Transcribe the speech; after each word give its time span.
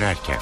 dönerken. 0.00 0.38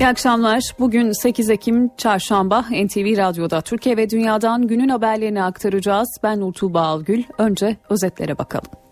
İyi 0.00 0.08
akşamlar. 0.08 0.62
Bugün 0.78 1.12
8 1.12 1.50
Ekim 1.50 1.90
Çarşamba 1.96 2.60
NTV 2.60 3.16
Radyo'da 3.16 3.60
Türkiye 3.60 3.96
ve 3.96 4.10
Dünya'dan 4.10 4.66
günün 4.66 4.88
haberlerini 4.88 5.42
aktaracağız. 5.42 6.08
Ben 6.22 6.40
Nurtuğba 6.40 6.80
Algül. 6.80 7.22
Önce 7.38 7.76
özetlere 7.90 8.38
bakalım. 8.38 8.85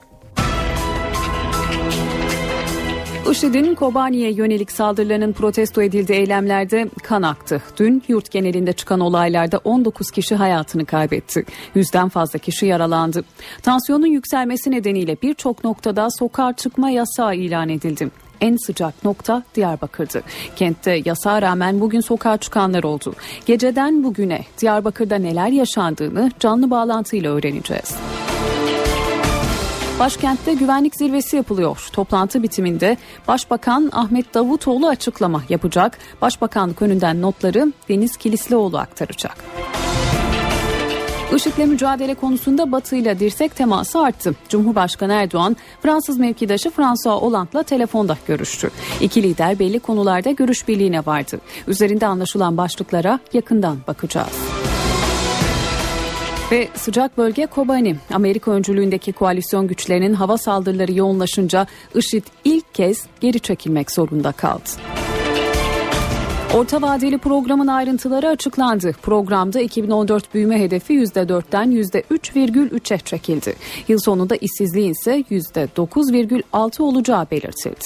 IŞİD'in 3.31 3.75
Kobani'ye 3.75 4.33
yönelik 4.33 4.73
saldırılarının 4.73 5.33
protesto 5.33 5.83
edildiği 5.83 6.19
eylemlerde 6.19 6.89
kan 7.03 7.23
aktı. 7.23 7.63
Dün 7.77 8.03
yurt 8.09 8.31
genelinde 8.31 8.73
çıkan 8.73 9.01
olaylarda 9.01 9.61
19 9.65 10.11
kişi 10.11 10.35
hayatını 10.35 10.87
kaybetti. 10.87 11.45
Yüzden 11.75 12.09
fazla 12.09 12.39
kişi 12.39 12.67
yaralandı. 12.67 13.25
Tansiyonun 13.63 14.07
yükselmesi 14.07 14.71
nedeniyle 14.71 15.17
birçok 15.23 15.65
noktada 15.65 16.09
sokağa 16.18 16.53
çıkma 16.53 16.91
yasağı 16.91 17.37
ilan 17.37 17.68
edildi 17.68 18.11
en 18.41 18.57
sıcak 18.57 19.05
nokta 19.05 19.43
Diyarbakır'dı. 19.54 20.23
Kentte 20.57 21.03
yasağa 21.04 21.43
rağmen 21.43 21.81
bugün 21.81 22.01
sokağa 22.01 22.37
çıkanlar 22.37 22.85
oldu. 22.85 23.15
Geceden 23.46 24.04
bugüne 24.04 24.41
Diyarbakır'da 24.61 25.17
neler 25.17 25.49
yaşandığını 25.49 26.31
canlı 26.41 26.71
bağlantıyla 26.71 27.32
öğreneceğiz. 27.32 27.96
Başkentte 29.98 30.54
güvenlik 30.54 30.96
zirvesi 30.96 31.36
yapılıyor. 31.36 31.89
Toplantı 31.93 32.42
bitiminde 32.42 32.97
Başbakan 33.28 33.91
Ahmet 33.92 34.34
Davutoğlu 34.34 34.89
açıklama 34.89 35.42
yapacak. 35.48 35.98
Başbakanlık 36.22 36.83
önünden 36.83 37.22
notları 37.22 37.72
Deniz 37.89 38.17
Kilislioğlu 38.17 38.78
aktaracak. 38.78 39.36
IŞİD'le 41.36 41.67
mücadele 41.67 42.14
konusunda 42.14 42.73
Batı 42.73 42.97
ile 42.97 43.19
dirsek 43.20 43.56
teması 43.56 44.01
arttı. 44.01 44.34
Cumhurbaşkanı 44.48 45.12
Erdoğan, 45.12 45.56
Fransız 45.83 46.19
mevkidaşı 46.19 46.70
François 46.70 47.23
Hollande'la 47.23 47.62
telefonda 47.62 48.17
görüştü. 48.27 48.70
İki 49.01 49.23
lider 49.23 49.58
belli 49.58 49.81
konularda 49.81 50.31
görüş 50.31 50.69
birliğine 50.69 51.06
vardı. 51.06 51.41
Üzerinde 51.67 52.06
anlaşılan 52.06 52.56
başlıklara 52.56 53.20
yakından 53.33 53.79
bakacağız. 53.86 54.64
Ve 56.53 56.69
sıcak 56.75 57.19
bölge 57.19 57.47
Kobani. 57.47 57.97
Amerika 58.14 58.50
öncülüğündeki 58.50 59.12
koalisyon 59.12 59.67
güçlerinin 59.67 60.14
hava 60.14 60.39
saldırıları 60.39 60.92
yoğunlaşınca 60.92 61.67
IŞİD 61.95 62.25
ilk 62.45 62.75
kez 62.75 63.06
geri 63.20 63.41
çekilmek 63.41 63.91
zorunda 63.91 64.33
kaldı. 64.33 64.70
Orta 66.55 66.83
vadeli 66.83 67.19
programın 67.19 67.67
ayrıntıları 67.67 68.28
açıklandı. 68.28 68.92
Programda 69.03 69.61
2014 69.61 70.34
büyüme 70.34 70.61
hedefi 70.61 70.92
%4'ten 70.95 71.73
%3,3'e 71.73 72.98
çekildi. 72.98 73.55
Yıl 73.89 73.98
sonunda 73.98 74.36
işsizliğin 74.36 74.92
ise 74.92 75.20
%9,6 75.31 76.83
olacağı 76.83 77.31
belirtildi. 77.31 77.84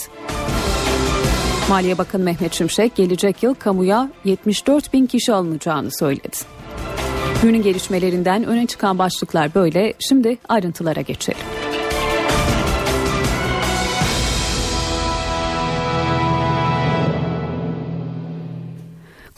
Maliye 1.69 1.99
Bakanı 1.99 2.25
Mehmet 2.25 2.53
Şimşek 2.53 2.97
gelecek 2.97 3.43
yıl 3.43 3.55
kamuya 3.55 4.11
74 4.25 4.93
bin 4.93 5.07
kişi 5.07 5.33
alınacağını 5.33 5.91
söyledi. 5.99 6.37
Günün 7.43 7.63
gelişmelerinden 7.63 8.45
öne 8.45 8.67
çıkan 8.67 8.99
başlıklar 8.99 9.55
böyle. 9.55 9.95
Şimdi 9.99 10.39
ayrıntılara 10.49 11.01
geçelim. 11.01 11.41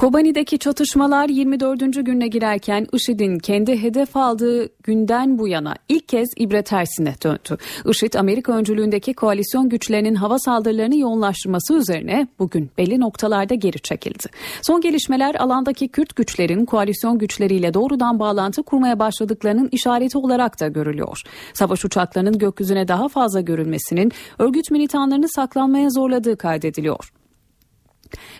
Kobani'deki 0.00 0.58
çatışmalar 0.58 1.28
24. 1.28 1.80
gününe 1.80 2.28
girerken 2.28 2.86
IŞİD'in 2.92 3.38
kendi 3.38 3.82
hedef 3.82 4.16
aldığı 4.16 4.68
günden 4.82 5.38
bu 5.38 5.48
yana 5.48 5.74
ilk 5.88 6.08
kez 6.08 6.28
ibret 6.36 6.66
tersine 6.66 7.14
döndü. 7.24 7.62
IŞİD 7.90 8.14
Amerika 8.14 8.52
öncülüğündeki 8.52 9.14
koalisyon 9.14 9.68
güçlerinin 9.68 10.14
hava 10.14 10.39
saldırılarını 10.39 10.96
yoğunlaştırması 10.96 11.74
üzerine 11.74 12.28
bugün 12.39 12.70
belli 12.78 13.00
noktalarda 13.00 13.55
geri 13.55 13.80
çekildi. 13.80 14.24
Son 14.62 14.80
gelişmeler 14.80 15.34
alandaki 15.34 15.89
Kürt 15.89 16.16
güçlerin 16.16 16.64
koalisyon 16.64 17.18
güçleriyle 17.18 17.74
doğrudan 17.74 18.18
bağlantı 18.18 18.62
kurmaya 18.62 18.98
başladıklarının 18.98 19.68
işareti 19.72 20.18
olarak 20.18 20.60
da 20.60 20.68
görülüyor. 20.68 21.22
Savaş 21.55 21.84
uçaklarının 21.84 22.39
gökyüzüne 22.39 22.89
daha 22.89 23.08
fazla 23.08 23.40
görülmesinin 23.40 24.12
örgüt 24.39 24.70
militanlarını 24.70 25.28
saklanmaya 25.28 25.90
zorladığı 25.90 26.36
kaydediliyor. 26.36 27.20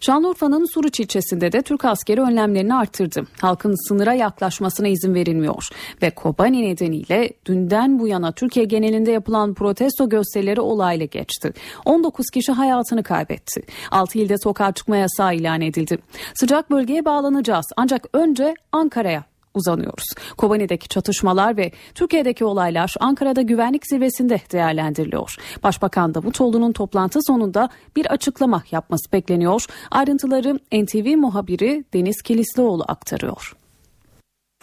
Şanlıurfa'nın 0.00 0.64
Suruç 0.75 1.00
ilçesinde 1.00 1.53
de 1.53 1.62
Türk 1.62 1.84
askeri 1.84 2.20
önlemlerini 2.20 2.75
arttırdı. 2.75 3.26
Halkın 3.41 3.88
sınıra 3.88 4.14
yaklaşmasına 4.14 4.88
izin 4.88 5.14
verilmiyor 5.14 5.69
ve 6.03 6.10
Kobani 6.10 6.62
nedeniyle 6.62 7.31
dünden 7.47 7.98
bu 7.98 8.08
yana 8.08 8.32
Türkiye 8.32 8.64
genelinde 8.64 9.10
yapılan 9.10 9.54
protesto 9.54 10.08
gösterileri 10.08 10.60
olayla 10.60 11.06
geçti. 11.06 11.53
19 11.84 12.26
kişi 12.31 12.53
hayatını 12.53 13.03
kaybetti. 13.03 13.62
6 13.91 14.19
ilde 14.19 14.38
sokağa 14.38 14.72
çıkma 14.72 14.97
yasağı 14.97 15.34
ilan 15.34 15.60
edildi. 15.60 15.98
Sıcak 16.34 16.70
bölgeye 16.70 17.04
bağlanacağız 17.04 17.66
ancak 17.76 18.06
önce 18.12 18.54
Ankara'ya 18.72 19.30
uzanıyoruz. 19.55 20.05
Kobani'deki 20.37 20.88
çatışmalar 20.88 21.56
ve 21.56 21.72
Türkiye'deki 21.94 22.44
olaylar 22.44 22.94
Ankara'da 23.00 23.43
güvenlik 23.43 23.87
zirvesinde 23.87 24.41
değerlendiriliyor. 24.53 25.37
Başbakan 25.62 26.15
Davutoğlu'nun 26.15 26.72
toplantı 26.72 27.19
sonunda 27.22 27.69
bir 27.97 28.06
açıklama 28.06 28.62
yapması 28.71 29.12
bekleniyor. 29.12 29.66
Ayrıntıları 29.91 30.59
NTV 30.72 31.16
muhabiri 31.16 31.84
Deniz 31.94 32.22
Kilislioğlu 32.22 32.84
aktarıyor. 32.88 33.56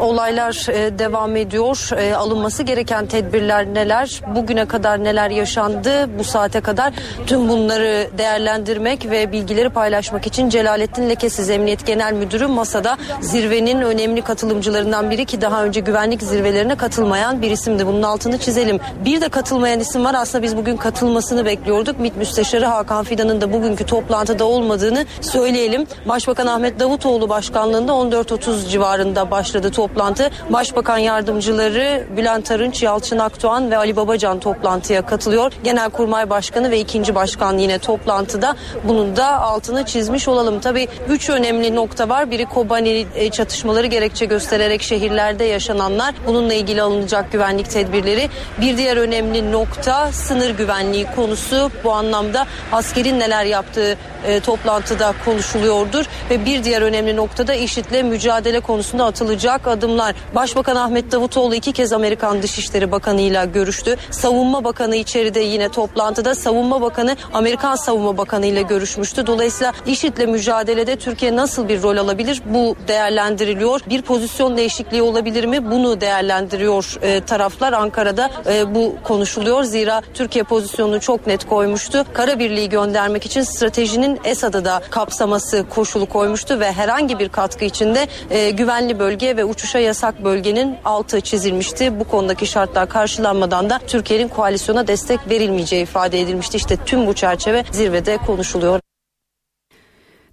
Olaylar 0.02 0.68
e, 0.70 1.00
devam 1.00 1.36
ediyor. 1.36 1.90
E, 1.98 2.16
alınması 2.16 2.64
gereken 2.64 3.06
tedbirler 3.06 3.66
neler? 3.66 4.22
Bugüne 4.36 4.66
kadar 4.66 5.04
neler 5.04 5.30
yaşandı? 5.30 6.20
Bu 6.20 6.24
saate 6.24 6.62
kadar 6.62 6.94
tüm 7.28 7.50
bunları 7.50 8.10
değerlendirmek 8.18 9.10
ve 9.10 9.32
bilgileri 9.32 9.70
paylaşmak 9.70 10.28
için 10.28 10.50
Celalettin 10.50 11.10
Lekesiz 11.10 11.50
Emniyet 11.50 11.86
Genel 11.86 12.14
Müdürü 12.14 12.48
masada 12.48 12.98
zirvenin 13.22 13.82
önemli 13.82 14.22
katılımcılarından 14.22 15.12
biri 15.12 15.26
ki 15.26 15.42
daha 15.42 15.64
önce 15.64 15.80
güvenlik 15.80 16.22
zirvelerine 16.24 16.76
katılmayan 16.76 17.42
bir 17.42 17.52
isimdi. 17.52 17.88
Bunun 17.88 18.04
altını 18.04 18.38
çizelim. 18.38 18.80
Bir 19.06 19.22
de 19.22 19.30
katılmayan 19.30 19.80
isim 19.80 20.06
var. 20.06 20.16
Aslında 20.18 20.44
biz 20.44 20.58
bugün 20.58 20.78
katılmasını 20.78 21.46
bekliyorduk. 21.46 22.00
MİT 22.00 22.18
Müsteşarı 22.18 22.66
Hakan 22.66 23.04
Fidan'ın 23.04 23.42
da 23.42 23.54
bugünkü 23.54 23.86
toplantıda 23.86 24.46
olmadığını 24.46 25.06
söyleyelim. 25.22 25.88
Başbakan 26.06 26.48
Ahmet 26.48 26.80
Davutoğlu 26.80 27.30
başkanlığında 27.30 27.92
14.30 27.92 28.70
civarında 28.70 29.32
başladı 29.32 29.72
toplantı 29.72 29.87
toplantı. 29.88 30.30
Başbakan 30.50 30.98
yardımcıları 30.98 32.04
Bülent 32.18 32.52
Arınç, 32.52 32.84
Yalçın 32.84 33.20
Akdoğan 33.20 33.72
ve 33.72 33.78
Ali 33.78 33.96
Babacan 33.96 34.40
toplantıya 34.40 35.06
katılıyor. 35.06 35.52
Genelkurmay 35.64 36.30
Başkanı 36.30 36.72
ve 36.72 36.80
ikinci 36.80 37.16
başkan 37.16 37.58
yine 37.58 37.80
toplantıda. 37.80 38.56
Bunun 38.84 39.16
da 39.16 39.42
altını 39.42 39.86
çizmiş 39.86 40.28
olalım. 40.28 40.60
Tabii 40.60 40.88
üç 41.10 41.30
önemli 41.30 41.76
nokta 41.76 42.10
var. 42.10 42.32
Biri 42.32 42.46
Kobani 42.46 43.08
e, 43.16 43.30
çatışmaları 43.30 43.88
gerekçe 43.88 44.26
göstererek 44.26 44.82
şehirlerde 44.82 45.44
yaşananlar. 45.44 46.16
Bununla 46.28 46.54
ilgili 46.54 46.82
alınacak 46.82 47.32
güvenlik 47.32 47.70
tedbirleri. 47.70 48.30
Bir 48.62 48.78
diğer 48.78 48.98
önemli 48.98 49.52
nokta 49.52 50.12
sınır 50.12 50.50
güvenliği 50.50 51.06
konusu. 51.16 51.72
Bu 51.84 51.92
anlamda 51.92 52.46
askerin 52.72 53.20
neler 53.20 53.46
yaptığı 53.46 53.98
e, 54.26 54.40
toplantıda 54.40 55.14
konuşuluyordur. 55.26 56.06
Ve 56.30 56.46
bir 56.46 56.64
diğer 56.64 56.82
önemli 56.82 57.16
noktada 57.16 57.54
IŞİD'le 57.54 58.04
mücadele 58.04 58.60
konusunda 58.60 59.06
atılacak 59.06 59.68
adımlar. 59.78 60.16
Başbakan 60.36 60.76
Ahmet 60.76 61.12
Davutoğlu 61.12 61.56
iki 61.56 61.72
kez 61.72 61.94
Amerikan 61.94 62.42
Dışişleri 62.42 62.92
Bakanı 62.92 63.22
ile 63.22 63.46
görüştü. 63.54 63.96
Savunma 64.12 64.64
Bakanı 64.64 64.96
içeride 64.96 65.40
yine 65.40 65.70
toplantıda 65.70 66.36
Savunma 66.36 66.82
Bakanı 66.82 67.16
Amerikan 67.34 67.76
Savunma 67.76 68.18
Bakanı 68.18 68.46
ile 68.46 68.62
görüşmüştü. 68.62 69.28
Dolayısıyla 69.28 69.74
IŞİD'le 69.86 70.28
mücadelede 70.28 70.96
Türkiye 70.96 71.36
nasıl 71.36 71.70
bir 71.70 71.84
rol 71.84 71.98
alabilir? 71.98 72.42
Bu 72.46 72.76
değerlendiriliyor. 72.88 73.82
Bir 73.90 74.02
pozisyon 74.02 74.58
değişikliği 74.58 75.02
olabilir 75.02 75.46
mi? 75.46 75.72
Bunu 75.72 76.02
değerlendiriyor 76.02 76.98
e, 77.02 77.22
taraflar. 77.22 77.74
Ankara'da 77.74 78.30
e, 78.50 78.76
bu 78.76 78.96
konuşuluyor. 79.04 79.64
Zira 79.64 80.02
Türkiye 80.14 80.44
pozisyonunu 80.44 81.00
çok 81.00 81.28
net 81.28 81.48
koymuştu. 81.48 82.06
Kara 82.14 82.40
Birliği 82.40 82.70
göndermek 82.70 83.26
için 83.26 83.42
stratejinin 83.42 84.20
Esad'ı 84.24 84.66
da 84.66 84.82
kapsaması 84.90 85.66
koşulu 85.70 86.06
koymuştu 86.06 86.60
ve 86.60 86.72
herhangi 86.72 87.20
bir 87.20 87.30
katkı 87.30 87.66
içinde 87.66 88.08
e, 88.30 88.50
güvenli 88.50 89.00
bölge 89.00 89.38
ve 89.38 89.46
uçuş 89.46 89.67
uçuşa 89.68 89.80
yasak 89.80 90.24
bölgenin 90.24 90.76
altı 90.86 91.22
çizilmişti. 91.22 92.00
Bu 92.00 92.04
konudaki 92.04 92.48
şartlar 92.48 92.90
karşılanmadan 92.90 93.70
da 93.70 93.80
Türkiye'nin 93.88 94.28
koalisyona 94.28 94.88
destek 94.88 95.30
verilmeyeceği 95.30 95.84
ifade 95.84 96.22
edilmişti. 96.22 96.58
İşte 96.58 96.78
tüm 96.86 97.08
bu 97.08 97.14
çerçeve 97.14 97.64
zirvede 97.72 98.18
konuşuluyor. 98.18 98.80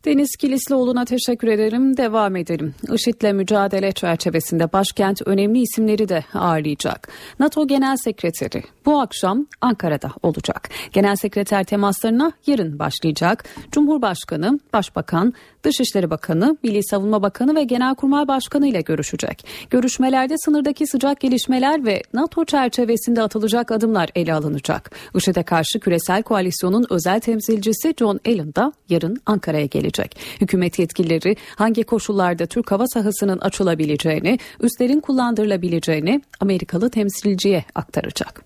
Deniz 0.04 0.36
Kilislioğlu'na 0.36 1.04
teşekkür 1.04 1.48
ederim. 1.48 1.96
Devam 1.96 2.36
edelim. 2.36 2.74
IŞİD'le 2.92 3.32
mücadele 3.32 3.92
çerçevesinde 3.92 4.72
başkent 4.72 5.22
önemli 5.26 5.60
isimleri 5.60 6.08
de 6.08 6.24
ağırlayacak. 6.34 7.08
NATO 7.40 7.66
Genel 7.66 7.96
Sekreteri 7.96 8.62
bu 8.86 9.00
akşam 9.00 9.46
Ankara'da 9.60 10.10
olacak. 10.22 10.68
Genel 10.92 11.16
Sekreter 11.16 11.64
temaslarına 11.64 12.32
yarın 12.46 12.78
başlayacak. 12.78 13.44
Cumhurbaşkanı, 13.72 14.60
Başbakan, 14.72 15.34
Dışişleri 15.62 16.10
Bakanı, 16.10 16.56
Milli 16.62 16.84
Savunma 16.84 17.22
Bakanı 17.22 17.54
ve 17.54 17.64
Genelkurmay 17.64 18.28
Başkanı 18.28 18.66
ile 18.68 18.80
görüşecek. 18.80 19.46
Görüşmelerde 19.70 20.34
sınırdaki 20.38 20.86
sıcak 20.86 21.20
gelişmeler 21.20 21.86
ve 21.86 22.02
NATO 22.14 22.44
çerçevesinde 22.44 23.22
atılacak 23.22 23.72
adımlar 23.72 24.08
ele 24.14 24.34
alınacak. 24.34 24.90
IŞİD'e 25.14 25.42
karşı 25.42 25.80
küresel 25.80 26.22
koalisyonun 26.22 26.86
özel 26.90 27.20
temsilcisi 27.20 27.94
John 27.98 28.20
Allen 28.26 28.54
da 28.54 28.72
yarın 28.88 29.16
Ankara'ya 29.26 29.66
gelecek. 29.66 29.93
Hükümet 30.40 30.78
yetkilileri 30.78 31.36
hangi 31.56 31.84
koşullarda 31.84 32.46
Türk 32.46 32.70
hava 32.70 32.86
sahasının 32.86 33.38
açılabileceğini, 33.38 34.38
üslerin 34.60 35.00
kullandırılabileceğini 35.00 36.22
Amerikalı 36.40 36.90
temsilciye 36.90 37.64
aktaracak. 37.74 38.44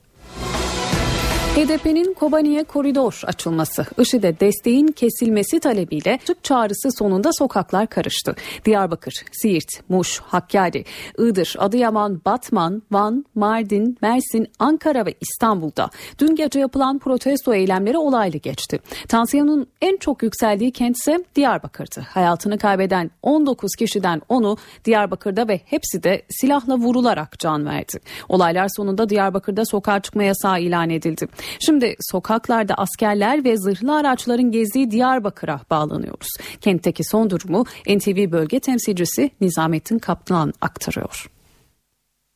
HDP'nin 1.58 2.14
Kobani'ye 2.14 2.64
koridor 2.64 3.20
açılması, 3.26 3.86
IŞİD'e 3.98 4.40
desteğin 4.40 4.86
kesilmesi 4.86 5.60
talebiyle 5.60 6.18
Türk 6.24 6.44
çağrısı 6.44 6.92
sonunda 6.98 7.30
sokaklar 7.32 7.86
karıştı. 7.86 8.34
Diyarbakır, 8.64 9.14
Siirt, 9.32 9.88
Muş, 9.88 10.20
Hakkari, 10.20 10.84
Iğdır, 11.18 11.54
Adıyaman, 11.58 12.20
Batman, 12.24 12.82
Van, 12.90 13.24
Mardin, 13.34 13.98
Mersin, 14.02 14.46
Ankara 14.58 15.06
ve 15.06 15.14
İstanbul'da 15.20 15.90
dün 16.18 16.34
gece 16.36 16.60
yapılan 16.60 16.98
protesto 16.98 17.54
eylemleri 17.54 17.98
olaylı 17.98 18.38
geçti. 18.38 18.80
Tansiyonun 19.08 19.66
en 19.80 19.96
çok 19.96 20.22
yükseldiği 20.22 20.72
kent 20.72 20.96
ise 20.96 21.24
Diyarbakır'dı. 21.34 22.00
Hayatını 22.00 22.58
kaybeden 22.58 23.10
19 23.22 23.70
kişiden 23.78 24.22
10'u 24.30 24.56
Diyarbakır'da 24.84 25.48
ve 25.48 25.60
hepsi 25.64 26.02
de 26.02 26.22
silahla 26.30 26.76
vurularak 26.76 27.38
can 27.38 27.66
verdi. 27.66 27.98
Olaylar 28.28 28.68
sonunda 28.76 29.08
Diyarbakır'da 29.08 29.64
sokağa 29.64 30.00
çıkma 30.00 30.22
yasağı 30.22 30.60
ilan 30.60 30.90
edildi. 30.90 31.28
Şimdi 31.66 31.96
sokaklarda 32.00 32.74
askerler 32.74 33.44
ve 33.44 33.56
zırhlı 33.56 33.96
araçların 33.96 34.50
gezdiği 34.50 34.90
Diyarbakır'a 34.90 35.60
bağlanıyoruz. 35.70 36.28
Kentteki 36.60 37.04
son 37.04 37.30
durumu 37.30 37.64
NTV 37.86 38.32
bölge 38.32 38.60
temsilcisi 38.60 39.30
Nizamettin 39.40 39.98
Kaplan 39.98 40.52
aktarıyor. 40.60 41.30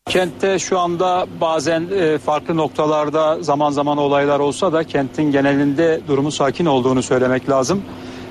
Kentte 0.08 0.58
şu 0.58 0.78
anda 0.78 1.26
bazen 1.40 1.86
e, 1.94 2.18
farklı 2.18 2.56
noktalarda 2.56 3.42
zaman 3.42 3.70
zaman 3.70 3.98
olaylar 3.98 4.40
olsa 4.40 4.72
da 4.72 4.84
kentin 4.84 5.32
genelinde 5.32 6.00
durumu 6.08 6.30
sakin 6.30 6.66
olduğunu 6.66 7.02
söylemek 7.02 7.50
lazım. 7.50 7.82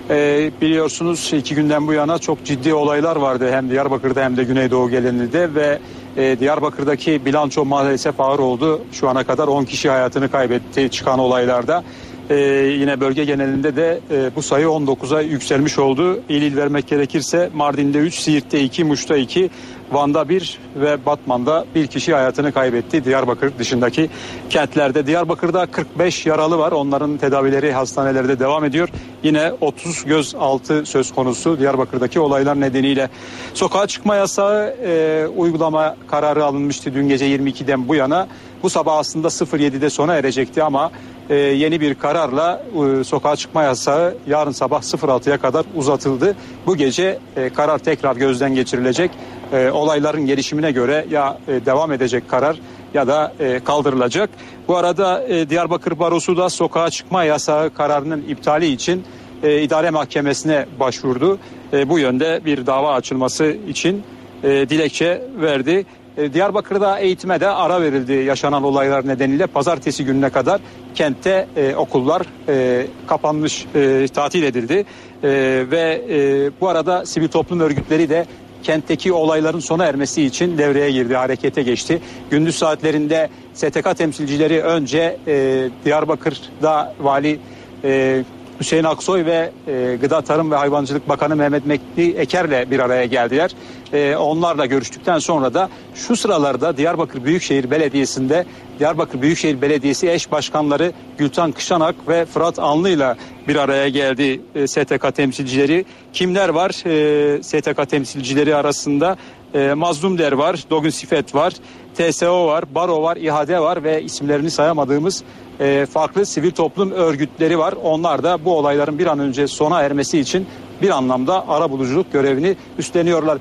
E, 0.10 0.52
biliyorsunuz 0.62 1.34
iki 1.34 1.56
günden 1.56 1.88
bu 1.88 1.94
yana 1.94 2.18
çok 2.20 2.46
ciddi 2.46 2.74
olaylar 2.74 3.16
vardı 3.16 3.52
hem 3.52 3.70
Diyarbakır'da 3.70 4.24
hem 4.24 4.38
de 4.38 4.44
Güneydoğu 4.44 4.90
genelinde 4.90 5.56
ve 5.56 5.80
e, 6.18 6.40
Diyarbakır'daki 6.40 7.26
bilanço 7.26 7.66
maalesef 7.66 8.20
ağır 8.20 8.40
oldu. 8.40 8.82
Şu 8.92 9.10
ana 9.10 9.24
kadar 9.24 9.48
10 9.48 9.66
kişi 9.66 9.90
hayatını 9.90 10.32
kaybetti 10.32 10.90
çıkan 10.92 11.20
olaylarda. 11.20 11.84
Ee, 12.30 12.36
yine 12.80 13.00
bölge 13.00 13.26
genelinde 13.26 13.76
de 13.76 14.00
e, 14.12 14.36
bu 14.36 14.42
sayı 14.42 14.66
19'a 14.66 15.22
yükselmiş 15.22 15.80
oldu. 15.80 16.20
İl 16.30 16.42
il 16.42 16.58
vermek 16.58 16.88
gerekirse 16.88 17.50
Mardin'de 17.54 17.98
3, 17.98 18.14
Siirt'te 18.16 18.62
2, 18.62 18.84
Muş'ta 18.84 19.18
2, 19.18 19.50
Van'da 19.92 20.30
1 20.30 20.60
ve 20.76 21.06
Batman'da 21.06 21.66
bir 21.76 21.88
kişi 21.88 22.14
hayatını 22.14 22.52
kaybetti. 22.52 23.06
Diyarbakır 23.06 23.52
dışındaki 23.60 24.10
kentlerde. 24.50 25.08
Diyarbakır'da 25.08 25.66
45 25.66 26.26
yaralı 26.26 26.58
var. 26.58 26.72
Onların 26.72 27.18
tedavileri 27.18 27.74
hastanelerde 27.74 28.40
devam 28.40 28.66
ediyor. 28.66 28.90
Yine 29.24 29.52
30 29.62 30.04
gözaltı 30.06 30.86
söz 30.86 31.14
konusu 31.14 31.60
Diyarbakır'daki 31.60 32.20
olaylar 32.20 32.62
nedeniyle. 32.62 33.10
Sokağa 33.54 33.88
çıkma 33.88 34.16
yasağı 34.16 34.76
e, 34.86 35.28
uygulama 35.38 35.96
kararı 36.08 36.46
alınmıştı 36.46 36.94
dün 36.94 37.10
gece 37.10 37.26
22'den 37.26 37.88
bu 37.88 37.96
yana. 37.96 38.28
Bu 38.64 38.70
sabah 38.70 38.98
aslında 38.98 39.28
07'de 39.28 39.90
sona 39.90 40.16
erecekti 40.16 40.64
ama 40.64 40.92
e, 41.30 41.36
yeni 41.36 41.82
bir 41.82 41.96
kararla 41.96 42.64
e, 43.00 43.04
sokağa 43.04 43.36
çıkma 43.36 43.64
yasağı 43.64 44.16
yarın 44.28 44.52
sabah 44.52 44.82
06'ya 44.82 45.38
kadar 45.38 45.66
uzatıldı. 45.76 46.36
Bu 46.66 46.76
gece 46.76 47.20
e, 47.36 47.50
karar 47.50 47.78
tekrar 47.78 48.16
gözden 48.16 48.56
geçirilecek. 48.56 49.12
E, 49.54 49.72
olayların 49.72 50.26
gelişimine 50.26 50.72
göre 50.72 51.06
ya 51.10 51.38
e, 51.48 51.66
devam 51.66 51.92
edecek 51.92 52.30
karar 52.30 52.60
ya 52.94 53.08
da 53.08 53.34
e, 53.40 53.60
kaldırılacak. 53.60 54.30
Bu 54.68 54.78
arada 54.78 55.24
e, 55.28 55.50
Diyarbakır 55.50 56.00
Barosu 56.00 56.38
da 56.38 56.50
sokağa 56.50 56.90
çıkma 56.90 57.24
yasağı 57.24 57.74
kararının 57.74 58.24
iptali 58.30 58.68
için 58.68 59.04
e, 59.44 59.62
idare 59.62 59.90
mahkemesine 59.90 60.66
başvurdu. 60.80 61.40
E, 61.74 61.90
bu 61.90 62.00
yönde 62.00 62.42
bir 62.46 62.66
dava 62.66 62.94
açılması 62.94 63.46
için 63.68 64.04
e, 64.44 64.50
dilekçe 64.50 65.22
verdi. 65.42 65.86
E, 66.18 66.34
Diyarbakır'da 66.34 67.00
eğitime 67.00 67.40
de 67.40 67.48
ara 67.48 67.82
verildi 67.82 68.14
yaşanan 68.14 68.64
olaylar 68.64 69.08
nedeniyle. 69.08 69.48
Pazartesi 69.48 70.06
gününe 70.06 70.30
kadar 70.30 70.62
kentte 70.96 71.48
e, 71.56 71.76
okullar 71.76 72.22
e, 72.48 72.88
kapanmış, 73.08 73.66
e, 73.76 74.08
tatil 74.08 74.44
edildi. 74.44 74.86
E, 75.24 75.30
ve 75.72 76.02
e, 76.10 76.52
bu 76.62 76.68
arada 76.70 77.06
sivil 77.06 77.28
toplum 77.28 77.60
örgütleri 77.60 78.10
de 78.10 78.26
kentteki 78.64 79.14
olayların 79.14 79.60
sona 79.60 79.86
ermesi 79.86 80.24
için 80.24 80.58
devreye 80.58 80.92
girdi, 80.92 81.16
harekete 81.16 81.64
geçti. 81.64 82.02
Gündüz 82.32 82.56
saatlerinde 82.56 83.30
STK 83.54 83.98
temsilcileri 83.98 84.62
önce 84.62 85.18
e, 85.28 85.70
Diyarbakır'da 85.86 86.94
vali 87.00 87.40
e, 87.84 88.24
Hüseyin 88.62 88.84
Aksoy 88.84 89.26
ve 89.26 89.52
e, 89.68 89.98
Gıda 90.02 90.22
Tarım 90.22 90.52
ve 90.52 90.56
Hayvancılık 90.56 91.10
Bakanı 91.10 91.36
Mehmet 91.36 91.66
Mekli 91.66 92.12
Eker'le 92.12 92.72
bir 92.72 92.80
araya 92.80 93.06
geldiler. 93.06 93.52
E, 93.94 94.16
onlarla 94.16 94.66
görüştükten 94.66 95.20
sonra 95.20 95.54
da 95.54 95.70
şu 95.96 96.16
sıralarda 96.16 96.78
Diyarbakır 96.78 97.24
Büyükşehir 97.24 97.72
Belediyesi'nde 97.72 98.46
Diyarbakır 98.80 99.22
Büyükşehir 99.22 99.62
Belediyesi 99.62 100.12
eş 100.12 100.32
başkanları 100.32 100.92
Gültan 101.18 101.52
Kışanak 101.52 101.96
ve 102.08 102.26
Fırat 102.26 102.60
Anlı'yla 102.60 103.18
bir 103.48 103.56
araya 103.56 103.90
geldi 103.90 104.42
e, 104.56 104.68
STK 104.68 105.16
temsilcileri. 105.16 105.86
Kimler 106.14 106.50
var 106.50 106.70
e, 106.86 107.44
STK 107.44 107.90
temsilcileri 107.90 108.56
arasında? 108.56 109.18
E, 109.54 109.74
Mazlum 109.74 110.18
Der 110.18 110.32
var, 110.32 110.64
Dogun 110.70 110.90
Sifet 110.90 111.36
var, 111.36 111.54
TSO 111.96 112.48
var, 112.48 112.76
Baro 112.76 113.04
var, 113.04 113.18
İHADE 113.18 113.60
var 113.60 113.84
ve 113.84 114.04
isimlerini 114.04 114.52
sayamadığımız 114.52 115.24
e, 115.62 115.86
farklı 115.86 116.26
sivil 116.26 116.52
toplum 116.52 116.92
örgütleri 116.92 117.60
var. 117.60 117.74
Onlar 117.84 118.24
da 118.24 118.46
bu 118.46 118.58
olayların 118.58 119.00
bir 119.00 119.08
an 119.08 119.20
önce 119.20 119.48
sona 119.48 119.82
ermesi 119.82 120.20
için 120.20 120.48
bir 120.82 120.90
anlamda 120.90 121.50
ara 121.50 121.72
buluculuk 121.72 122.14
görevini 122.14 122.56
üstleniyorlar. 122.78 123.38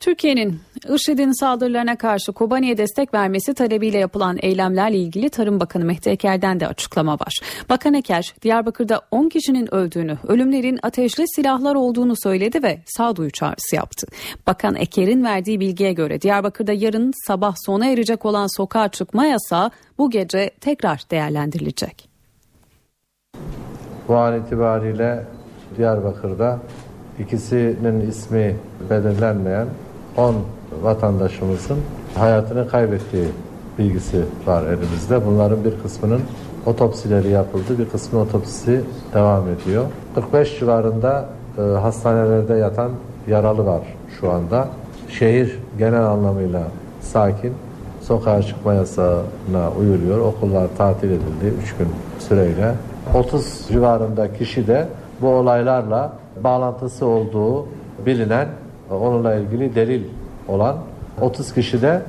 Türkiye'nin 0.00 0.60
IŞİD'in 0.94 1.40
saldırılarına 1.40 1.96
karşı 1.96 2.32
Kobani'ye 2.32 2.78
destek 2.78 3.14
vermesi 3.14 3.54
talebiyle 3.54 3.98
yapılan 3.98 4.38
eylemlerle 4.42 4.98
ilgili 4.98 5.30
Tarım 5.30 5.60
Bakanı 5.60 5.84
Mehdi 5.84 6.08
Eker'den 6.08 6.60
de 6.60 6.66
açıklama 6.66 7.14
var. 7.14 7.40
Bakan 7.68 7.94
Eker, 7.94 8.34
Diyarbakır'da 8.42 9.00
10 9.10 9.28
kişinin 9.28 9.74
öldüğünü, 9.74 10.18
ölümlerin 10.28 10.78
ateşli 10.82 11.24
silahlar 11.28 11.74
olduğunu 11.74 12.14
söyledi 12.22 12.62
ve 12.62 12.78
sağduyu 12.86 13.30
çağrısı 13.30 13.76
yaptı. 13.76 14.06
Bakan 14.46 14.74
Eker'in 14.74 15.24
verdiği 15.24 15.60
bilgiye 15.60 15.92
göre 15.92 16.20
Diyarbakır'da 16.20 16.72
yarın 16.72 17.12
sabah 17.26 17.54
sona 17.66 17.86
erecek 17.86 18.24
olan 18.24 18.56
sokağa 18.56 18.88
çıkma 18.88 19.26
yasağı 19.26 19.70
bu 19.98 20.10
gece 20.10 20.50
tekrar 20.60 21.02
değerlendirilecek. 21.10 22.08
Bu 24.08 24.16
an 24.16 24.40
itibariyle 24.40 25.24
Diyarbakır'da 25.76 26.58
ikisinin 27.18 28.10
ismi 28.10 28.56
belirlenmeyen 28.90 29.66
10 30.18 30.34
vatandaşımızın 30.82 31.78
hayatını 32.14 32.68
kaybettiği 32.68 33.28
bilgisi 33.78 34.24
var 34.46 34.62
elimizde. 34.62 35.26
Bunların 35.26 35.64
bir 35.64 35.82
kısmının 35.82 36.20
otopsileri 36.66 37.28
yapıldı, 37.28 37.78
bir 37.78 37.88
kısmı 37.88 38.20
otopsisi 38.20 38.80
devam 39.14 39.44
ediyor. 39.48 39.84
45 40.14 40.58
civarında 40.58 41.28
e, 41.58 41.60
hastanelerde 41.60 42.54
yatan 42.54 42.90
yaralı 43.28 43.66
var 43.66 43.82
şu 44.20 44.30
anda. 44.30 44.68
Şehir 45.08 45.58
genel 45.78 46.04
anlamıyla 46.04 46.62
sakin. 47.00 47.52
Sokağa 48.02 48.42
çıkma 48.42 48.74
yasağına 48.74 49.70
uyuluyor. 49.80 50.20
Okullar 50.20 50.68
tatil 50.78 51.08
edildi 51.08 51.54
3 51.62 51.76
gün 51.76 51.88
süreyle. 52.18 52.74
30 53.14 53.66
civarında 53.68 54.32
kişi 54.32 54.66
de 54.66 54.88
bu 55.20 55.28
olaylarla 55.28 56.12
bağlantısı 56.44 57.06
olduğu 57.06 57.66
bilinen 58.06 58.48
onunla 58.90 59.34
ilgili 59.34 59.74
delil 59.74 60.02
olan 60.48 60.76
30 61.20 61.54
kişi 61.54 61.82
de 61.82 62.02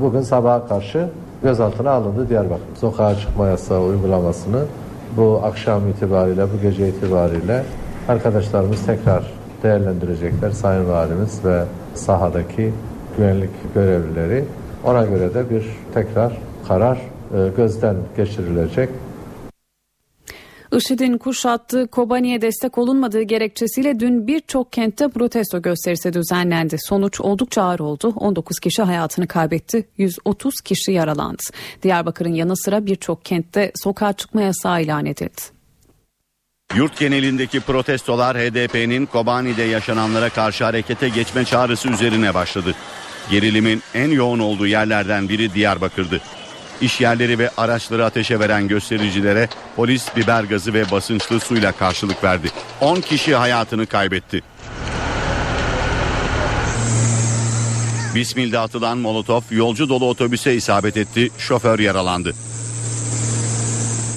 bugün 0.00 0.20
sabaha 0.20 0.68
karşı 0.68 1.08
gözaltına 1.42 1.90
alındı 1.90 2.28
Diyarbakır. 2.28 2.76
Sokağa 2.80 3.14
çıkma 3.14 3.46
yasağı 3.46 3.82
uygulamasını 3.82 4.64
bu 5.16 5.40
akşam 5.44 5.88
itibariyle, 5.88 6.44
bu 6.44 6.62
gece 6.62 6.88
itibariyle 6.88 7.62
arkadaşlarımız 8.08 8.86
tekrar 8.86 9.32
değerlendirecekler. 9.62 10.50
Sayın 10.50 10.88
Valimiz 10.88 11.44
ve 11.44 11.64
sahadaki 11.94 12.72
güvenlik 13.16 13.50
görevlileri. 13.74 14.44
Ona 14.84 15.04
göre 15.04 15.34
de 15.34 15.50
bir 15.50 15.66
tekrar 15.94 16.32
karar 16.68 16.96
e, 16.96 17.48
gözden 17.56 17.96
geçirilecek. 18.16 18.88
IŞİD'in 20.72 21.18
kuşattığı 21.18 21.86
Kobani'ye 21.86 22.42
destek 22.42 22.78
olunmadığı 22.78 23.22
gerekçesiyle 23.22 24.00
dün 24.00 24.26
birçok 24.26 24.72
kentte 24.72 25.08
protesto 25.08 25.62
gösterisi 25.62 26.12
düzenlendi. 26.12 26.76
Sonuç 26.88 27.20
oldukça 27.20 27.62
ağır 27.62 27.80
oldu. 27.80 28.12
19 28.16 28.58
kişi 28.58 28.82
hayatını 28.82 29.26
kaybetti, 29.28 29.88
130 29.98 30.60
kişi 30.60 30.92
yaralandı. 30.92 31.42
Diyarbakır'ın 31.82 32.34
yanı 32.34 32.56
sıra 32.56 32.86
birçok 32.86 33.24
kentte 33.24 33.72
sokağa 33.74 34.12
çıkma 34.12 34.42
yasağı 34.42 34.82
ilan 34.82 35.06
edildi. 35.06 35.40
Yurt 36.74 36.98
genelindeki 36.98 37.60
protestolar 37.60 38.36
HDP'nin 38.36 39.06
Kobani'de 39.06 39.62
yaşananlara 39.62 40.28
karşı 40.28 40.64
harekete 40.64 41.08
geçme 41.08 41.44
çağrısı 41.44 41.88
üzerine 41.88 42.34
başladı. 42.34 42.74
Gerilimin 43.30 43.82
en 43.94 44.10
yoğun 44.10 44.38
olduğu 44.38 44.66
yerlerden 44.66 45.28
biri 45.28 45.54
Diyarbakır'dı. 45.54 46.20
İş 46.80 47.00
yerleri 47.00 47.38
ve 47.38 47.50
araçları 47.56 48.04
ateşe 48.04 48.40
veren 48.40 48.68
göstericilere 48.68 49.48
polis 49.76 50.16
biber 50.16 50.44
gazı 50.44 50.74
ve 50.74 50.90
basınçlı 50.90 51.40
suyla 51.40 51.72
karşılık 51.72 52.24
verdi. 52.24 52.50
10 52.80 53.00
kişi 53.00 53.34
hayatını 53.34 53.86
kaybetti. 53.86 54.42
Bismil'de 58.14 58.58
atılan 58.58 58.98
molotof 58.98 59.52
yolcu 59.52 59.88
dolu 59.88 60.08
otobüse 60.08 60.54
isabet 60.54 60.96
etti, 60.96 61.28
şoför 61.38 61.78
yaralandı. 61.78 62.34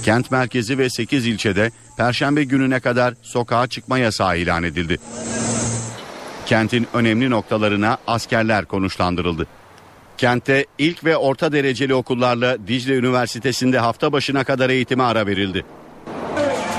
Kent 0.04 0.32
merkezi 0.32 0.78
ve 0.78 0.90
8 0.90 1.28
ilçede 1.28 1.72
perşembe 1.98 2.44
gününe 2.44 2.80
kadar 2.80 3.14
sokağa 3.22 3.68
çıkma 3.68 3.98
yasağı 3.98 4.38
ilan 4.38 4.64
edildi. 4.64 4.98
Kentin 6.46 6.88
önemli 6.94 7.30
noktalarına 7.30 7.98
askerler 8.08 8.66
konuşlandırıldı. 8.66 9.48
Kentte 10.18 10.66
ilk 10.78 11.06
ve 11.06 11.18
orta 11.18 11.52
dereceli 11.52 11.94
okullarla 11.96 12.68
Dicle 12.68 12.94
Üniversitesi'nde 12.94 13.80
hafta 13.80 14.12
başına 14.12 14.44
kadar 14.44 14.70
eğitime 14.70 15.04
ara 15.04 15.28
verildi. 15.28 15.66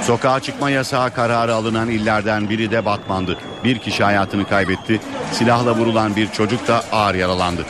Sokağa 0.03 0.41
çıkma 0.41 0.71
yasağı 0.71 1.14
kararı 1.14 1.55
alınan 1.55 1.88
illerden 1.88 2.50
biri 2.50 2.71
de 2.71 2.85
Batman'dı. 2.85 3.38
Bir 3.64 3.79
kişi 3.79 4.05
hayatını 4.05 4.49
kaybetti. 4.49 5.00
Silahla 5.33 5.75
vurulan 5.75 6.17
bir 6.17 6.33
çocuk 6.33 6.69
da 6.69 6.85
ağır 6.93 7.14
yaralandı. 7.14 7.64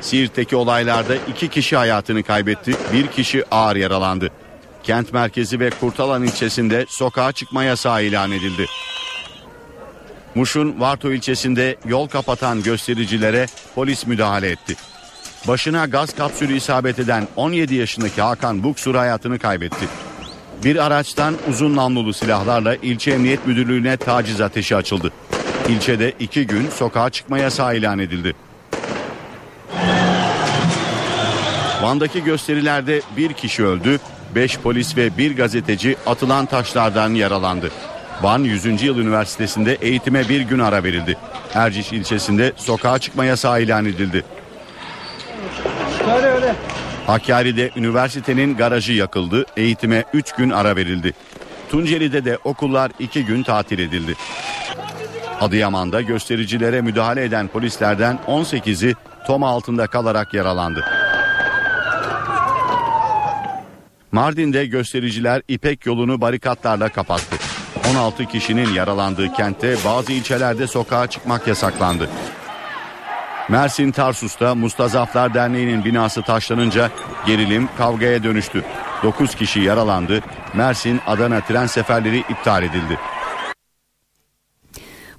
Siirt'teki 0.00 0.56
olaylarda 0.56 1.14
iki 1.14 1.48
kişi 1.48 1.76
hayatını 1.76 2.22
kaybetti, 2.22 2.74
bir 2.92 3.06
kişi 3.06 3.44
ağır 3.50 3.76
yaralandı. 3.76 4.30
Kent 4.82 5.12
merkezi 5.12 5.60
ve 5.60 5.70
Kurtalan 5.70 6.22
ilçesinde 6.22 6.86
sokağa 6.88 7.32
çıkma 7.32 7.64
yasağı 7.64 8.04
ilan 8.04 8.32
edildi. 8.32 8.66
Muş'un 10.34 10.80
Varto 10.80 11.12
ilçesinde 11.12 11.76
yol 11.88 12.08
kapatan 12.08 12.62
göstericilere 12.62 13.46
polis 13.74 14.06
müdahale 14.06 14.50
etti. 14.50 14.76
Başına 15.48 15.86
gaz 15.86 16.14
kapsülü 16.14 16.56
isabet 16.56 16.98
eden 16.98 17.28
17 17.36 17.74
yaşındaki 17.74 18.22
Hakan 18.22 18.62
Buksur 18.62 18.94
hayatını 18.94 19.38
kaybetti. 19.38 19.88
Bir 20.64 20.86
araçtan 20.86 21.34
uzun 21.48 21.76
namlulu 21.76 22.12
silahlarla 22.12 22.74
ilçe 22.74 23.10
emniyet 23.10 23.46
müdürlüğüne 23.46 23.96
taciz 23.96 24.40
ateşi 24.40 24.76
açıldı. 24.76 25.12
İlçede 25.68 26.12
iki 26.20 26.46
gün 26.46 26.70
sokağa 26.70 27.10
çıkma 27.10 27.38
yasağı 27.38 27.76
ilan 27.76 27.98
edildi. 27.98 28.34
Van'daki 31.82 32.24
gösterilerde 32.24 33.02
bir 33.16 33.32
kişi 33.32 33.64
öldü, 33.64 34.00
beş 34.34 34.58
polis 34.58 34.96
ve 34.96 35.18
bir 35.18 35.36
gazeteci 35.36 35.96
atılan 36.06 36.46
taşlardan 36.46 37.14
yaralandı. 37.14 37.70
Van 38.22 38.38
100. 38.38 38.82
Yıl 38.82 38.98
Üniversitesi'nde 38.98 39.74
eğitime 39.74 40.28
bir 40.28 40.40
gün 40.40 40.58
ara 40.58 40.84
verildi. 40.84 41.16
Erciş 41.54 41.92
ilçesinde 41.92 42.52
sokağa 42.56 42.98
çıkma 42.98 43.24
yasağı 43.24 43.62
ilan 43.62 43.84
edildi. 43.84 44.24
Hakkari'de 47.06 47.70
üniversitenin 47.76 48.56
garajı 48.56 48.92
yakıldı, 48.92 49.46
eğitime 49.56 50.04
3 50.12 50.32
gün 50.32 50.50
ara 50.50 50.76
verildi. 50.76 51.12
Tunceli'de 51.70 52.24
de 52.24 52.38
okullar 52.44 52.90
2 52.98 53.24
gün 53.24 53.42
tatil 53.42 53.78
edildi. 53.78 54.14
Adıyaman'da 55.40 56.00
göstericilere 56.00 56.80
müdahale 56.80 57.24
eden 57.24 57.48
polislerden 57.48 58.18
18'i 58.26 58.94
toma 59.26 59.48
altında 59.48 59.86
kalarak 59.86 60.34
yaralandı. 60.34 60.84
Mardin'de 64.12 64.66
göstericiler 64.66 65.42
İpek 65.48 65.86
yolunu 65.86 66.20
barikatlarla 66.20 66.88
kapattı. 66.88 67.49
16 67.90 68.26
kişinin 68.26 68.74
yaralandığı 68.74 69.32
kentte 69.32 69.76
bazı 69.84 70.12
ilçelerde 70.12 70.66
sokağa 70.66 71.06
çıkmak 71.06 71.46
yasaklandı. 71.46 72.10
Mersin 73.48 73.92
Tarsus'ta 73.92 74.54
Mustazaflar 74.54 75.34
Derneği'nin 75.34 75.84
binası 75.84 76.22
taşlanınca 76.22 76.90
gerilim 77.26 77.68
kavgaya 77.78 78.22
dönüştü. 78.22 78.64
9 79.02 79.34
kişi 79.34 79.60
yaralandı. 79.60 80.20
Mersin 80.54 81.00
Adana 81.06 81.40
tren 81.40 81.66
seferleri 81.66 82.18
iptal 82.18 82.62
edildi. 82.62 82.98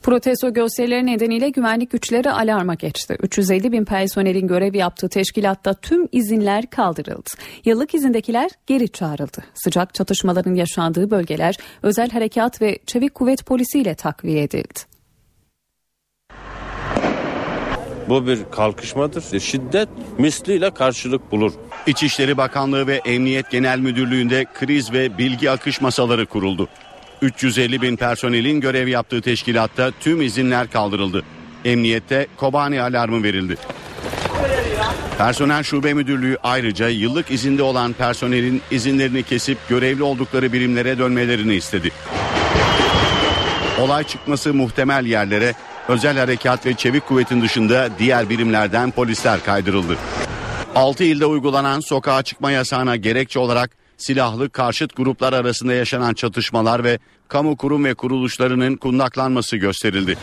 Protesto 0.03 0.53
gösterileri 0.53 1.05
nedeniyle 1.05 1.49
güvenlik 1.49 1.91
güçleri 1.91 2.31
alarma 2.31 2.73
geçti. 2.73 3.17
350 3.21 3.71
bin 3.71 3.85
personelin 3.85 4.47
görev 4.47 4.73
yaptığı 4.73 5.09
teşkilatta 5.09 5.73
tüm 5.73 6.07
izinler 6.11 6.69
kaldırıldı. 6.69 7.29
Yıllık 7.65 7.95
izindekiler 7.95 8.51
geri 8.67 8.89
çağrıldı. 8.89 9.43
Sıcak 9.53 9.93
çatışmaların 9.93 10.55
yaşandığı 10.55 11.11
bölgeler 11.11 11.55
özel 11.83 12.09
harekat 12.09 12.61
ve 12.61 12.79
çevik 12.85 13.15
kuvvet 13.15 13.45
polisiyle 13.45 13.95
takviye 13.95 14.43
edildi. 14.43 14.79
Bu 18.09 18.27
bir 18.27 18.39
kalkışmadır. 18.51 19.39
Şiddet 19.39 19.89
misliyle 20.17 20.71
karşılık 20.71 21.31
bulur. 21.31 21.51
İçişleri 21.87 22.37
Bakanlığı 22.37 22.87
ve 22.87 22.95
Emniyet 22.95 23.51
Genel 23.51 23.79
Müdürlüğü'nde 23.79 24.45
kriz 24.53 24.93
ve 24.93 25.17
bilgi 25.17 25.51
akış 25.51 25.81
masaları 25.81 26.25
kuruldu. 26.25 26.69
350 27.21 27.81
bin 27.81 27.95
personelin 27.95 28.61
görev 28.61 28.87
yaptığı 28.87 29.21
teşkilatta 29.21 29.91
tüm 29.99 30.21
izinler 30.21 30.71
kaldırıldı. 30.71 31.23
Emniyette 31.65 32.27
Kobani 32.37 32.81
alarmı 32.81 33.23
verildi. 33.23 33.57
Personel 35.17 35.63
Şube 35.63 35.93
Müdürlüğü 35.93 36.37
ayrıca 36.43 36.89
yıllık 36.89 37.31
izinde 37.31 37.63
olan 37.63 37.93
personelin 37.93 38.61
izinlerini 38.71 39.23
kesip 39.23 39.57
görevli 39.69 40.03
oldukları 40.03 40.53
birimlere 40.53 40.97
dönmelerini 40.97 41.55
istedi. 41.55 41.91
Olay 43.79 44.03
çıkması 44.03 44.53
muhtemel 44.53 45.05
yerlere 45.05 45.53
özel 45.87 46.17
harekat 46.17 46.65
ve 46.65 46.73
çevik 46.73 47.07
kuvvetin 47.07 47.41
dışında 47.41 47.89
diğer 47.99 48.29
birimlerden 48.29 48.91
polisler 48.91 49.43
kaydırıldı. 49.43 49.97
6 50.75 51.03
ilde 51.03 51.25
uygulanan 51.25 51.79
sokağa 51.79 52.23
çıkma 52.23 52.51
yasağına 52.51 52.95
gerekçe 52.95 53.39
olarak 53.39 53.80
silahlı 54.01 54.49
karşıt 54.49 54.95
gruplar 54.95 55.33
arasında 55.33 55.73
yaşanan 55.73 56.13
çatışmalar 56.13 56.83
ve 56.83 56.99
kamu 57.27 57.57
kurum 57.57 57.85
ve 57.85 57.93
kuruluşlarının 57.93 58.75
kundaklanması 58.75 59.57
gösterildi. 59.57 60.17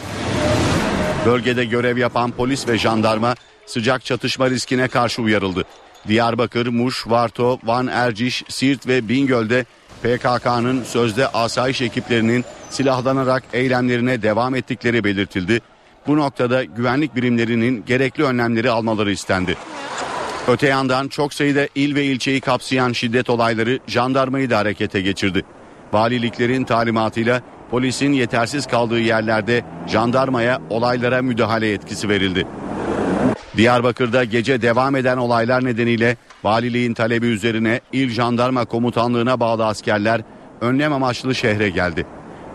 Bölgede 1.26 1.64
görev 1.64 1.96
yapan 1.96 2.30
polis 2.30 2.68
ve 2.68 2.78
jandarma 2.78 3.34
sıcak 3.66 4.04
çatışma 4.04 4.50
riskine 4.50 4.88
karşı 4.88 5.22
uyarıldı. 5.22 5.64
Diyarbakır, 6.08 6.66
Muş, 6.66 7.06
Varto, 7.06 7.58
Van, 7.64 7.86
Erciş, 7.86 8.44
Siirt 8.48 8.86
ve 8.86 9.08
Bingöl'de 9.08 9.64
PKK'nın 10.02 10.84
sözde 10.84 11.28
asayiş 11.28 11.82
ekiplerinin 11.82 12.44
silahlanarak 12.70 13.42
eylemlerine 13.52 14.22
devam 14.22 14.54
ettikleri 14.54 15.04
belirtildi. 15.04 15.60
Bu 16.06 16.16
noktada 16.16 16.64
güvenlik 16.64 17.16
birimlerinin 17.16 17.84
gerekli 17.86 18.24
önlemleri 18.24 18.70
almaları 18.70 19.12
istendi. 19.12 19.56
Öte 20.48 20.66
yandan 20.66 21.08
çok 21.08 21.34
sayıda 21.34 21.68
il 21.74 21.94
ve 21.94 22.04
ilçeyi 22.04 22.40
kapsayan 22.40 22.92
şiddet 22.92 23.30
olayları 23.30 23.78
jandarmayı 23.86 24.50
da 24.50 24.58
harekete 24.58 25.00
geçirdi. 25.00 25.42
Valiliklerin 25.92 26.64
talimatıyla 26.64 27.42
polisin 27.70 28.12
yetersiz 28.12 28.66
kaldığı 28.66 29.00
yerlerde 29.00 29.64
jandarmaya 29.86 30.60
olaylara 30.70 31.22
müdahale 31.22 31.66
yetkisi 31.66 32.08
verildi. 32.08 32.46
Diyarbakır'da 33.56 34.24
gece 34.24 34.62
devam 34.62 34.96
eden 34.96 35.16
olaylar 35.16 35.64
nedeniyle 35.64 36.16
valiliğin 36.44 36.94
talebi 36.94 37.26
üzerine 37.26 37.80
il 37.92 38.10
jandarma 38.10 38.64
komutanlığına 38.64 39.40
bağlı 39.40 39.66
askerler 39.66 40.20
önlem 40.60 40.92
amaçlı 40.92 41.34
şehre 41.34 41.70
geldi. 41.70 42.06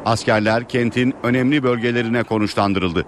Askerler 0.05 0.69
kentin 0.69 1.13
önemli 1.23 1.63
bölgelerine 1.63 2.23
konuşlandırıldı. 2.23 3.05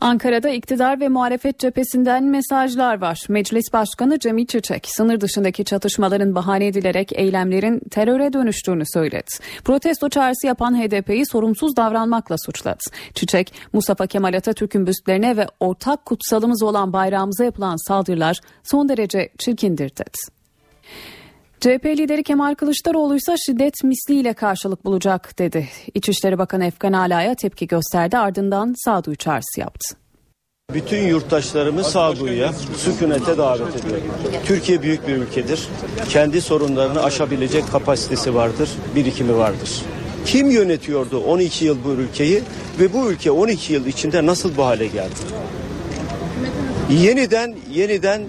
Ankara'da 0.00 0.48
iktidar 0.48 1.00
ve 1.00 1.08
muhalefet 1.08 1.58
cephesinden 1.58 2.24
mesajlar 2.24 3.00
var. 3.00 3.20
Meclis 3.28 3.72
Başkanı 3.72 4.18
Cemil 4.18 4.46
Çiçek 4.46 4.86
sınır 4.88 5.20
dışındaki 5.20 5.64
çatışmaların 5.64 6.34
bahane 6.34 6.66
edilerek 6.66 7.12
eylemlerin 7.12 7.80
teröre 7.90 8.32
dönüştüğünü 8.32 8.82
söyledi. 8.86 9.30
Protesto 9.64 10.08
çağrısı 10.08 10.46
yapan 10.46 10.74
HDP'yi 10.74 11.26
sorumsuz 11.26 11.76
davranmakla 11.76 12.36
suçladı. 12.46 12.78
Çiçek, 13.14 13.54
Mustafa 13.72 14.06
Kemal 14.06 14.34
Atatürk'ün 14.34 14.86
büstlerine 14.86 15.36
ve 15.36 15.46
ortak 15.60 16.04
kutsalımız 16.04 16.62
olan 16.62 16.92
bayrağımıza 16.92 17.44
yapılan 17.44 17.88
saldırılar 17.88 18.40
son 18.62 18.88
derece 18.88 19.28
çirkindir 19.38 19.90
dedi. 19.96 20.38
CHP 21.60 21.86
lideri 21.86 22.22
Kemal 22.22 22.54
Kılıçdaroğlu 22.54 23.16
ise 23.16 23.34
şiddet 23.46 23.84
misliyle 23.84 24.32
karşılık 24.32 24.84
bulacak 24.84 25.38
dedi. 25.38 25.68
İçişleri 25.94 26.38
Bakanı 26.38 26.64
Efkan 26.64 26.92
Ala'ya 26.92 27.34
tepki 27.34 27.66
gösterdi 27.66 28.18
ardından 28.18 28.74
sağduyu 28.84 29.16
çağrısı 29.16 29.60
yaptı. 29.60 29.96
Bütün 30.74 31.02
yurttaşlarımı 31.02 31.84
sağduyuya, 31.84 32.52
sükunete 32.76 33.38
davet 33.38 33.76
ediyorum. 33.76 34.04
Türkiye 34.44 34.82
büyük 34.82 35.08
bir 35.08 35.16
ülkedir. 35.16 35.68
Kendi 36.08 36.40
sorunlarını 36.40 37.02
aşabilecek 37.02 37.70
kapasitesi 37.72 38.34
vardır, 38.34 38.70
birikimi 38.94 39.36
vardır. 39.36 39.82
Kim 40.26 40.50
yönetiyordu 40.50 41.18
12 41.18 41.64
yıl 41.64 41.84
bu 41.84 41.90
ülkeyi 41.90 42.42
ve 42.80 42.92
bu 42.92 43.10
ülke 43.10 43.30
12 43.30 43.72
yıl 43.72 43.86
içinde 43.86 44.26
nasıl 44.26 44.56
bu 44.56 44.64
hale 44.64 44.86
geldi? 44.86 45.14
Yeniden, 46.90 47.54
yeniden 47.70 48.22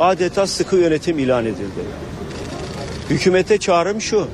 adeta 0.00 0.46
sıkı 0.46 0.76
yönetim 0.76 1.18
ilan 1.18 1.46
edildi. 1.46 2.09
Hükümete 3.10 3.58
çağrım 3.58 4.00
şu, 4.00 4.28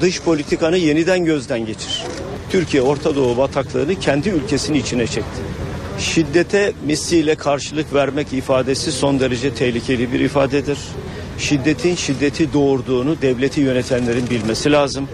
dış 0.00 0.20
politikanı 0.22 0.76
yeniden 0.76 1.24
gözden 1.24 1.66
geçir. 1.66 2.02
Türkiye 2.50 2.82
Orta 2.82 3.16
Doğu 3.16 3.36
bataklığını 3.36 3.94
kendi 3.94 4.28
ülkesinin 4.28 4.78
içine 4.78 5.06
çekti. 5.06 5.40
Şiddete 5.98 6.72
misliyle 6.86 7.34
karşılık 7.34 7.94
vermek 7.94 8.32
ifadesi 8.32 8.92
son 8.92 9.20
derece 9.20 9.54
tehlikeli 9.54 10.12
bir 10.12 10.20
ifadedir. 10.20 10.78
Şiddetin 11.38 11.94
şiddeti 11.94 12.52
doğurduğunu 12.52 13.22
devleti 13.22 13.60
yönetenlerin 13.60 14.30
bilmesi 14.30 14.72
lazım. 14.72 15.08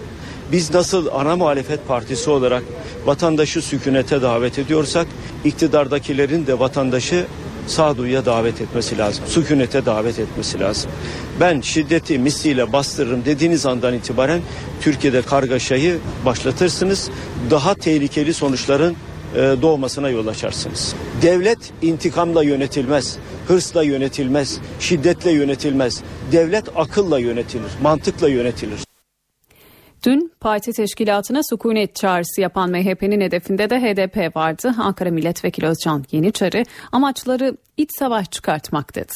Biz 0.51 0.73
nasıl 0.73 1.07
ana 1.13 1.35
muhalefet 1.35 1.87
partisi 1.87 2.29
olarak 2.29 2.63
vatandaşı 3.05 3.61
sükunete 3.61 4.21
davet 4.21 4.59
ediyorsak 4.59 5.07
iktidardakilerin 5.45 6.47
de 6.47 6.59
vatandaşı 6.59 7.25
sağduyuya 7.67 8.25
davet 8.25 8.61
etmesi 8.61 8.97
lazım. 8.97 9.23
Sükunete 9.27 9.85
davet 9.85 10.19
etmesi 10.19 10.59
lazım. 10.59 10.91
Ben 11.39 11.61
şiddeti 11.61 12.19
misliyle 12.19 12.73
bastırırım 12.73 13.25
dediğiniz 13.25 13.65
andan 13.65 13.93
itibaren 13.93 14.41
Türkiye'de 14.81 15.21
kargaşayı 15.21 15.97
başlatırsınız. 16.25 17.09
Daha 17.51 17.73
tehlikeli 17.73 18.33
sonuçların 18.33 18.95
e, 19.35 19.55
doğmasına 19.61 20.09
yol 20.09 20.27
açarsınız. 20.27 20.95
Devlet 21.21 21.59
intikamla 21.81 22.43
yönetilmez, 22.43 23.17
hırsla 23.47 23.83
yönetilmez, 23.83 24.57
şiddetle 24.79 25.31
yönetilmez. 25.31 26.01
Devlet 26.31 26.65
akılla 26.75 27.19
yönetilir, 27.19 27.71
mantıkla 27.81 28.29
yönetilir. 28.29 28.86
Dün 30.03 30.33
parti 30.39 30.71
teşkilatına 30.71 31.41
sükunet 31.49 31.95
çağrısı 31.95 32.41
yapan 32.41 32.71
MHP'nin 32.71 33.21
hedefinde 33.21 33.69
de 33.69 33.79
HDP 33.79 34.35
vardı. 34.35 34.73
Ankara 34.79 35.11
Milletvekili 35.11 35.67
Özcan 35.67 36.05
Yeniçarı 36.11 36.63
amaçları 36.91 37.57
iç 37.77 37.89
savaş 37.99 38.31
çıkartmak 38.31 38.95
dedi. 38.95 39.13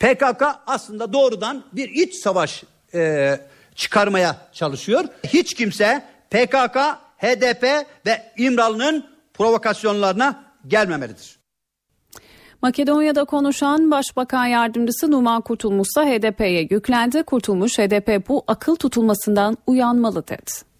PKK 0.00 0.42
aslında 0.66 1.12
doğrudan 1.12 1.64
bir 1.72 1.88
iç 1.88 2.14
savaş 2.14 2.64
e, 2.94 3.40
çıkarmaya 3.74 4.36
çalışıyor. 4.52 5.04
Hiç 5.24 5.54
kimse 5.54 6.04
PKK, 6.30 6.76
HDP 7.18 7.86
ve 8.06 8.32
İmralı'nın 8.36 9.06
provokasyonlarına 9.34 10.44
gelmemelidir. 10.66 11.41
Makedonya'da 12.62 13.24
konuşan 13.24 13.90
Başbakan 13.90 14.46
Yardımcısı 14.46 15.10
Numan 15.10 15.40
Kurtulmuş 15.40 15.88
ise 15.88 16.00
HDP'ye 16.00 16.68
yüklendi. 16.70 17.22
Kurtulmuş 17.22 17.78
HDP 17.78 18.28
bu 18.28 18.44
akıl 18.46 18.76
tutulmasından 18.76 19.56
uyanmalı 19.66 20.28
dedi. 20.28 20.71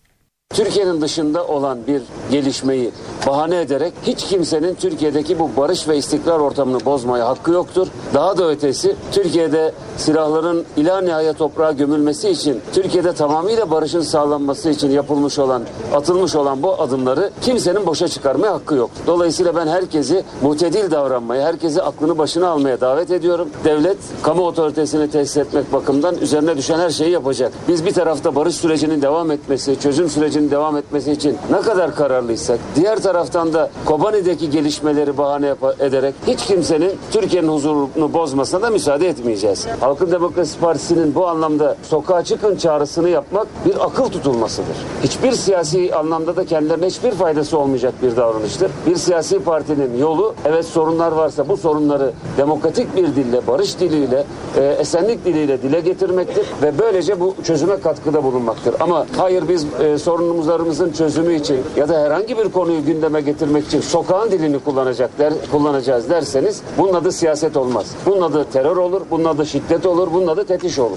Türkiye'nin 0.54 1.00
dışında 1.00 1.46
olan 1.46 1.78
bir 1.86 2.02
gelişmeyi 2.30 2.90
bahane 3.26 3.60
ederek 3.60 3.92
hiç 4.02 4.24
kimsenin 4.24 4.74
Türkiye'deki 4.74 5.38
bu 5.38 5.50
barış 5.56 5.88
ve 5.88 5.96
istikrar 5.96 6.38
ortamını 6.38 6.84
bozmaya 6.84 7.28
hakkı 7.28 7.50
yoktur. 7.50 7.86
Daha 8.14 8.38
da 8.38 8.48
ötesi 8.48 8.96
Türkiye'de 9.12 9.72
silahların 9.96 10.64
ila 10.76 11.00
nihaya 11.00 11.32
toprağa 11.32 11.72
gömülmesi 11.72 12.28
için 12.28 12.60
Türkiye'de 12.72 13.12
tamamıyla 13.12 13.70
barışın 13.70 14.00
sağlanması 14.00 14.70
için 14.70 14.90
yapılmış 14.90 15.38
olan, 15.38 15.62
atılmış 15.94 16.36
olan 16.36 16.62
bu 16.62 16.82
adımları 16.82 17.30
kimsenin 17.42 17.86
boşa 17.86 18.08
çıkarmaya 18.08 18.54
hakkı 18.54 18.74
yok. 18.74 18.90
Dolayısıyla 19.06 19.56
ben 19.56 19.66
herkesi 19.66 20.24
mutedil 20.42 20.90
davranmaya, 20.90 21.46
herkesi 21.46 21.82
aklını 21.82 22.18
başına 22.18 22.48
almaya 22.48 22.80
davet 22.80 23.10
ediyorum. 23.10 23.48
Devlet 23.64 23.98
kamu 24.22 24.42
otoritesini 24.42 25.10
tesis 25.10 25.36
etmek 25.36 25.72
bakımından 25.72 26.18
üzerine 26.18 26.56
düşen 26.56 26.78
her 26.78 26.90
şeyi 26.90 27.10
yapacak. 27.10 27.52
Biz 27.68 27.84
bir 27.86 27.92
tarafta 27.92 28.34
barış 28.34 28.54
sürecinin 28.54 29.02
devam 29.02 29.30
etmesi, 29.30 29.80
çözüm 29.80 30.10
sürecinin 30.10 30.41
devam 30.50 30.76
etmesi 30.76 31.12
için 31.12 31.36
ne 31.50 31.60
kadar 31.60 31.94
kararlıysak, 31.94 32.58
diğer 32.76 33.02
taraftan 33.02 33.52
da 33.52 33.70
Kobani'deki 33.84 34.50
gelişmeleri 34.50 35.18
bahane 35.18 35.54
ederek 35.80 36.14
hiç 36.26 36.46
kimsenin 36.46 36.92
Türkiye'nin 37.10 37.48
huzurunu 37.48 38.12
bozmasına 38.12 38.62
da 38.62 38.70
müsaade 38.70 39.08
etmeyeceğiz. 39.08 39.66
Halkın 39.80 40.10
Demokrasi 40.10 40.58
Partisi'nin 40.58 41.14
bu 41.14 41.28
anlamda 41.28 41.76
sokağa 41.82 42.24
çıkın 42.24 42.56
çağrısını 42.56 43.08
yapmak 43.08 43.46
bir 43.66 43.84
akıl 43.86 44.04
tutulmasıdır. 44.04 44.76
Hiçbir 45.02 45.32
siyasi 45.32 45.94
anlamda 45.94 46.36
da 46.36 46.44
kendilerine 46.44 46.86
hiçbir 46.86 47.10
faydası 47.10 47.58
olmayacak 47.58 47.94
bir 48.02 48.16
davranıştır. 48.16 48.70
Bir 48.86 48.96
siyasi 48.96 49.38
partinin 49.38 49.98
yolu 49.98 50.34
evet 50.44 50.64
sorunlar 50.64 51.12
varsa 51.12 51.48
bu 51.48 51.56
sorunları 51.56 52.12
demokratik 52.36 52.96
bir 52.96 53.06
dille, 53.06 53.46
barış 53.46 53.80
diliyle, 53.80 54.24
e, 54.56 54.64
esenlik 54.64 55.24
diliyle 55.24 55.62
dile 55.62 55.80
getirmektir 55.80 56.46
ve 56.62 56.78
böylece 56.78 57.20
bu 57.20 57.34
çözüme 57.44 57.80
katkıda 57.80 58.24
bulunmaktır. 58.24 58.74
Ama 58.80 59.06
hayır 59.16 59.48
biz 59.48 59.66
e, 59.80 59.98
sorunlarımızın 60.32 60.92
çözümü 60.92 61.34
için 61.34 61.60
ya 61.76 61.88
da 61.88 62.00
herhangi 62.00 62.38
bir 62.38 62.44
konuyu 62.44 62.84
gündeme 62.84 63.20
getirmek 63.20 63.66
için 63.66 63.80
sokağın 63.80 64.30
dilini 64.30 64.58
kullanacak 64.58 65.18
der, 65.18 65.32
kullanacağız 65.50 66.10
derseniz 66.10 66.62
bunun 66.78 66.94
adı 66.94 67.12
siyaset 67.12 67.56
olmaz. 67.56 67.96
Bunun 68.06 68.22
adı 68.22 68.44
terör 68.52 68.76
olur, 68.76 69.02
bunun 69.10 69.24
adı 69.24 69.46
şiddet 69.46 69.86
olur, 69.86 70.08
bunun 70.12 70.26
adı 70.26 70.44
tetiş 70.44 70.78
olur. 70.78 70.96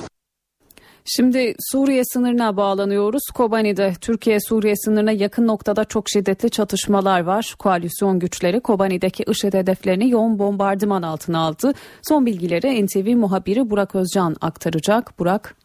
Şimdi 1.06 1.56
Suriye 1.60 2.04
sınırına 2.06 2.58
bağlanıyoruz. 2.58 3.22
Kobani'de 3.34 3.94
Türkiye 4.02 4.40
Suriye 4.40 4.76
sınırına 4.76 5.12
yakın 5.12 5.48
noktada 5.48 5.86
çok 5.86 6.10
şiddetli 6.10 6.50
çatışmalar 6.50 7.24
var. 7.24 7.56
Koalisyon 7.60 8.20
güçleri 8.20 8.60
Kobani'deki 8.60 9.24
IŞİD 9.24 9.54
hedeflerini 9.54 10.10
yoğun 10.10 10.40
bombardıman 10.40 11.02
altına 11.02 11.40
aldı. 11.40 11.74
Son 12.08 12.26
bilgileri 12.26 12.86
NTV 12.86 13.16
muhabiri 13.16 13.70
Burak 13.70 13.96
Özcan 13.96 14.36
aktaracak. 14.42 15.20
Burak 15.20 15.56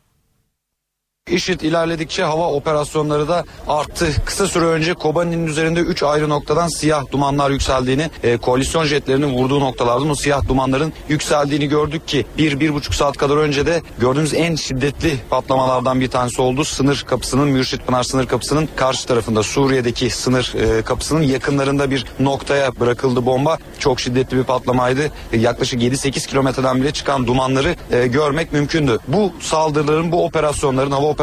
IŞİD 1.31 1.61
ilerledikçe 1.61 2.23
hava 2.23 2.49
operasyonları 2.49 3.29
da 3.29 3.45
arttı. 3.69 4.07
Kısa 4.25 4.47
süre 4.47 4.65
önce 4.65 4.95
Kobani'nin 4.95 5.47
üzerinde 5.47 5.81
3 5.81 6.03
ayrı 6.03 6.29
noktadan 6.29 6.69
siyah 6.69 7.13
dumanlar 7.13 7.51
yükseldiğini, 7.51 8.11
e, 8.23 8.37
koalisyon 8.37 8.85
jetlerinin 8.85 9.33
vurduğu 9.33 9.61
noktalardan 9.61 10.11
o 10.11 10.15
siyah 10.15 10.49
dumanların 10.49 10.93
yükseldiğini 11.09 11.69
gördük 11.69 12.09
ki 12.09 12.27
bir, 12.39 12.61
bir 12.61 12.75
buçuk 12.75 12.95
saat 12.95 13.17
kadar 13.17 13.37
önce 13.37 13.67
de 13.67 13.83
gördüğümüz 13.99 14.35
en 14.35 14.55
şiddetli 14.55 15.19
patlamalardan 15.31 16.01
bir 16.01 16.11
tanesi 16.11 16.43
oldu. 16.43 16.65
Sınır 16.65 17.05
kapısının, 17.07 17.49
Mürşit 17.49 17.87
Pınar 17.87 18.03
sınır 18.03 18.27
kapısının 18.27 18.69
karşı 18.77 19.07
tarafında 19.07 19.43
Suriye'deki 19.43 20.11
sınır 20.11 20.55
e, 20.55 20.83
kapısının 20.83 21.23
yakınlarında 21.23 21.91
bir 21.91 22.07
noktaya 22.21 22.81
bırakıldı 22.81 23.27
bomba. 23.27 23.59
Çok 23.79 24.01
şiddetli 24.01 24.37
bir 24.37 24.45
patlamaydı. 24.45 25.13
E, 25.33 25.39
yaklaşık 25.39 25.83
7-8 25.83 26.29
kilometreden 26.29 26.81
bile 26.81 26.91
çıkan 26.91 27.27
dumanları 27.27 27.77
e, 27.93 28.07
görmek 28.07 28.53
mümkündü. 28.53 28.99
Bu 29.09 29.33
saldırıların, 29.41 30.13
bu 30.13 30.25
operasyonların, 30.25 30.91
hava 30.91 31.07
operasyonlarının 31.07 31.20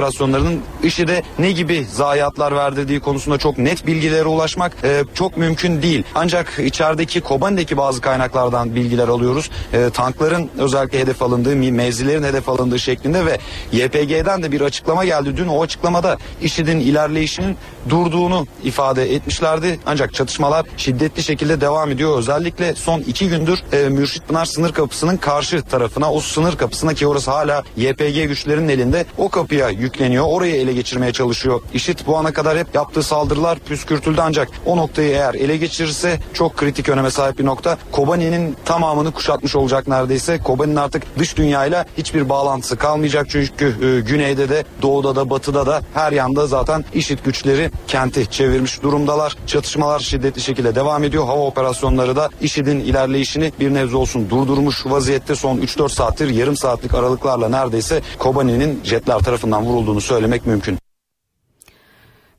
IŞİD'e 0.83 1.23
ne 1.39 1.51
gibi 1.51 1.85
zayiatlar 1.93 2.55
verdirdiği 2.55 2.99
konusunda 2.99 3.37
çok 3.37 3.57
net 3.57 3.87
bilgilere 3.87 4.27
ulaşmak 4.27 4.71
e, 4.83 5.03
çok 5.13 5.37
mümkün 5.37 5.81
değil. 5.81 6.03
Ancak 6.15 6.59
içerideki 6.59 7.21
Kobani'deki 7.21 7.77
bazı 7.77 8.01
kaynaklardan 8.01 8.75
bilgiler 8.75 9.07
alıyoruz. 9.07 9.49
E, 9.73 9.89
tankların 9.89 10.49
özellikle 10.57 10.99
hedef 10.99 11.21
alındığı, 11.21 11.55
mevzilerin 11.55 12.23
hedef 12.23 12.49
alındığı 12.49 12.79
şeklinde 12.79 13.25
ve 13.25 13.39
YPG'den 13.71 14.43
de 14.43 14.51
bir 14.51 14.61
açıklama 14.61 15.05
geldi. 15.05 15.37
Dün 15.37 15.47
o 15.47 15.63
açıklamada 15.63 16.17
IŞİD'in 16.41 16.79
ilerleyişinin 16.79 17.57
durduğunu 17.89 18.47
ifade 18.63 19.15
etmişlerdi. 19.15 19.79
Ancak 19.85 20.13
çatışmalar 20.13 20.65
şiddetli 20.77 21.23
şekilde 21.23 21.61
devam 21.61 21.91
ediyor. 21.91 22.17
Özellikle 22.17 22.75
son 22.75 22.99
iki 22.99 23.29
gündür 23.29 23.59
e, 23.73 23.89
Mürşit 23.89 24.27
Pınar 24.27 24.45
sınır 24.45 24.73
kapısının 24.73 25.17
karşı 25.17 25.61
tarafına 25.61 26.11
o 26.11 26.19
sınır 26.19 26.57
kapısına 26.57 26.93
ki 26.93 27.07
orası 27.07 27.31
hala 27.31 27.63
YPG 27.77 28.27
güçlerinin 28.27 28.69
elinde 28.69 29.05
o 29.17 29.29
kapıya 29.29 29.69
yükleniyor. 29.79 30.25
Orayı 30.27 30.55
ele 30.55 30.73
geçirmeye 30.73 31.13
çalışıyor. 31.13 31.61
IŞİD 31.73 31.99
bu 32.07 32.17
ana 32.17 32.33
kadar 32.33 32.57
hep 32.57 32.75
yaptığı 32.75 33.03
saldırılar 33.03 33.59
püskürtüldü 33.59 34.21
ancak 34.23 34.49
o 34.65 34.77
noktayı 34.77 35.09
eğer 35.09 35.33
ele 35.33 35.57
geçirirse 35.57 36.19
çok 36.33 36.57
kritik 36.57 36.89
öneme 36.89 37.11
sahip 37.11 37.39
bir 37.39 37.45
nokta. 37.45 37.77
Kobani'nin 37.91 38.57
tamamını 38.65 39.11
kuşatmış 39.11 39.55
olacak 39.55 39.87
neredeyse. 39.87 40.37
Kobani'nin 40.37 40.75
artık 40.75 41.19
dış 41.19 41.37
dünyayla 41.37 41.85
hiçbir 41.97 42.29
bağlantısı 42.29 42.77
kalmayacak 42.77 43.27
çünkü 43.29 43.65
e, 43.65 44.01
güneyde 44.01 44.49
de 44.49 44.63
doğuda 44.81 45.15
da 45.15 45.29
batıda 45.29 45.65
da 45.65 45.81
her 45.93 46.11
yanda 46.11 46.47
zaten 46.47 46.85
IŞİD 46.93 47.19
güçleri 47.25 47.71
kenti 47.87 48.31
çevirmiş 48.31 48.83
durumdalar. 48.83 49.35
Çatışmalar 49.47 49.99
şiddetli 49.99 50.41
şekilde 50.41 50.75
devam 50.75 51.03
ediyor. 51.03 51.25
Hava 51.25 51.41
operasyonları 51.41 52.15
da 52.15 52.29
IŞİD'in 52.41 52.79
ilerleyişini 52.79 53.51
bir 53.59 53.73
nebze 53.73 53.97
olsun 53.97 54.29
durdurmuş 54.29 54.85
vaziyette 54.85 55.35
son 55.35 55.57
3-4 55.57 55.89
saattir 55.89 56.29
yarım 56.29 56.57
saatlik 56.57 56.93
aralıklarla 56.93 57.49
neredeyse 57.49 58.01
Kobani'nin 58.19 58.79
jetler 58.83 59.19
tarafından 59.19 59.65
vurulduğunu 59.67 60.01
söylemek 60.01 60.45
mümkün. 60.45 60.77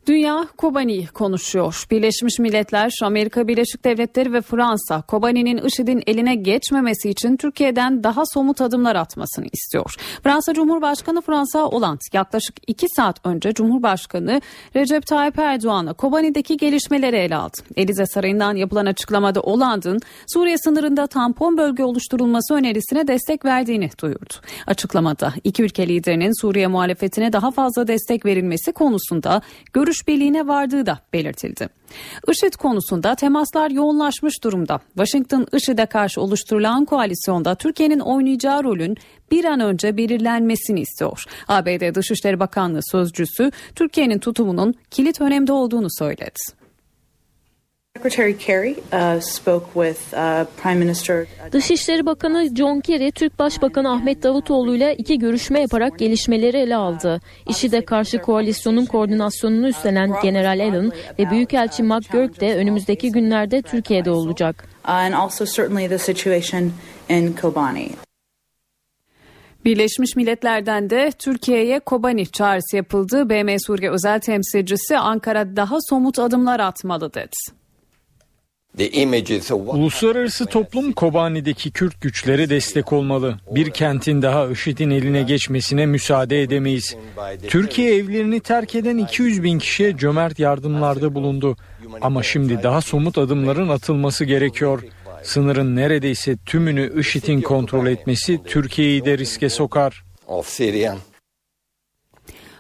Dünya 0.08 0.48
Kobani'yi 0.56 1.06
konuşuyor. 1.06 1.86
Birleşmiş 1.90 2.38
Milletler, 2.38 2.98
Amerika 3.02 3.48
Birleşik 3.48 3.84
Devletleri 3.84 4.32
ve 4.32 4.40
Fransa 4.40 5.02
Kobani'nin 5.02 5.56
IŞİD'in 5.56 6.02
eline 6.06 6.34
geçmemesi 6.34 7.10
için 7.10 7.36
Türkiye'den 7.36 8.04
daha 8.04 8.22
somut 8.26 8.60
adımlar 8.60 8.96
atmasını 8.96 9.46
istiyor. 9.52 9.94
Fransa 10.24 10.54
Cumhurbaşkanı 10.54 11.20
Fransa 11.20 11.62
Hollande 11.62 11.98
yaklaşık 12.12 12.54
iki 12.66 12.86
saat 12.88 13.26
önce 13.26 13.54
Cumhurbaşkanı 13.54 14.40
Recep 14.76 15.06
Tayyip 15.06 15.38
Erdoğan'a 15.38 15.92
Kobani'deki 15.92 16.56
gelişmeleri 16.56 17.16
ele 17.16 17.36
aldı. 17.36 17.56
Elize 17.76 18.06
Sarayı'ndan 18.06 18.56
yapılan 18.56 18.86
açıklamada 18.86 19.40
Hollande'ın 19.40 20.00
Suriye 20.26 20.58
sınırında 20.58 21.06
tampon 21.06 21.58
bölge 21.58 21.84
oluşturulması 21.84 22.54
önerisine 22.54 23.08
destek 23.08 23.44
verdiğini 23.44 23.90
duyurdu. 24.02 24.34
Açıklamada 24.66 25.32
iki 25.44 25.62
ülke 25.62 25.88
liderinin 25.88 26.40
Suriye 26.40 26.66
muhalefetine 26.66 27.32
daha 27.32 27.50
fazla 27.50 27.88
destek 27.88 28.26
verilmesi 28.26 28.72
konusunda 28.72 29.42
görüş 29.72 29.97
birliğine 30.06 30.46
vardığı 30.46 30.86
da 30.86 30.98
belirtildi. 31.12 31.68
IŞİD 32.28 32.54
konusunda 32.54 33.14
temaslar 33.14 33.70
yoğunlaşmış 33.70 34.44
durumda. 34.44 34.80
Washington 34.96 35.46
IŞİD'e 35.52 35.86
karşı 35.86 36.20
oluşturulan 36.20 36.84
koalisyonda 36.84 37.54
Türkiye'nin 37.54 38.00
oynayacağı 38.00 38.64
rolün 38.64 38.96
bir 39.30 39.44
an 39.44 39.60
önce 39.60 39.96
belirlenmesini 39.96 40.80
istiyor. 40.80 41.24
ABD 41.48 41.94
Dışişleri 41.94 42.40
Bakanlığı 42.40 42.82
sözcüsü 42.90 43.50
Türkiye'nin 43.74 44.18
tutumunun 44.18 44.74
kilit 44.90 45.20
önemde 45.20 45.52
olduğunu 45.52 45.88
söyledi. 45.98 46.57
Uh, 48.92 49.20
uh, 50.12 51.52
Dışişleri 51.52 52.06
Bakanı 52.06 52.56
John 52.56 52.80
Kerry, 52.80 53.12
Türk 53.12 53.38
Başbakanı 53.38 53.92
Ahmet 53.92 54.22
Davutoğlu 54.22 54.76
ile 54.76 54.94
iki 54.96 55.18
görüşme 55.18 55.60
yaparak 55.60 55.98
gelişmeleri 55.98 56.56
ele 56.56 56.76
aldı. 56.76 57.20
İşide 57.48 57.84
karşı 57.84 58.18
koalisyonun 58.18 58.86
koordinasyonunu 58.86 59.68
üstlenen 59.68 60.12
General 60.22 60.60
Allen 60.60 60.92
ve 61.18 61.30
Büyükelçi 61.30 61.82
McGurk 61.82 62.40
de 62.40 62.56
önümüzdeki 62.56 63.12
günlerde 63.12 63.62
Türkiye'de 63.62 64.10
olacak. 64.10 64.68
Birleşmiş 69.64 70.16
Milletler'den 70.16 70.90
de 70.90 71.10
Türkiye'ye 71.18 71.80
Kobani 71.80 72.26
çağrısı 72.26 72.76
yapıldı. 72.76 73.30
BM 73.30 73.58
Suriye 73.58 73.90
özel 73.90 74.20
temsilcisi 74.20 74.98
Ankara 74.98 75.56
daha 75.56 75.76
somut 75.88 76.18
adımlar 76.18 76.60
atmalı 76.60 77.14
dedi. 77.14 77.58
Uluslararası 79.76 80.46
toplum 80.46 80.92
Kobani'deki 80.92 81.70
Kürt 81.70 82.00
güçlere 82.00 82.50
destek 82.50 82.92
olmalı. 82.92 83.38
Bir 83.50 83.70
kentin 83.70 84.22
daha 84.22 84.46
IŞİD'in 84.48 84.90
eline 84.90 85.22
geçmesine 85.22 85.86
müsaade 85.86 86.42
edemeyiz. 86.42 86.96
Türkiye 87.48 87.94
evlerini 87.96 88.40
terk 88.40 88.74
eden 88.74 88.98
200 88.98 89.42
bin 89.42 89.58
kişiye 89.58 89.96
cömert 89.96 90.38
yardımlarda 90.38 91.14
bulundu. 91.14 91.56
Ama 92.00 92.22
şimdi 92.22 92.62
daha 92.62 92.80
somut 92.80 93.18
adımların 93.18 93.68
atılması 93.68 94.24
gerekiyor. 94.24 94.82
Sınırın 95.22 95.76
neredeyse 95.76 96.36
tümünü 96.46 97.00
IŞİD'in 97.00 97.40
kontrol 97.40 97.86
etmesi 97.86 98.40
Türkiye'yi 98.46 99.04
de 99.04 99.18
riske 99.18 99.48
sokar. 99.48 100.04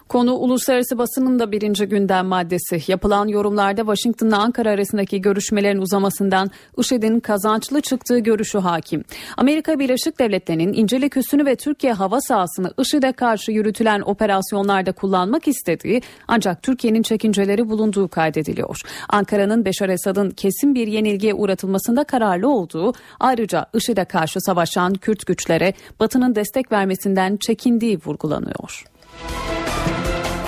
Konu 0.08 0.34
uluslararası 0.34 0.98
basının 0.98 1.38
da 1.38 1.52
birinci 1.52 1.86
gündem 1.86 2.26
maddesi. 2.26 2.82
Yapılan 2.86 3.28
yorumlarda 3.28 3.80
Washington'la 3.80 4.38
Ankara 4.38 4.70
arasındaki 4.70 5.20
görüşmelerin 5.20 5.78
uzamasından 5.78 6.50
IŞİD'in 6.78 7.20
kazançlı 7.20 7.80
çıktığı 7.80 8.18
görüşü 8.18 8.58
hakim. 8.58 9.04
Amerika 9.36 9.78
Birleşik 9.78 10.18
Devletleri'nin 10.18 10.72
İncirlik 10.72 11.16
Üssü'nü 11.16 11.46
ve 11.46 11.56
Türkiye 11.56 11.92
hava 11.92 12.20
sahasını 12.20 12.72
IŞİD'e 12.78 13.12
karşı 13.12 13.52
yürütülen 13.52 14.00
operasyonlarda 14.00 14.92
kullanmak 14.92 15.48
istediği 15.48 16.02
ancak 16.28 16.62
Türkiye'nin 16.62 17.02
çekinceleri 17.02 17.68
bulunduğu 17.68 18.08
kaydediliyor. 18.08 18.80
Ankara'nın 19.08 19.64
Beşar 19.64 19.88
Esad'ın 19.88 20.30
kesin 20.30 20.74
bir 20.74 20.86
yenilgiye 20.86 21.34
uğratılmasında 21.34 22.04
kararlı 22.04 22.48
olduğu 22.48 22.92
ayrıca 23.20 23.66
IŞİD'e 23.74 24.04
karşı 24.04 24.40
savaşan 24.40 24.94
Kürt 24.94 25.26
güçlere 25.26 25.72
Batı'nın 26.00 26.34
destek 26.34 26.72
vermesinden 26.72 27.36
çekindiği 27.36 27.98
vurgulanıyor. 28.06 28.84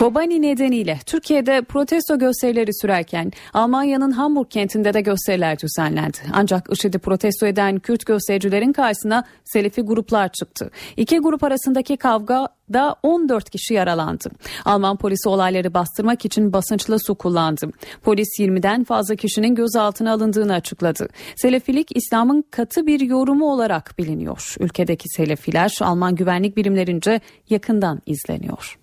Kobani 0.01 0.43
nedeniyle 0.43 0.99
Türkiye'de 1.07 1.63
protesto 1.63 2.19
gösterileri 2.19 2.75
sürerken 2.75 3.33
Almanya'nın 3.53 4.11
Hamburg 4.11 4.51
kentinde 4.51 4.95
de 4.95 5.01
gösteriler 5.01 5.59
düzenlendi. 5.59 6.19
Ancak 6.33 6.69
IŞİD'i 6.73 6.99
protesto 6.99 7.47
eden 7.47 7.79
Kürt 7.79 8.07
göstericilerin 8.07 8.73
karşısına 8.73 9.25
Selefi 9.45 9.83
gruplar 9.83 10.33
çıktı. 10.33 10.71
İki 10.97 11.19
grup 11.19 11.45
arasındaki 11.45 11.97
kavga 11.97 12.49
da 12.73 12.97
14 13.03 13.51
kişi 13.51 13.75
yaralandı. 13.75 14.31
Alman 14.65 14.97
polisi 14.97 15.29
olayları 15.29 15.75
bastırmak 15.75 16.25
için 16.25 16.53
basınçlı 16.53 16.99
su 16.99 17.15
kullandı. 17.15 17.71
Polis 18.03 18.29
20'den 18.41 18.85
fazla 18.85 19.17
kişinin 19.17 19.55
gözaltına 19.55 20.13
alındığını 20.13 20.55
açıkladı. 20.55 21.09
Selefilik 21.37 21.97
İslam'ın 21.97 22.45
katı 22.51 22.87
bir 22.87 23.01
yorumu 23.01 23.53
olarak 23.53 23.95
biliniyor. 23.99 24.55
Ülkedeki 24.61 25.09
Selefiler 25.09 25.79
Alman 25.81 26.15
güvenlik 26.15 26.57
birimlerince 26.57 27.21
yakından 27.51 28.03
izleniyor. 28.07 28.81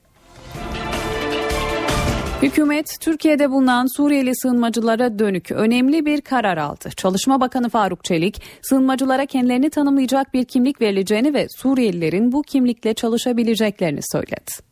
Hükümet 2.42 2.98
Türkiye'de 3.00 3.52
bulunan 3.52 3.98
Suriyeli 3.98 4.36
sığınmacılara 4.36 5.20
dönük 5.20 5.52
önemli 5.52 6.06
bir 6.06 6.22
karar 6.22 6.58
aldı. 6.58 6.90
Çalışma 6.98 7.42
Bakanı 7.42 7.70
Faruk 7.70 8.04
Çelik, 8.04 8.42
sığınmacılara 8.62 9.26
kendilerini 9.26 9.70
tanımlayacak 9.70 10.34
bir 10.34 10.46
kimlik 10.46 10.82
verileceğini 10.82 11.34
ve 11.34 11.48
Suriyelilerin 11.58 12.32
bu 12.32 12.42
kimlikle 12.42 12.94
çalışabileceklerini 12.94 14.00
söyledi. 14.12 14.68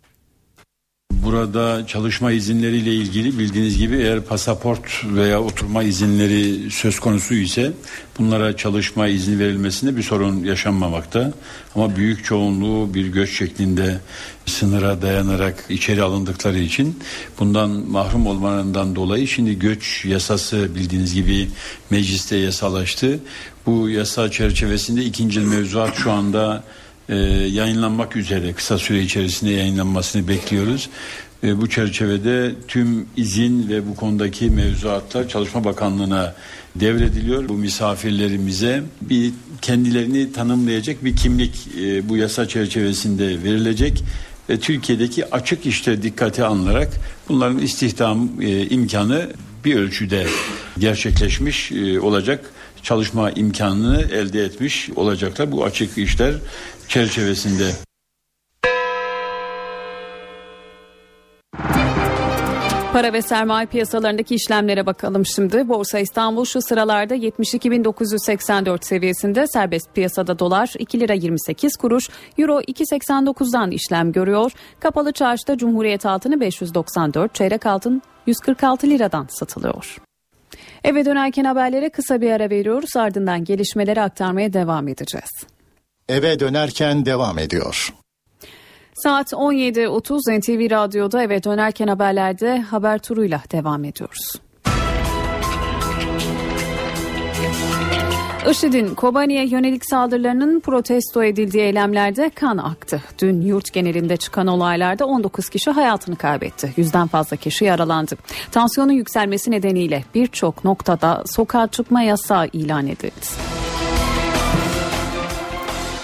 Burada 1.26 1.88
çalışma 1.88 2.32
izinleriyle 2.32 2.94
ilgili 2.94 3.40
bildiğiniz 3.40 3.78
gibi 3.78 3.96
eğer 3.96 4.22
pasaport 4.22 5.04
veya 5.06 5.42
oturma 5.42 5.84
izinleri 5.84 6.72
söz 6.72 7.00
konusu 7.00 7.34
ise 7.34 7.72
bunlara 8.20 8.58
çalışma 8.58 9.08
izni 9.08 9.40
verilmesinde 9.40 9.98
bir 9.98 10.04
sorun 10.04 10.44
yaşanmamakta. 10.44 11.34
Ama 11.76 11.96
büyük 11.96 12.26
çoğunluğu 12.26 12.94
bir 12.94 13.08
göç 13.08 13.38
şeklinde 13.38 13.98
sınıra 14.46 15.02
dayanarak 15.02 15.66
içeri 15.70 16.04
alındıkları 16.04 16.60
için 16.60 17.00
bundan 17.40 17.70
mahrum 17.70 18.28
olmalarından 18.28 18.96
dolayı 18.96 19.28
şimdi 19.28 19.60
göç 19.60 20.06
yasası 20.06 20.76
bildiğiniz 20.76 21.14
gibi 21.14 21.50
mecliste 21.90 22.36
yasalaştı. 22.36 23.20
Bu 23.66 23.90
yasa 23.90 24.32
çerçevesinde 24.32 25.06
ikinci 25.06 25.40
mevzuat 25.40 25.96
şu 25.96 26.12
anda 26.12 26.64
e, 27.10 27.16
yayınlanmak 27.52 28.16
üzere 28.16 28.54
kısa 28.54 28.78
süre 28.78 29.02
içerisinde 29.02 29.52
yayınlanmasını 29.52 30.28
bekliyoruz. 30.28 30.90
E, 31.44 31.62
bu 31.62 31.70
çerçevede 31.70 32.56
tüm 32.68 33.06
izin 33.18 33.70
ve 33.70 33.88
bu 33.88 33.96
konudaki 33.96 34.50
mevzuatlar 34.50 35.30
Çalışma 35.30 35.64
Bakanlığı'na 35.64 36.36
devrediliyor. 36.76 37.50
Bu 37.50 37.54
misafirlerimize 37.54 38.84
bir 39.02 39.32
kendilerini 39.62 40.32
tanımlayacak 40.34 41.06
bir 41.06 41.16
kimlik 41.16 41.68
e, 41.82 42.10
bu 42.10 42.18
yasa 42.18 42.48
çerçevesinde 42.48 43.44
verilecek 43.44 44.04
ve 44.50 44.60
Türkiye'deki 44.60 45.32
açık 45.32 45.66
işte 45.66 46.04
dikkate 46.04 46.46
alınarak 46.46 46.90
bunların 47.30 47.60
istihdam 47.60 48.30
e, 48.42 48.68
imkanı 48.70 49.30
bir 49.66 49.76
ölçüde 49.76 50.28
gerçekleşmiş 50.78 51.72
e, 51.72 52.00
olacak 52.00 52.52
çalışma 52.84 53.32
imkanını 53.32 54.02
elde 54.02 54.44
etmiş 54.44 54.90
olacaklar 54.96 55.52
bu 55.52 55.66
açık 55.66 55.98
işler 55.98 56.36
çerçevesinde. 56.88 57.72
Para 62.96 63.14
ve 63.14 63.22
sermaye 63.22 63.66
piyasalarındaki 63.66 64.36
işlemlere 64.36 64.86
bakalım 64.86 65.26
şimdi. 65.26 65.70
Borsa 65.70 66.00
İstanbul 66.00 66.46
şu 66.46 66.62
sıralarda 66.62 67.16
72.984 67.16 68.86
seviyesinde 68.86 69.48
serbest 69.48 69.96
piyasada 69.96 70.40
dolar 70.40 70.74
2 70.80 71.00
lira 71.00 71.14
28 71.14 71.76
kuruş, 71.76 72.10
euro 72.38 72.62
2.89'dan 72.62 73.72
işlem 73.72 74.12
görüyor. 74.12 74.52
Kapalı 74.80 75.12
çarşıda 75.12 75.58
Cumhuriyet 75.58 76.06
altını 76.06 76.40
594, 76.40 77.36
çeyrek 77.36 77.66
altın 77.66 78.02
146 78.28 78.88
liradan 78.88 79.28
satılıyor. 79.30 79.98
Eve 80.84 81.06
dönerken 81.06 81.46
haberlere 81.46 81.90
kısa 81.90 82.22
bir 82.22 82.32
ara 82.32 82.50
veriyoruz 82.50 82.96
ardından 82.96 83.44
gelişmeleri 83.44 84.02
aktarmaya 84.02 84.54
devam 84.54 84.88
edeceğiz. 84.88 85.32
Eve 86.10 86.40
dönerken 86.40 87.06
devam 87.06 87.40
ediyor. 87.40 87.94
Saat 88.96 89.34
17.30 89.34 90.40
NTV 90.40 90.72
Radyo'da 90.72 91.24
eve 91.24 91.44
dönerken 91.44 91.88
haberlerde 91.88 92.62
haber 92.62 93.00
turuyla 93.00 93.42
devam 93.52 93.84
ediyoruz. 93.84 94.32
IŞİD'in 98.52 98.96
Kobani'ye 98.96 99.48
yönelik 99.48 99.86
saldırılarının 99.86 100.60
protesto 100.60 101.24
edildiği 101.24 101.64
eylemlerde 101.64 102.30
kan 102.30 102.58
aktı. 102.58 103.02
Dün 103.22 103.42
yurt 103.42 103.74
genelinde 103.74 104.18
çıkan 104.18 104.48
olaylarda 104.48 105.06
19 105.06 105.50
kişi 105.50 105.72
hayatını 105.72 106.16
kaybetti. 106.16 106.74
Yüzden 106.78 107.08
fazla 107.08 107.38
kişi 107.38 107.66
yaralandı. 107.66 108.16
Tansiyonun 108.52 108.94
yükselmesi 108.94 109.52
nedeniyle 109.52 110.04
birçok 110.16 110.64
noktada 110.64 111.24
sokağa 111.26 111.68
çıkma 111.68 112.02
yasağı 112.02 112.48
ilan 112.54 112.88
edildi. 112.88 113.26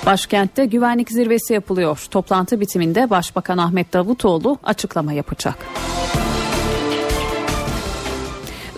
Başkentte 0.05 0.65
güvenlik 0.65 1.11
zirvesi 1.11 1.53
yapılıyor. 1.53 2.07
Toplantı 2.11 2.59
bitiminde 2.59 3.09
Başbakan 3.09 3.57
Ahmet 3.57 3.93
Davutoğlu 3.93 4.57
açıklama 4.63 5.13
yapacak. 5.13 5.55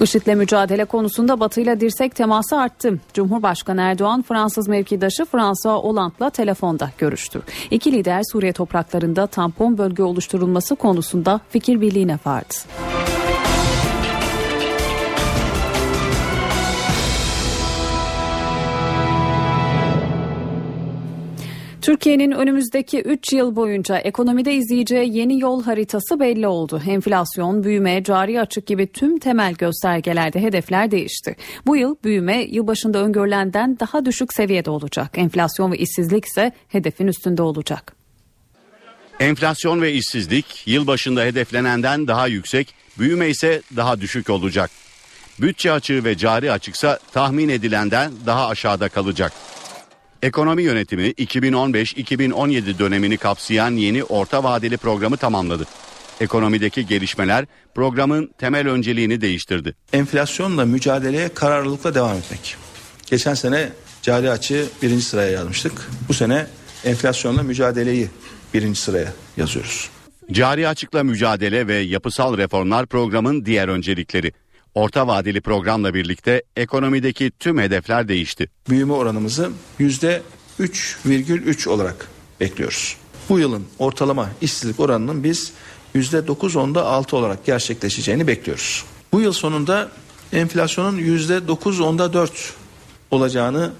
IŞİD'le 0.02 0.36
mücadele 0.36 0.86
konusunda 0.86 1.40
Batı 1.40 1.62
ile 1.62 1.80
dirsek 1.80 2.16
teması 2.16 2.58
arttı. 2.58 3.00
Cumhurbaşkanı 3.14 3.82
Erdoğan 3.82 4.22
Fransız 4.22 4.68
mevkidaşı 4.68 5.26
François 5.26 5.84
Hollande'la 5.84 6.30
telefonda 6.30 6.92
görüştü. 6.98 7.42
İki 7.72 7.92
lider 7.92 8.22
Suriye 8.32 8.54
topraklarında 8.54 9.28
tampon 9.28 9.78
bölge 9.78 10.04
oluşturulması 10.04 10.76
konusunda 10.76 11.40
fikir 11.50 11.82
birliğine 11.82 12.20
vardı. 12.26 12.54
Türkiye'nin 21.84 22.32
önümüzdeki 22.32 23.02
3 23.02 23.34
yıl 23.34 23.56
boyunca 23.56 23.98
ekonomide 23.98 24.54
izleyeceği 24.54 25.18
yeni 25.18 25.40
yol 25.40 25.64
haritası 25.64 26.20
belli 26.20 26.48
oldu. 26.48 26.82
Enflasyon, 26.88 27.64
büyüme, 27.64 28.04
cari 28.04 28.42
açık 28.42 28.68
gibi 28.68 28.88
tüm 28.88 29.20
temel 29.20 29.54
göstergelerde 29.54 30.42
hedefler 30.42 30.92
değişti. 30.92 31.36
Bu 31.66 31.78
yıl 31.78 31.96
büyüme 32.04 32.44
yılbaşında 32.44 32.98
öngörülenden 32.98 33.80
daha 33.80 34.06
düşük 34.06 34.34
seviyede 34.34 34.70
olacak. 34.70 35.12
Enflasyon 35.18 35.72
ve 35.72 35.78
işsizlik 35.78 36.26
ise 36.26 36.52
hedefin 36.68 37.08
üstünde 37.08 37.42
olacak. 37.42 37.96
Enflasyon 39.20 39.82
ve 39.82 39.94
işsizlik 39.94 40.68
yılbaşında 40.68 41.24
hedeflenenden 41.24 42.08
daha 42.08 42.28
yüksek, 42.28 42.74
büyüme 43.00 43.30
ise 43.30 43.62
daha 43.76 44.02
düşük 44.02 44.30
olacak. 44.30 44.72
Bütçe 45.42 45.72
açığı 45.72 46.04
ve 46.04 46.18
cari 46.18 46.52
açıksa 46.52 47.00
tahmin 47.14 47.50
edilenden 47.50 48.12
daha 48.26 48.48
aşağıda 48.48 48.90
kalacak. 48.90 49.34
Ekonomi 50.24 50.64
yönetimi 50.64 51.08
2015-2017 51.08 52.80
dönemini 52.80 53.18
kapsayan 53.18 53.72
yeni 53.72 54.04
orta 54.04 54.44
vadeli 54.44 54.78
programı 54.78 55.18
tamamladı. 55.18 55.66
Ekonomideki 56.22 56.86
gelişmeler 56.86 57.46
programın 57.76 58.32
temel 58.38 58.68
önceliğini 58.68 59.22
değiştirdi. 59.22 59.76
Enflasyonla 59.94 60.66
mücadeleye 60.66 61.30
kararlılıkla 61.30 61.96
devam 61.96 62.18
etmek. 62.18 62.56
Geçen 63.06 63.34
sene 63.34 63.70
cari 64.02 64.32
açığı 64.32 64.66
birinci 64.82 65.06
sıraya 65.06 65.32
yazmıştık. 65.32 65.90
Bu 66.08 66.14
sene 66.14 66.48
enflasyonla 66.86 67.44
mücadeleyi 67.44 68.08
birinci 68.54 68.82
sıraya 68.82 69.14
yazıyoruz. 69.38 69.90
Cari 70.32 70.68
açıkla 70.68 71.04
mücadele 71.04 71.68
ve 71.68 71.76
yapısal 71.76 72.38
reformlar 72.38 72.86
programın 72.86 73.46
diğer 73.46 73.68
öncelikleri. 73.68 74.34
Orta 74.76 75.08
vadeli 75.08 75.42
programla 75.42 75.94
birlikte 75.94 76.44
ekonomideki 76.56 77.32
tüm 77.40 77.58
hedefler 77.58 78.08
değişti. 78.08 78.50
Büyüme 78.70 78.94
oranımızı 78.94 79.52
yüzde 79.80 80.22
3,3 80.60 81.70
olarak 81.70 82.08
bekliyoruz. 82.40 82.98
Bu 83.30 83.40
yılın 83.40 83.66
ortalama 83.80 84.30
işsizlik 84.42 84.80
oranının 84.80 85.24
biz 85.24 85.54
yüzde 85.94 86.18
9.10'da 86.18 86.86
6 86.86 87.18
olarak 87.18 87.46
gerçekleşeceğini 87.46 88.28
bekliyoruz. 88.28 88.86
Bu 89.12 89.22
yıl 89.22 89.34
sonunda 89.34 89.92
enflasyonun 90.34 90.98
yüzde 90.98 91.38
9.10'da 91.38 92.14
4 92.14 92.54
olacağını 93.12 93.74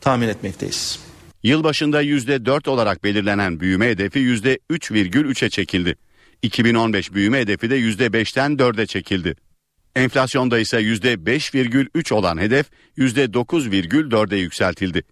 tahmin 0.00 0.28
etmekteyiz. 0.28 0.98
Yılbaşında 1.42 2.00
yüzde 2.00 2.46
4 2.46 2.68
olarak 2.68 3.04
belirlenen 3.04 3.60
büyüme 3.60 3.88
hedefi 3.88 4.18
yüzde 4.18 4.58
3,3'e 4.70 5.50
çekildi. 5.50 5.96
2015 6.42 7.12
büyüme 7.12 7.40
hedefi 7.40 7.70
de 7.70 7.74
yüzde 7.74 8.06
5'ten 8.06 8.52
4'e 8.52 8.86
çekildi. 8.86 9.36
Enflasyonda 9.96 10.58
ise 10.58 10.76
%5,3 10.80 12.14
olan 12.14 12.38
hedef 12.38 12.66
%9,4'e 12.98 14.38
yükseltildi. 14.38 15.02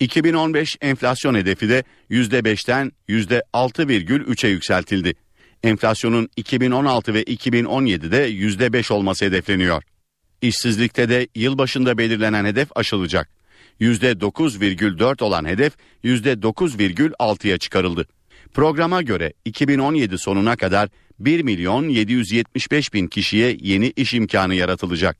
2015 0.00 0.76
enflasyon 0.80 1.34
hedefi 1.34 1.68
de 1.68 1.84
%5'ten 2.10 2.92
%6,3'e 3.08 4.48
yükseltildi. 4.48 5.14
Enflasyonun 5.62 6.28
2016 6.36 7.14
ve 7.14 7.22
2017'de 7.22 8.30
%5 8.30 8.92
olması 8.92 9.24
hedefleniyor. 9.24 9.82
İşsizlikte 10.42 11.08
de 11.08 11.28
yılbaşında 11.34 11.98
belirlenen 11.98 12.44
hedef 12.44 12.68
aşılacak. 12.74 13.28
%9,4 13.80 15.22
olan 15.24 15.44
hedef 15.44 15.72
%9,6'ya 16.04 17.58
çıkarıldı. 17.58 18.08
Programa 18.54 19.02
göre 19.02 19.32
2017 19.44 20.18
sonuna 20.18 20.56
kadar 20.56 20.88
1 21.20 21.42
milyon 21.42 21.88
775 21.88 22.94
bin 22.94 23.06
kişiye 23.06 23.56
yeni 23.60 23.92
iş 23.96 24.14
imkanı 24.14 24.54
yaratılacak. 24.54 25.16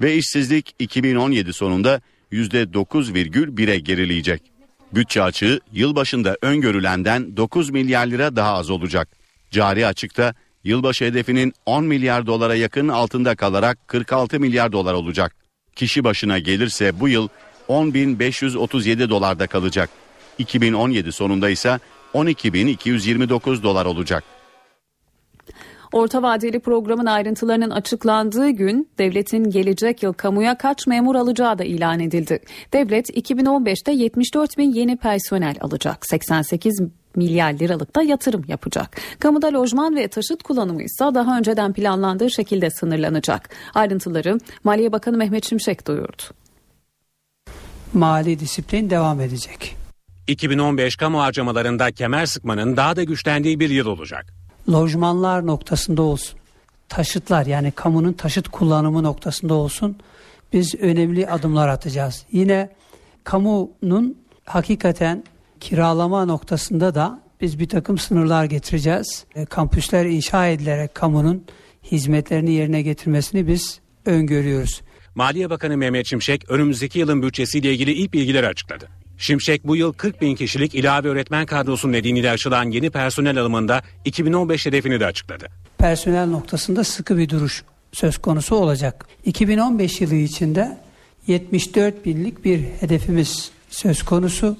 Ve 0.00 0.16
işsizlik 0.16 0.74
2017 0.78 1.52
sonunda 1.52 2.00
%9,1'e 2.32 3.78
gerileyecek. 3.78 4.42
Bütçe 4.92 5.22
açığı 5.22 5.60
yılbaşında 5.72 6.36
öngörülenden 6.42 7.36
9 7.36 7.70
milyar 7.70 8.06
lira 8.06 8.36
daha 8.36 8.54
az 8.54 8.70
olacak. 8.70 9.08
Cari 9.50 9.86
açıkta 9.86 10.34
yılbaşı 10.64 11.04
hedefinin 11.04 11.52
10 11.66 11.84
milyar 11.84 12.26
dolara 12.26 12.54
yakın 12.54 12.88
altında 12.88 13.34
kalarak 13.34 13.88
46 13.88 14.40
milyar 14.40 14.72
dolar 14.72 14.94
olacak. 14.94 15.36
Kişi 15.76 16.04
başına 16.04 16.38
gelirse 16.38 17.00
bu 17.00 17.08
yıl 17.08 17.28
10.537 17.68 19.08
dolarda 19.08 19.46
kalacak. 19.46 19.90
2017 20.38 21.12
sonunda 21.12 21.50
ise 21.50 21.78
12.229 22.14 23.62
dolar 23.62 23.86
olacak. 23.86 24.24
Orta 25.92 26.22
vadeli 26.22 26.60
programın 26.60 27.06
ayrıntılarının 27.06 27.70
açıklandığı 27.70 28.50
gün 28.50 28.88
devletin 28.98 29.50
gelecek 29.50 30.02
yıl 30.02 30.12
kamuya 30.12 30.58
kaç 30.58 30.86
memur 30.86 31.14
alacağı 31.14 31.58
da 31.58 31.64
ilan 31.64 32.00
edildi. 32.00 32.40
Devlet 32.72 33.10
2015'te 33.10 33.92
74 33.92 34.58
bin 34.58 34.72
yeni 34.72 34.96
personel 34.96 35.56
alacak. 35.60 36.06
88 36.06 36.80
milyar 37.16 37.52
liralık 37.52 37.96
da 37.96 38.02
yatırım 38.02 38.44
yapacak. 38.48 38.96
Kamuda 39.18 39.52
lojman 39.52 39.96
ve 39.96 40.08
taşıt 40.08 40.42
kullanımı 40.42 40.82
ise 40.82 41.04
daha 41.14 41.38
önceden 41.38 41.72
planlandığı 41.72 42.30
şekilde 42.30 42.70
sınırlanacak. 42.70 43.48
Ayrıntıları 43.74 44.38
Maliye 44.64 44.92
Bakanı 44.92 45.16
Mehmet 45.16 45.48
Şimşek 45.48 45.86
duyurdu. 45.86 46.22
Mali 47.92 48.40
disiplin 48.40 48.90
devam 48.90 49.20
edecek. 49.20 49.76
2015 50.26 50.96
kamu 50.96 51.20
harcamalarında 51.20 51.92
kemer 51.92 52.26
sıkmanın 52.26 52.76
daha 52.76 52.96
da 52.96 53.02
güçlendiği 53.02 53.60
bir 53.60 53.70
yıl 53.70 53.86
olacak. 53.86 54.39
Lojmanlar 54.72 55.46
noktasında 55.46 56.02
olsun, 56.02 56.38
taşıtlar 56.88 57.46
yani 57.46 57.70
kamunun 57.70 58.12
taşıt 58.12 58.48
kullanımı 58.48 59.02
noktasında 59.02 59.54
olsun 59.54 59.96
biz 60.52 60.74
önemli 60.74 61.28
adımlar 61.28 61.68
atacağız. 61.68 62.26
Yine 62.32 62.70
kamunun 63.24 64.18
hakikaten 64.44 65.24
kiralama 65.60 66.24
noktasında 66.24 66.94
da 66.94 67.20
biz 67.40 67.58
bir 67.58 67.68
takım 67.68 67.98
sınırlar 67.98 68.44
getireceğiz. 68.44 69.24
E, 69.34 69.44
kampüsler 69.44 70.04
inşa 70.04 70.46
edilerek 70.46 70.94
kamunun 70.94 71.44
hizmetlerini 71.84 72.52
yerine 72.52 72.82
getirmesini 72.82 73.46
biz 73.46 73.80
öngörüyoruz. 74.06 74.80
Maliye 75.14 75.50
Bakanı 75.50 75.76
Mehmet 75.76 76.06
Şimşek 76.06 76.50
önümüzdeki 76.50 76.98
yılın 76.98 77.22
bütçesiyle 77.22 77.72
ilgili 77.72 77.92
ilk 77.92 78.12
bilgileri 78.12 78.46
açıkladı. 78.46 78.88
Şimşek 79.20 79.66
bu 79.66 79.76
yıl 79.76 79.92
40 79.92 80.20
bin 80.20 80.34
kişilik 80.34 80.74
ilave 80.74 81.08
öğretmen 81.08 81.46
kadrosu 81.46 81.92
nedeniyle 81.92 82.30
açılan 82.30 82.70
yeni 82.70 82.90
personel 82.90 83.38
alımında 83.38 83.82
2015 84.04 84.66
hedefini 84.66 85.00
de 85.00 85.06
açıkladı. 85.06 85.46
Personel 85.78 86.26
noktasında 86.26 86.84
sıkı 86.84 87.18
bir 87.18 87.28
duruş 87.28 87.62
söz 87.92 88.18
konusu 88.18 88.56
olacak. 88.56 89.06
2015 89.24 90.00
yılı 90.00 90.14
içinde 90.14 90.78
74 91.26 92.06
binlik 92.06 92.44
bir 92.44 92.60
hedefimiz 92.80 93.50
söz 93.70 94.02
konusu. 94.02 94.56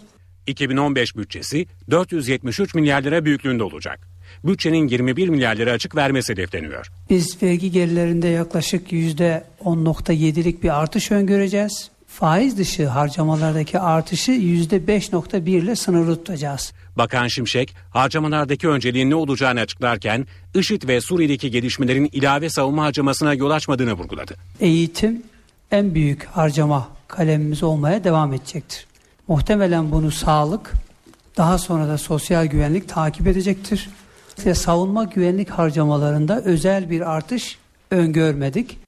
2015 0.47 1.17
bütçesi 1.17 1.67
473 1.91 2.75
milyar 2.75 3.03
lira 3.03 3.25
büyüklüğünde 3.25 3.63
olacak. 3.63 4.09
Bütçenin 4.45 4.89
21 4.89 5.29
milyar 5.29 5.57
lira 5.57 5.73
açık 5.73 5.97
vermesi 5.97 6.33
hedefleniyor. 6.33 6.87
Biz 7.11 7.43
vergi 7.43 7.71
gelirlerinde 7.71 8.29
yaklaşık 8.29 8.93
%10.7'lik 8.93 10.63
bir 10.63 10.81
artış 10.81 11.11
öngöreceğiz 11.11 11.90
faiz 12.11 12.59
dışı 12.59 12.89
harcamalardaki 12.89 13.79
artışı 13.79 14.33
%5.1 14.33 15.51
ile 15.51 15.77
sınırlı 15.77 16.17
tutacağız. 16.17 16.73
Bakan 16.97 17.29
Şimşek 17.29 17.75
harcamalardaki 17.91 18.69
önceliğin 18.69 19.11
ne 19.11 19.15
olacağını 19.15 19.61
açıklarken 19.61 20.27
IŞİD 20.55 20.89
ve 20.89 21.01
Suriye'deki 21.01 21.51
gelişmelerin 21.51 22.09
ilave 22.13 22.51
savunma 22.51 22.85
harcamasına 22.85 23.35
yol 23.35 23.51
açmadığını 23.51 23.93
vurguladı. 23.93 24.35
Eğitim 24.61 25.23
en 25.71 25.95
büyük 25.95 26.25
harcama 26.25 26.89
kalemimiz 27.09 27.63
olmaya 27.63 28.05
devam 28.05 28.33
edecektir. 28.33 28.87
Muhtemelen 29.29 29.93
bunu 29.93 30.11
sağlık, 30.11 30.73
daha 31.37 31.59
sonra 31.59 31.89
da 31.89 31.99
sosyal 31.99 32.47
güvenlik 32.47 32.89
takip 32.89 33.27
edecektir. 33.27 33.91
Ve 34.47 34.55
savunma 34.55 35.05
güvenlik 35.05 35.51
harcamalarında 35.51 36.43
özel 36.43 36.91
bir 36.91 37.11
artış 37.11 37.59
öngörmedik. 37.91 38.79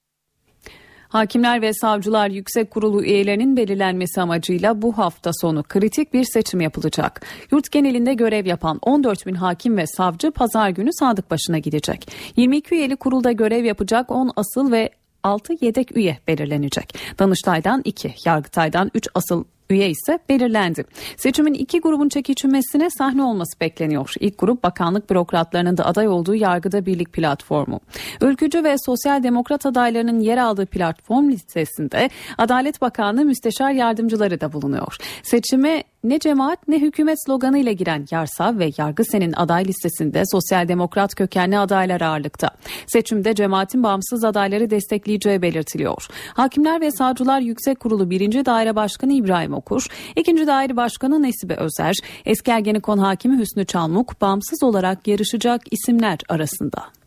Hakimler 1.13 1.61
ve 1.61 1.73
Savcılar 1.73 2.29
Yüksek 2.29 2.71
Kurulu 2.71 3.03
üyelerinin 3.03 3.57
belirlenmesi 3.57 4.21
amacıyla 4.21 4.81
bu 4.81 4.97
hafta 4.97 5.31
sonu 5.41 5.63
kritik 5.63 6.13
bir 6.13 6.23
seçim 6.23 6.61
yapılacak. 6.61 7.21
Yurt 7.51 7.71
genelinde 7.71 8.13
görev 8.13 8.45
yapan 8.45 8.79
14 8.81 9.27
bin 9.27 9.35
hakim 9.35 9.77
ve 9.77 9.87
savcı 9.87 10.31
pazar 10.31 10.69
günü 10.69 10.93
sandık 10.93 11.31
başına 11.31 11.57
gidecek. 11.57 12.11
22 12.35 12.75
üyeli 12.75 12.95
kurulda 12.95 13.31
görev 13.31 13.63
yapacak 13.63 14.11
10 14.11 14.31
asıl 14.35 14.71
ve 14.71 14.89
6 15.23 15.53
yedek 15.61 15.97
üye 15.97 16.17
belirlenecek. 16.27 16.95
Danıştay'dan 17.19 17.81
2, 17.85 18.13
Yargıtay'dan 18.25 18.91
3 18.93 19.07
asıl 19.13 19.43
üye 19.69 19.89
ise 19.89 20.19
belirlendi. 20.29 20.85
Seçimin 21.17 21.53
iki 21.53 21.79
grubun 21.79 22.09
çekişmesine 22.09 22.89
sahne 22.89 23.23
olması 23.23 23.59
bekleniyor. 23.59 24.13
İlk 24.19 24.37
grup 24.37 24.63
bakanlık 24.63 25.09
bürokratlarının 25.09 25.77
da 25.77 25.85
aday 25.85 26.07
olduğu 26.07 26.35
Yargıda 26.35 26.85
Birlik 26.85 27.13
platformu. 27.13 27.79
Ülkücü 28.21 28.63
ve 28.63 28.75
sosyal 28.85 29.23
demokrat 29.23 29.65
adaylarının 29.65 30.19
yer 30.19 30.37
aldığı 30.37 30.65
platform 30.65 31.29
listesinde 31.29 32.09
Adalet 32.37 32.81
Bakanlığı 32.81 33.25
müsteşar 33.25 33.71
yardımcıları 33.71 34.41
da 34.41 34.53
bulunuyor. 34.53 34.97
Seçime 35.23 35.83
ne 36.03 36.19
cemaat 36.19 36.67
ne 36.67 36.81
hükümet 36.81 37.25
sloganı 37.25 37.59
ile 37.59 37.73
giren 37.73 38.05
Yarsa 38.11 38.59
ve 38.59 38.71
Yargısen'in 38.77 39.33
aday 39.33 39.65
listesinde 39.65 40.23
sosyal 40.31 40.67
demokrat 40.67 41.15
kökenli 41.15 41.57
adaylar 41.57 42.01
ağırlıkta. 42.01 42.49
Seçimde 42.87 43.35
cemaatin 43.35 43.83
bağımsız 43.83 44.23
adayları 44.23 44.69
destekleyeceği 44.69 45.41
belirtiliyor. 45.41 46.07
Hakimler 46.33 46.81
ve 46.81 46.91
Savcılar 46.91 47.39
Yüksek 47.39 47.79
Kurulu 47.79 48.09
1. 48.09 48.45
Daire 48.45 48.75
Başkanı 48.75 49.13
İbrahim 49.13 49.53
Okur, 49.53 49.87
2. 50.15 50.47
Daire 50.47 50.75
Başkanı 50.75 51.23
Nesibe 51.23 51.55
Özer, 51.55 51.95
Eski 52.25 52.51
Ergenekon 52.51 52.97
Hakimi 52.97 53.39
Hüsnü 53.39 53.65
Çalmuk 53.65 54.21
bağımsız 54.21 54.63
olarak 54.63 55.07
yarışacak 55.07 55.61
isimler 55.71 56.19
arasında. 56.29 57.02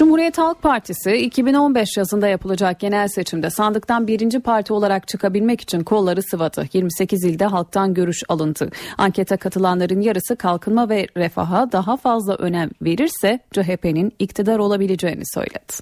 Cumhuriyet 0.00 0.38
Halk 0.38 0.62
Partisi 0.62 1.16
2015 1.16 1.96
yazında 1.96 2.28
yapılacak 2.28 2.80
genel 2.80 3.08
seçimde 3.08 3.50
sandıktan 3.50 4.06
birinci 4.06 4.40
parti 4.40 4.72
olarak 4.72 5.08
çıkabilmek 5.08 5.60
için 5.60 5.80
kolları 5.80 6.22
sıvadı. 6.22 6.68
28 6.72 7.24
ilde 7.24 7.44
halktan 7.44 7.94
görüş 7.94 8.22
alındı. 8.28 8.70
Ankete 8.98 9.36
katılanların 9.36 10.00
yarısı 10.00 10.36
kalkınma 10.36 10.88
ve 10.88 11.06
refaha 11.16 11.72
daha 11.72 11.96
fazla 11.96 12.34
önem 12.34 12.70
verirse 12.82 13.40
CHP'nin 13.52 14.12
iktidar 14.18 14.58
olabileceğini 14.58 15.22
söyledi. 15.34 15.72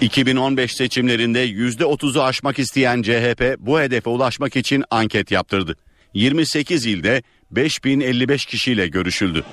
2015 0.00 0.72
seçimlerinde 0.72 1.48
%30'u 1.48 2.22
aşmak 2.22 2.58
isteyen 2.58 3.02
CHP 3.02 3.56
bu 3.58 3.80
hedefe 3.80 4.10
ulaşmak 4.10 4.56
için 4.56 4.84
anket 4.90 5.30
yaptırdı. 5.30 5.76
28 6.14 6.86
ilde 6.86 7.22
5055 7.50 8.46
kişiyle 8.46 8.88
görüşüldü. 8.88 9.44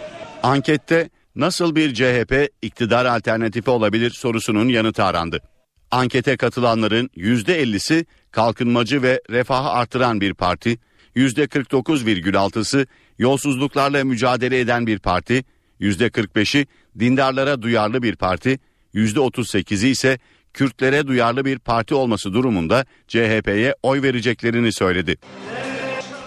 Ankette 0.43 1.09
nasıl 1.35 1.75
bir 1.75 1.93
CHP 1.93 2.49
iktidar 2.61 3.05
alternatifi 3.05 3.69
olabilir 3.69 4.09
sorusunun 4.09 4.67
yanıtı 4.67 5.03
arandı. 5.03 5.41
Ankete 5.91 6.37
katılanların 6.37 7.07
%50'si 7.07 8.05
kalkınmacı 8.31 9.01
ve 9.01 9.21
refahı 9.29 9.69
artıran 9.69 10.21
bir 10.21 10.33
parti, 10.33 10.77
%49,6'sı 11.15 12.87
yolsuzluklarla 13.17 14.03
mücadele 14.03 14.59
eden 14.59 14.87
bir 14.87 14.99
parti, 14.99 15.43
%45'i 15.81 16.67
dindarlara 16.99 17.61
duyarlı 17.61 18.03
bir 18.03 18.15
parti, 18.15 18.59
%38'i 18.93 19.89
ise 19.89 20.19
Kürtlere 20.55 21.07
duyarlı 21.07 21.45
bir 21.45 21.59
parti 21.59 21.95
olması 21.95 22.33
durumunda 22.33 22.85
CHP'ye 23.07 23.75
oy 23.83 24.01
vereceklerini 24.01 24.73
söyledi. 24.73 25.17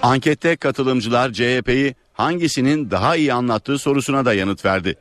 Ankette 0.02 0.56
katılımcılar 0.56 1.32
CHP'yi 1.32 1.94
hangisinin 2.18 2.90
daha 2.90 3.16
iyi 3.16 3.32
anlattığı 3.32 3.78
sorusuna 3.78 4.24
da 4.24 4.34
yanıt 4.34 4.64
verdi. 4.64 4.94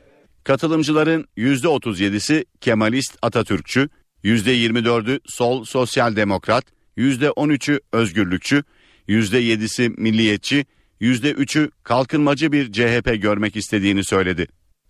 Katılımcıların 0.44 1.26
%37'si 1.36 2.44
Kemalist 2.60 3.18
Atatürkçü, 3.22 3.88
%24'ü 4.24 5.20
sol 5.26 5.64
sosyal 5.64 6.16
demokrat, 6.16 6.64
%13'ü 6.96 7.80
özgürlükçü, 7.92 8.64
%7'si 9.08 9.88
milliyetçi, 9.88 10.66
%3'ü 11.00 11.70
kalkınmacı 11.82 12.52
bir 12.52 12.72
CHP 12.72 13.22
görmek 13.22 13.56
istediğini 13.56 14.04
söyledi. 14.04 14.46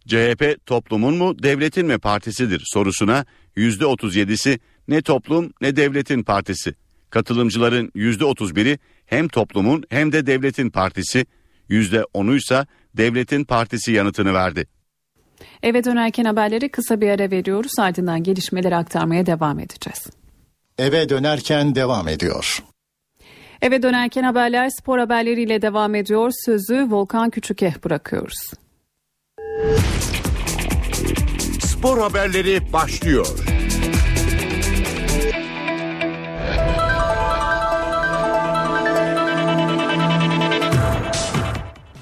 CHP 0.06 0.66
toplumun 0.66 1.16
mu 1.16 1.42
devletin 1.42 1.86
mi 1.86 1.98
partisidir 1.98 2.62
sorusuna 2.64 3.26
%37'si 3.56 4.58
ne 4.88 5.02
toplum 5.02 5.52
ne 5.60 5.76
devletin 5.76 6.22
partisi. 6.22 6.74
Katılımcıların 7.10 7.88
%31'i 7.88 8.78
hem 9.06 9.28
toplumun 9.28 9.84
hem 9.88 10.12
de 10.12 10.26
devletin 10.26 10.70
partisi, 10.70 11.26
%10'u 11.70 12.36
ise 12.36 12.66
devletin 12.96 13.44
partisi 13.44 13.92
yanıtını 13.92 14.34
verdi. 14.34 14.66
Eve 15.62 15.84
dönerken 15.84 16.24
haberleri 16.24 16.68
kısa 16.68 17.00
bir 17.00 17.08
ara 17.08 17.30
veriyoruz 17.30 17.78
ardından 17.78 18.22
gelişmeleri 18.22 18.76
aktarmaya 18.76 19.26
devam 19.26 19.58
edeceğiz. 19.58 20.06
Eve 20.78 21.08
dönerken 21.08 21.74
devam 21.74 22.08
ediyor. 22.08 22.62
Eve 23.62 23.82
dönerken 23.82 24.22
haberler 24.22 24.70
spor 24.80 24.98
haberleriyle 24.98 25.62
devam 25.62 25.94
ediyor. 25.94 26.32
Sözü 26.44 26.86
Volkan 26.90 27.30
Küçük'e 27.30 27.74
bırakıyoruz. 27.84 28.50
Spor 31.60 31.98
haberleri 31.98 32.72
başlıyor. 32.72 33.26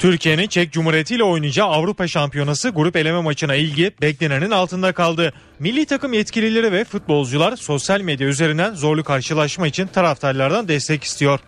Türkiye'nin 0.07 0.49
Çek 0.49 0.73
Cumhuriyeti 0.73 1.15
ile 1.15 1.25
oynayacağı 1.25 1.69
Avrupa 1.69 2.09
Şampiyonası 2.09 2.69
grup 2.69 2.97
eleme 2.97 3.21
maçına 3.21 3.55
ilgi 3.55 3.93
beklenenin 4.03 4.51
altında 4.51 4.93
kaldı. 4.93 5.33
Milli 5.59 5.87
takım 5.87 6.13
yetkilileri 6.13 6.73
ve 6.73 6.85
futbolcular 6.85 7.57
sosyal 7.57 8.01
medya 8.01 8.29
üzerinden 8.29 8.75
zorlu 8.75 9.05
karşılaşma 9.05 9.67
için 9.67 9.87
taraftarlardan 9.87 10.69
destek 10.69 11.05
istiyor. 11.05 11.41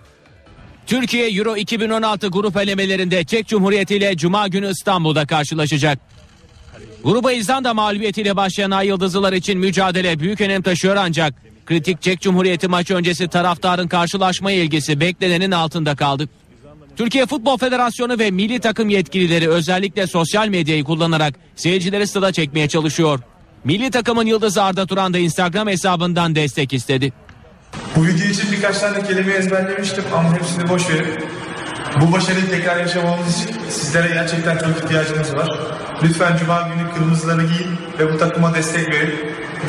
Türkiye 0.87 1.31
Euro 1.31 1.57
2016 1.57 2.29
grup 2.29 2.57
elemelerinde 2.57 3.25
Çek 3.25 3.49
Cumhuriyeti 3.49 3.97
ile 3.97 4.16
Cuma 4.16 4.49
günü 4.49 4.71
İstanbul'da 4.71 5.27
karşılaşacak. 5.27 5.99
Gruba 7.05 7.33
İzlanda 7.33 7.75
mağlubiyetiyle 7.75 8.37
başlayan 8.37 8.71
Ay 8.71 8.87
Yıldızlılar 8.87 9.33
için 9.33 9.59
mücadele 9.59 10.21
büyük 10.21 10.40
önem 10.40 10.62
taşıyor 10.62 10.97
ancak 10.97 11.35
kritik 11.66 12.03
Çek 12.03 12.21
Cumhuriyeti 12.21 12.68
maçı 12.68 12.94
öncesi 12.94 13.29
taraftarın 13.29 13.88
karşılaşmaya 13.88 14.62
ilgisi 14.62 15.01
beklenenin 15.01 15.51
altında 15.51 15.94
kaldı. 15.97 16.29
Türkiye 16.98 17.26
Futbol 17.26 17.58
Federasyonu 17.58 18.18
ve 18.18 18.30
milli 18.30 18.61
takım 18.61 18.88
yetkilileri 18.88 19.48
özellikle 19.48 20.06
sosyal 20.06 20.48
medyayı 20.48 20.84
kullanarak 20.84 21.34
seyircileri 21.56 22.06
stada 22.06 22.32
çekmeye 22.32 22.68
çalışıyor. 22.68 23.20
Milli 23.64 23.90
takımın 23.90 24.26
yıldızı 24.26 24.62
Arda 24.62 24.87
Turan 24.87 25.14
da 25.14 25.18
Instagram 25.18 25.68
hesabından 25.68 26.34
destek 26.34 26.72
istedi. 26.72 27.12
Bu 27.96 28.06
video 28.06 28.26
için 28.26 28.52
birkaç 28.52 28.78
tane 28.78 29.02
kelime 29.02 29.32
ezberlemiştim 29.32 30.04
ama 30.16 30.34
hepsini 30.34 30.68
boş 30.68 30.90
verip 30.90 31.24
bu 32.00 32.12
başarıyı 32.12 32.50
tekrar 32.50 32.76
yaşamamız 32.76 33.42
için 33.42 33.56
sizlere 33.68 34.14
gerçekten 34.14 34.58
çok 34.58 34.84
ihtiyacımız 34.84 35.37
var. 35.37 35.48
Lütfen 36.02 36.37
Cuma 36.37 36.61
günü 36.62 36.94
kırmızıları 36.94 37.42
giyin 37.42 37.70
ve 37.98 38.12
bu 38.12 38.18
takıma 38.18 38.54
destek 38.54 38.88
verin. 38.88 39.14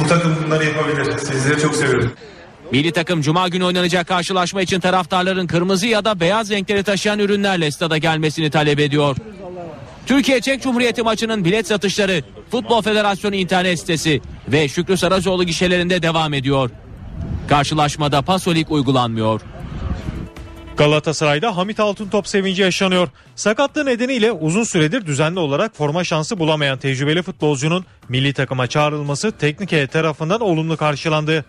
Bu 0.03 0.07
takım 0.07 0.35
bunları 0.45 0.65
yapabilir. 0.65 1.17
Sizleri 1.17 1.61
çok 1.61 1.75
seviyorum. 1.75 2.11
Milli 2.71 2.91
takım 2.91 3.21
Cuma 3.21 3.47
günü 3.47 3.63
oynanacak 3.63 4.07
karşılaşma 4.07 4.61
için 4.61 4.79
taraftarların 4.79 5.47
kırmızı 5.47 5.87
ya 5.87 6.05
da 6.05 6.19
beyaz 6.19 6.51
renkleri 6.51 6.83
taşıyan 6.83 7.19
ürünlerle 7.19 7.71
stada 7.71 7.97
gelmesini 7.97 8.49
talep 8.49 8.79
ediyor. 8.79 9.17
Türkiye 10.05 10.41
Çek 10.41 10.61
Cumhuriyeti 10.61 11.03
maçının 11.03 11.45
bilet 11.45 11.67
satışları 11.67 12.23
Futbol 12.51 12.81
Federasyonu 12.81 13.35
internet 13.35 13.79
sitesi 13.79 14.21
ve 14.47 14.67
Şükrü 14.67 14.97
Saracoğlu 14.97 15.43
gişelerinde 15.43 16.01
devam 16.01 16.33
ediyor. 16.33 16.69
Karşılaşmada 17.47 18.21
pasolik 18.21 18.71
uygulanmıyor. 18.71 19.41
Galatasaray'da 20.77 21.57
Hamit 21.57 21.79
Altıntop 21.79 22.27
sevinci 22.27 22.61
yaşanıyor. 22.61 23.07
Sakatlığı 23.35 23.85
nedeniyle 23.85 24.31
uzun 24.31 24.63
süredir 24.63 25.05
düzenli 25.05 25.39
olarak 25.39 25.75
forma 25.75 26.03
şansı 26.03 26.39
bulamayan 26.39 26.77
tecrübeli 26.77 27.21
futbolcunun 27.21 27.85
milli 28.09 28.33
takıma 28.33 28.67
çağrılması 28.67 29.31
teknik 29.31 29.71
heyet 29.71 29.91
tarafından 29.91 30.41
olumlu 30.41 30.77
karşılandı. 30.77 31.45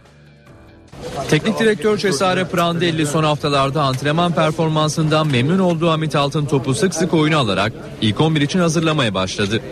Teknik 1.31 1.59
direktör 1.59 1.99
Cesare 1.99 2.45
Prandelli 2.45 3.07
son 3.07 3.25
haftalarda 3.25 3.83
antrenman 3.83 4.33
performansından 4.33 5.27
memnun 5.27 5.59
olduğu 5.59 5.91
Hamit 5.91 6.17
Altın 6.17 6.47
topu 6.47 6.75
sık 6.75 6.95
sık 6.95 7.15
oyuna 7.15 7.39
alarak 7.39 7.73
ilk 8.01 8.21
11 8.21 8.41
için 8.41 8.59
hazırlamaya 8.59 9.15
başladı. 9.15 9.63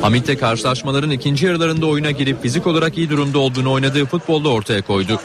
Hamit 0.00 0.28
de 0.28 0.36
karşılaşmaların 0.36 1.10
ikinci 1.10 1.46
yarılarında 1.46 1.86
oyuna 1.86 2.10
girip 2.10 2.42
fizik 2.42 2.66
olarak 2.66 2.98
iyi 2.98 3.10
durumda 3.10 3.38
olduğunu 3.38 3.72
oynadığı 3.72 4.06
futbolda 4.06 4.48
ortaya 4.48 4.82
koydu. 4.82 5.20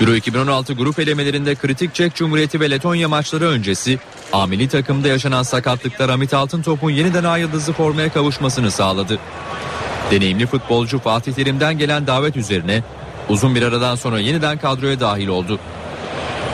Euro 0.00 0.14
2016 0.14 0.72
grup 0.72 0.98
elemelerinde 0.98 1.54
kritik 1.54 1.94
Çek 1.94 2.14
Cumhuriyeti 2.14 2.60
ve 2.60 2.70
Letonya 2.70 3.08
maçları 3.08 3.44
öncesi 3.44 3.98
amili 4.32 4.68
takımda 4.68 5.08
yaşanan 5.08 5.42
sakatlıklar 5.42 6.10
Hamit 6.10 6.34
Altıntop'un 6.34 6.90
yeniden 6.90 7.24
ay 7.24 7.40
yıldızı 7.40 7.72
formaya 7.72 8.12
kavuşmasını 8.12 8.70
sağladı. 8.70 9.18
Deneyimli 10.10 10.46
futbolcu 10.46 10.98
Fatih 10.98 11.32
Terim'den 11.32 11.78
gelen 11.78 12.06
davet 12.06 12.36
üzerine 12.36 12.82
uzun 13.30 13.54
bir 13.54 13.62
aradan 13.62 13.94
sonra 13.94 14.20
yeniden 14.20 14.58
kadroya 14.58 15.00
dahil 15.00 15.28
oldu. 15.28 15.58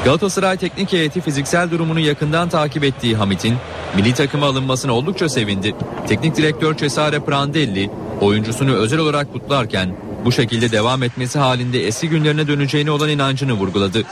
Galatasaray 0.05 0.57
teknik 0.57 0.93
heyeti 0.93 1.21
fiziksel 1.21 1.71
durumunu 1.71 2.01
yakından 2.01 2.49
takip 2.49 2.85
ettiği 2.85 3.17
Hamit'in 3.17 3.57
milli 3.97 4.15
takıma 4.15 4.47
alınmasına 4.47 4.93
oldukça 4.93 5.29
sevindi. 5.29 5.75
Teknik 6.09 6.37
direktör 6.37 6.77
Cesare 6.77 7.21
Prandelli 7.21 7.91
oyuncusunu 8.21 8.75
özel 8.75 8.99
olarak 8.99 9.33
kutlarken 9.33 9.97
bu 10.25 10.33
şekilde 10.33 10.73
devam 10.73 11.03
etmesi 11.03 11.39
halinde 11.39 11.87
eski 11.87 12.09
günlerine 12.09 12.47
döneceğine 12.47 12.91
olan 12.91 13.09
inancını 13.09 13.53
vurguladı. 13.53 14.05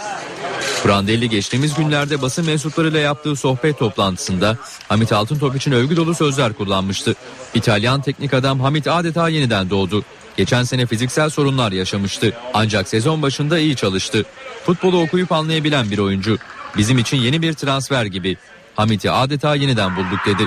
Prandelli 0.82 1.30
geçtiğimiz 1.30 1.74
günlerde 1.74 2.22
basın 2.22 2.46
mensuplarıyla 2.46 3.00
yaptığı 3.00 3.36
sohbet 3.36 3.78
toplantısında 3.78 4.56
Hamit 4.88 5.12
Altıntop 5.12 5.56
için 5.56 5.72
övgü 5.72 5.96
dolu 5.96 6.14
sözler 6.14 6.52
kullanmıştı. 6.52 7.14
İtalyan 7.54 8.00
teknik 8.00 8.34
adam 8.34 8.60
Hamit 8.60 8.88
adeta 8.88 9.28
yeniden 9.28 9.70
doğdu. 9.70 10.04
Geçen 10.36 10.62
sene 10.62 10.86
fiziksel 10.86 11.30
sorunlar 11.30 11.72
yaşamıştı. 11.72 12.32
Ancak 12.54 12.88
sezon 12.88 13.22
başında 13.22 13.58
iyi 13.58 13.76
çalıştı. 13.76 14.24
Futbolu 14.66 15.02
okuyup 15.02 15.32
anlayabilen 15.32 15.90
bir 15.90 15.98
oyuncu. 15.98 16.38
Bizim 16.76 16.98
için 16.98 17.16
yeni 17.16 17.42
bir 17.42 17.52
transfer 17.52 18.04
gibi. 18.04 18.36
Hamit'i 18.76 19.10
adeta 19.10 19.54
yeniden 19.54 19.96
bulduk 19.96 20.20
dedi. 20.26 20.46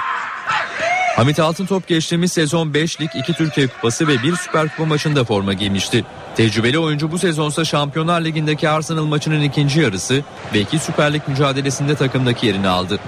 Hamit 1.15 1.39
Altıntop 1.39 1.87
geçtiğimiz 1.87 2.31
sezon 2.31 2.73
5 2.73 3.01
lig 3.01 3.09
2 3.15 3.33
Türkiye 3.33 3.67
Kupası 3.67 4.07
ve 4.07 4.23
1 4.23 4.35
Süper 4.35 4.69
Kupa 4.69 4.85
maçında 4.85 5.23
forma 5.23 5.53
giymişti. 5.53 6.05
Tecrübeli 6.35 6.79
oyuncu 6.79 7.11
bu 7.11 7.19
sezonsa 7.19 7.65
Şampiyonlar 7.65 8.21
Ligi'ndeki 8.21 8.69
Arsenal 8.69 9.05
maçının 9.05 9.41
ikinci 9.41 9.79
yarısı 9.79 10.23
ve 10.53 10.59
2 10.59 10.79
Süper 10.79 11.13
Lig 11.13 11.21
mücadelesinde 11.27 11.95
takımdaki 11.95 12.47
yerini 12.47 12.67
aldı. 12.67 12.99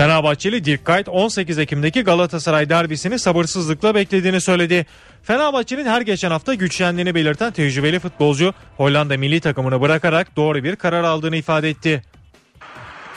Fenerbahçeli 0.00 0.64
Dirk 0.64 0.84
Kuyt 0.84 1.08
18 1.08 1.58
Ekim'deki 1.58 2.02
Galatasaray 2.02 2.68
derbisini 2.68 3.18
sabırsızlıkla 3.18 3.94
beklediğini 3.94 4.40
söyledi. 4.40 4.86
Fenerbahçe'nin 5.22 5.86
her 5.86 6.00
geçen 6.00 6.30
hafta 6.30 6.54
güçlendiğini 6.54 7.14
belirten 7.14 7.52
tecrübeli 7.52 8.00
futbolcu 8.00 8.54
Hollanda 8.76 9.16
milli 9.16 9.40
takımını 9.40 9.80
bırakarak 9.80 10.36
doğru 10.36 10.64
bir 10.64 10.76
karar 10.76 11.04
aldığını 11.04 11.36
ifade 11.36 11.70
etti. 11.70 12.02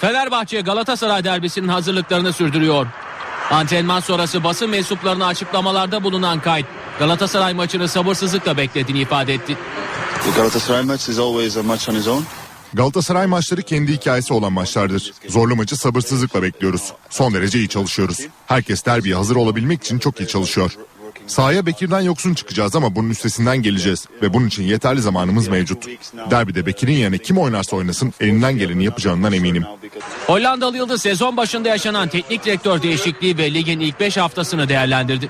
Fenerbahçe 0.02 0.62
Galatasaray 0.62 1.24
derbisinin 1.24 1.68
hazırlıklarını 1.68 2.34
sürdürüyor. 2.34 2.88
Antrenman 3.52 4.00
sonrası 4.00 4.44
basın 4.44 4.70
mensuplarına 4.70 5.26
açıklamalarda 5.26 6.04
bulunan 6.04 6.40
Kayt, 6.40 6.66
Galatasaray 7.00 7.54
maçını 7.54 7.88
sabırsızlıkla 7.88 8.58
beklediğini 8.58 9.00
ifade 9.00 9.34
etti. 9.34 9.58
Galatasaray 10.36 10.84
maç 10.84 11.10
is 11.10 11.20
always 11.20 11.58
a 11.58 11.64
match 11.64 11.90
on 11.90 11.94
his 11.94 12.08
own. 12.08 12.43
Galatasaray 12.74 13.28
maçları 13.28 13.62
kendi 13.62 13.94
hikayesi 13.94 14.34
olan 14.34 14.54
maçlardır. 14.54 15.14
Zorlu 15.30 15.56
maçı 15.56 15.78
sabırsızlıkla 15.78 16.44
bekliyoruz. 16.44 16.94
Son 17.10 17.34
derece 17.34 17.60
iyi 17.60 17.70
çalışıyoruz. 17.70 18.20
Herkes 18.46 18.86
derbiye 18.86 19.16
hazır 19.16 19.36
olabilmek 19.36 19.84
için 19.84 20.00
çok 20.00 20.20
iyi 20.20 20.28
çalışıyor. 20.28 20.72
Sahaya 21.28 21.66
Bekir'den 21.66 22.02
yoksun 22.02 22.34
çıkacağız 22.34 22.76
ama 22.76 22.96
bunun 22.96 23.10
üstesinden 23.10 23.58
geleceğiz 23.58 24.06
ve 24.22 24.34
bunun 24.34 24.48
için 24.48 24.64
yeterli 24.64 25.02
zamanımız 25.02 25.48
mevcut. 25.48 25.88
Derbide 26.32 26.66
Bekir'in 26.66 26.94
yerine 26.94 27.18
kim 27.18 27.38
oynarsa 27.38 27.76
oynasın 27.76 28.14
elinden 28.20 28.58
geleni 28.58 28.84
yapacağından 28.84 29.34
eminim. 29.34 29.64
Hollandalı 30.28 30.78
Yıldız 30.78 31.02
sezon 31.02 31.38
başında 31.38 31.70
yaşanan 31.70 32.10
teknik 32.10 32.46
direktör 32.46 32.82
değişikliği 32.82 33.38
ve 33.38 33.54
ligin 33.54 33.80
ilk 33.80 34.00
5 34.00 34.18
haftasını 34.18 34.70
değerlendirdi. 34.70 35.30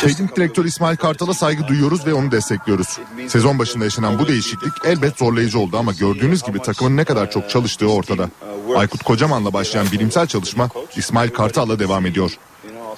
Teknik 0.00 0.36
direktör 0.36 0.64
İsmail 0.64 0.96
Kartal'a 0.96 1.34
saygı 1.34 1.68
duyuyoruz 1.68 2.06
ve 2.06 2.14
onu 2.14 2.30
destekliyoruz. 2.30 2.98
Sezon 3.28 3.58
başında 3.58 3.84
yaşanan 3.84 4.18
bu 4.18 4.28
değişiklik 4.28 4.72
elbet 4.84 5.18
zorlayıcı 5.18 5.58
oldu 5.58 5.76
ama 5.78 5.92
gördüğünüz 5.92 6.42
gibi 6.42 6.62
takımın 6.62 6.96
ne 6.96 7.04
kadar 7.04 7.30
çok 7.30 7.50
çalıştığı 7.50 7.86
ortada. 7.92 8.28
Aykut 8.76 9.02
Kocaman'la 9.02 9.52
başlayan 9.52 9.86
bilimsel 9.92 10.26
çalışma 10.26 10.68
İsmail 10.96 11.30
Kartal'la 11.30 11.78
devam 11.78 12.06
ediyor. 12.06 12.38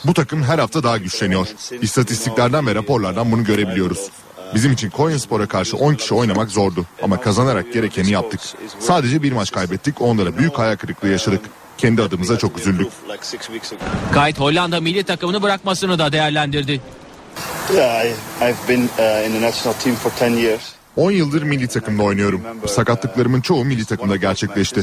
Bu 0.05 0.14
takım 0.14 0.43
her 0.43 0.59
hafta 0.59 0.83
daha 0.83 0.99
güçleniyor. 0.99 1.47
İstatistiklerden 1.83 2.66
ve 2.66 2.74
raporlardan 2.74 3.33
bunu 3.33 3.45
görebiliyoruz. 3.45 4.11
Bizim 4.55 4.72
için 4.72 4.91
Konyaspor'a 4.91 5.47
karşı 5.47 5.76
10 5.76 5.95
kişi 5.95 6.14
oynamak 6.14 6.51
zordu 6.51 6.87
ama 7.03 7.20
kazanarak 7.20 7.72
gerekeni 7.72 8.11
yaptık. 8.11 8.41
Sadece 8.78 9.22
bir 9.22 9.33
maç 9.33 9.53
kaybettik, 9.53 10.03
onda 10.03 10.26
da 10.26 10.39
büyük 10.39 10.59
hayal 10.59 10.76
kırıklığı 10.76 11.09
yaşadık. 11.09 11.41
Kendi 11.81 12.03
adımıza 12.03 12.39
çok 12.39 12.59
üzüldük. 12.59 12.87
Kayıt 14.12 14.41
Hollanda 14.41 14.81
milli 14.81 15.05
takımını 15.05 15.43
bırakmasını 15.43 15.99
da 15.99 16.12
değerlendirdi. 16.12 16.81
10 20.97 21.11
yıldır 21.11 21.43
milli 21.43 21.68
takımda 21.68 22.03
oynuyorum. 22.03 22.43
Sakatlıklarımın 22.66 23.41
çoğu 23.41 23.64
milli 23.64 23.85
takımda 23.85 24.16
gerçekleşti. 24.16 24.81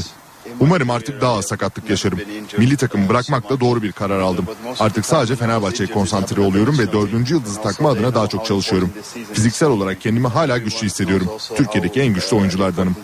Umarım 0.60 0.90
artık 0.90 1.20
daha 1.20 1.38
az 1.38 1.46
sakatlık 1.46 1.90
yaşarım. 1.90 2.18
Milli 2.58 2.76
takımı 2.76 3.08
bırakmakla 3.08 3.60
doğru 3.60 3.82
bir 3.82 3.92
karar 3.92 4.20
aldım. 4.20 4.46
Artık 4.80 5.06
sadece 5.06 5.36
Fenerbahçe'ye 5.36 5.90
konsantre 5.90 6.40
oluyorum 6.40 6.78
ve 6.78 6.92
dördüncü 6.92 7.34
yıldızı 7.34 7.62
takma 7.62 7.90
adına 7.90 8.14
daha 8.14 8.26
çok 8.28 8.46
çalışıyorum. 8.46 8.90
Fiziksel 9.32 9.68
olarak 9.68 10.00
kendimi 10.00 10.28
hala 10.28 10.58
güçlü 10.58 10.86
hissediyorum. 10.86 11.28
Türkiye'deki 11.56 12.00
en 12.00 12.14
güçlü 12.14 12.36
oyunculardanım. 12.36 12.96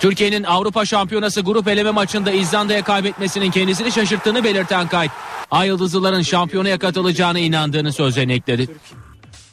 Türkiye'nin 0.00 0.42
Avrupa 0.42 0.84
Şampiyonası 0.84 1.40
grup 1.40 1.68
eleme 1.68 1.90
maçında 1.90 2.32
İzlanda'ya 2.32 2.84
kaybetmesinin 2.84 3.50
kendisini 3.50 3.92
şaşırttığını 3.92 4.44
belirten 4.44 4.88
Kayt, 4.88 5.10
Ay 5.50 5.68
Yıldızlıların 5.68 6.22
şampiyonaya 6.22 6.78
katılacağına 6.78 7.38
inandığını 7.38 7.92
sözlerine 7.92 8.34
ekledi. 8.34 8.68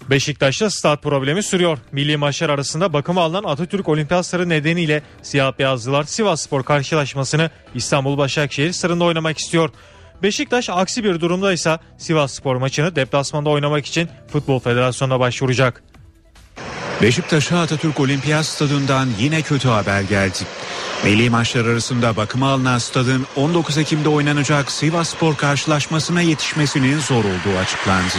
Beşiktaş'ta 0.10 0.70
stat 0.70 1.04
problemi 1.04 1.44
sürüyor. 1.44 1.78
Milli 1.92 2.18
maçlar 2.18 2.50
arasında 2.50 2.94
bakıma 2.94 3.22
alınan 3.22 3.44
Atatürk 3.44 3.90
Olimpiyat 3.90 4.26
Sarı 4.26 4.50
nedeniyle 4.50 5.04
siyah 5.22 5.60
beyazlılar 5.60 6.04
Sivas 6.04 6.42
Spor 6.42 6.64
karşılaşmasını 6.64 7.50
İstanbul 7.76 8.18
Başakşehir 8.18 8.72
sırında 8.72 9.04
oynamak 9.04 9.38
istiyor. 9.38 9.70
Beşiktaş 10.24 10.70
aksi 10.70 11.04
bir 11.04 11.20
durumda 11.20 11.54
ise 11.54 11.80
Sivas 11.98 12.34
Spor 12.34 12.56
maçını 12.56 12.96
deplasmanda 12.96 13.50
oynamak 13.50 13.86
için 13.86 14.10
Futbol 14.32 14.60
Federasyonu'na 14.60 15.20
başvuracak. 15.20 15.84
Beşiktaş'a 17.02 17.60
Atatürk 17.60 18.00
Olimpiyat 18.00 18.46
Stadından 18.46 19.08
yine 19.20 19.42
kötü 19.42 19.68
haber 19.68 20.02
geldi. 20.02 20.38
Milli 21.04 21.30
maçlar 21.30 21.66
arasında 21.66 22.16
bakıma 22.16 22.52
alınan 22.52 22.78
stadın 22.78 23.26
19 23.36 23.78
Ekim'de 23.78 24.10
oynanacak 24.10 24.72
Sivas 24.72 25.10
Spor 25.10 25.36
karşılaşmasına 25.36 26.22
yetişmesinin 26.22 27.00
zor 27.00 27.24
olduğu 27.24 27.58
açıklandı. 27.62 28.16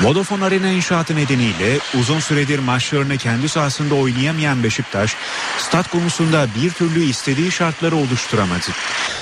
Vodafone 0.00 0.44
Arena 0.44 0.68
inşaatı 0.68 1.16
nedeniyle 1.16 1.78
uzun 1.98 2.20
süredir 2.20 2.58
maçlarını 2.58 3.16
kendi 3.16 3.48
sahasında 3.48 3.94
oynayamayan 3.94 4.62
Beşiktaş, 4.62 5.16
stat 5.58 5.90
konusunda 5.90 6.46
bir 6.62 6.70
türlü 6.70 7.04
istediği 7.04 7.52
şartları 7.52 7.96
oluşturamadı. 7.96 8.66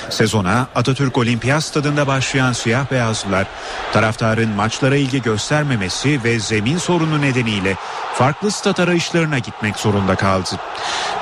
Sezona 0.09 0.67
Atatürk 0.75 1.17
Olimpiyat 1.17 1.63
Stadında 1.63 2.07
başlayan 2.07 2.53
siyah 2.53 2.91
beyazlılar, 2.91 3.47
taraftarın 3.93 4.49
maçlara 4.49 4.95
ilgi 4.95 5.21
göstermemesi 5.21 6.23
ve 6.23 6.39
zemin 6.39 6.77
sorunu 6.77 7.21
nedeniyle 7.21 7.77
farklı 8.15 8.51
stat 8.51 8.79
arayışlarına 8.79 9.39
gitmek 9.39 9.77
zorunda 9.77 10.15
kaldı. 10.15 10.49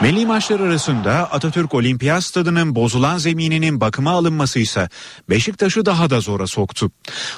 Milli 0.02 0.26
maçlar 0.26 0.60
arasında 0.60 1.12
Atatürk 1.32 1.74
Olimpiyat 1.74 2.24
Stadı'nın 2.24 2.76
bozulan 2.76 3.18
zemininin 3.18 3.82
bakıma 3.82 4.12
alınması 4.12 4.60
ise 4.60 4.90
Beşiktaş'ı 5.30 5.86
daha 5.86 6.10
da 6.10 6.20
zora 6.20 6.48
soktu. 6.48 6.92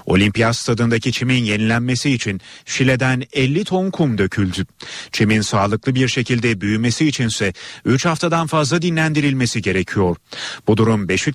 Olimpiyat 0.05 0.55
Stadı'ndaki 0.55 1.11
çimin 1.11 1.43
yenilenmesi 1.43 2.11
için 2.11 2.41
Şile'den 2.65 3.23
50 3.33 3.63
ton 3.63 3.91
kum 3.91 4.17
döküldü. 4.17 4.65
Çimin 5.11 5.41
sağlıklı 5.41 5.95
bir 5.95 6.07
şekilde 6.07 6.61
büyümesi 6.61 7.07
içinse 7.07 7.53
3 7.85 8.05
haftadan 8.05 8.47
fazla 8.47 8.81
dinlendirilmesi 8.81 9.61
gerekiyor. 9.61 10.15
Bu 10.67 10.77
durum 10.77 11.09
Beşiktaş'ın 11.09 11.32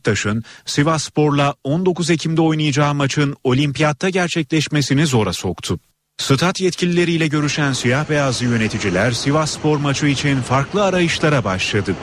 Sivasspor'la 0.67 1.55
19 1.65 2.11
Ekim'de 2.11 2.41
oynayacağı 2.41 2.95
maçın 2.95 3.37
olimpiyatta 3.45 4.09
gerçekleşmesini 4.09 5.07
zora 5.07 5.33
soktu. 5.33 5.81
Stat 6.19 6.61
yetkilileriyle 6.61 7.27
görüşen 7.27 7.73
siyah 7.73 8.11
beyazlı 8.11 8.47
yöneticiler 8.47 9.13
Sivas 9.13 9.51
Spor 9.51 9.77
maçı 9.77 10.07
için 10.07 10.41
farklı 10.41 10.85
arayışlara 10.85 11.45
başladı. 11.45 11.95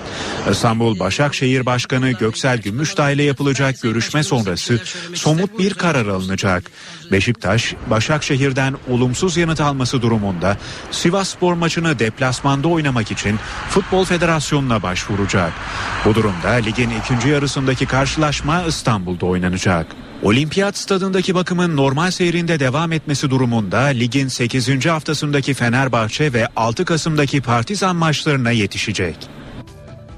İstanbul 0.52 1.00
Başakşehir 1.00 1.66
Başkanı 1.66 2.12
Göksel 2.12 2.58
Gümüşdağ 2.58 3.12
ile 3.12 3.24
yapılacak 3.24 3.82
görüşme 3.82 4.24
sonrası 4.24 4.82
somut 5.14 5.60
bir 5.60 5.74
karar 5.74 6.08
alınacak. 6.08 6.64
Beşiktaş, 7.12 7.74
Başakşehir'den 7.90 8.76
olumsuz 8.90 9.38
yanıt 9.38 9.62
alması 9.62 10.02
durumunda 10.02 10.58
Sivas 10.92 11.30
Spor 11.30 11.54
maçını 11.54 12.00
deplasmanda 12.00 12.68
oynamak 12.68 13.12
için 13.12 13.40
Futbol 13.70 14.06
Federasyonu'na 14.06 14.84
başvuracak. 14.84 15.54
Bu 16.06 16.16
durumda 16.16 16.50
ligin 16.50 16.90
ikinci 16.90 17.30
yarısındaki 17.30 17.86
karşılaşma 17.86 18.64
İstanbul'da 18.64 19.26
oynanacak. 19.26 20.05
Olimpiyat 20.26 20.78
stadındaki 20.78 21.36
bakımın 21.36 21.78
normal 21.78 22.12
seyrinde 22.12 22.60
devam 22.60 22.92
etmesi 22.92 23.30
durumunda 23.30 23.80
ligin 23.80 24.28
8. 24.28 24.86
haftasındaki 24.86 25.54
Fenerbahçe 25.54 26.34
ve 26.34 26.48
6 26.56 26.86
Kasım'daki 26.86 27.42
Partizan 27.42 27.96
maçlarına 27.96 28.52
yetişecek. 28.52 29.16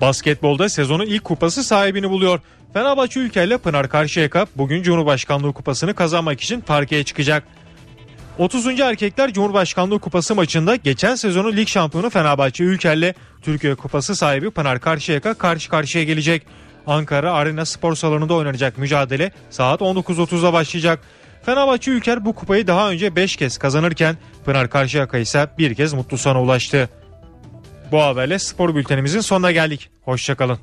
Basketbolda 0.01 0.70
sezonun 0.70 1.05
ilk 1.05 1.24
kupası 1.24 1.64
sahibini 1.64 2.10
buluyor. 2.10 2.39
Fenerbahçe 2.74 3.20
ülkeyle 3.20 3.58
Pınar 3.58 3.89
Karşıyaka 3.89 4.47
bugün 4.55 4.84
Cumhurbaşkanlığı 4.84 5.53
kupasını 5.53 5.93
kazanmak 5.93 6.41
için 6.41 6.62
parkeye 6.62 7.03
çıkacak. 7.03 7.43
30. 8.38 8.80
Erkekler 8.80 9.34
Cumhurbaşkanlığı 9.34 9.99
Kupası 9.99 10.36
maçında 10.36 10.76
geçen 10.76 11.16
sezonu 11.16 11.53
lig 11.53 11.68
şampiyonu 11.68 12.10
Fenerbahçe 12.10 12.64
Ülker'le 12.64 13.14
Türkiye 13.41 13.76
Kupası 13.76 14.16
sahibi 14.16 14.51
Pınar 14.51 14.80
Karşıyaka 14.80 15.34
karşı 15.34 15.70
karşıya 15.70 16.03
gelecek. 16.03 16.45
Ankara 16.88 17.34
Arena 17.34 17.66
Spor 17.66 17.96
Salonu'nda 17.96 18.34
oynanacak 18.34 18.78
mücadele 18.78 19.32
saat 19.50 19.82
19.30'da 19.82 20.54
başlayacak. 20.54 21.00
Fenerbahçe 21.44 21.92
Ülker 21.92 22.26
bu 22.26 22.36
kupayı 22.36 22.68
daha 22.68 22.90
önce 22.90 23.16
5 23.16 23.36
kez 23.36 23.58
kazanırken 23.58 24.18
Pınar 24.46 24.70
Karşıyaka 24.70 25.18
ise 25.18 25.48
bir 25.58 25.76
kez 25.76 25.94
mutlu 25.94 26.18
sona 26.18 26.42
ulaştı. 26.42 26.90
Bu 27.92 28.02
haberle 28.02 28.40
spor 28.40 28.76
bültenimizin 28.76 29.22
sonuna 29.22 29.52
geldik. 29.52 29.90
Hoşçakalın. 30.02 30.60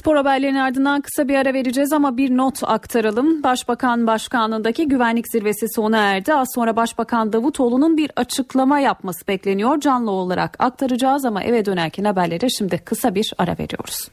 Spor 0.00 0.16
haberlerinin 0.16 0.58
ardından 0.58 1.00
kısa 1.00 1.28
bir 1.28 1.34
ara 1.34 1.54
vereceğiz 1.54 1.92
ama 1.92 2.16
bir 2.16 2.36
not 2.36 2.62
aktaralım. 2.62 3.42
Başbakan 3.42 4.06
Başkanlığındaki 4.06 4.88
güvenlik 4.88 5.28
zirvesi 5.28 5.66
sona 5.68 5.98
erdi. 5.98 6.34
Az 6.34 6.48
sonra 6.54 6.76
Başbakan 6.76 7.32
Davutoğlu'nun 7.32 7.96
bir 7.96 8.10
açıklama 8.16 8.80
yapması 8.80 9.26
bekleniyor. 9.28 9.80
Canlı 9.80 10.10
olarak 10.10 10.56
aktaracağız 10.58 11.24
ama 11.24 11.42
eve 11.42 11.64
dönerken 11.64 12.04
haberlere 12.04 12.48
şimdi 12.48 12.78
kısa 12.78 13.14
bir 13.14 13.32
ara 13.38 13.52
veriyoruz. 13.52 14.08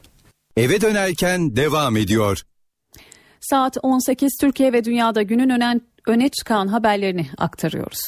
eve 0.58 0.82
dönerken 0.82 1.56
devam 1.56 1.98
ediyor. 1.98 2.42
Saat 3.40 3.78
18 3.82 4.38
Türkiye 4.42 4.74
ve 4.74 4.84
dünyada 4.84 5.22
günün 5.22 5.50
önen, 5.50 5.82
öne 6.08 6.30
çıkan 6.30 6.68
haberlerini 6.68 7.28
aktarıyoruz. 7.38 8.00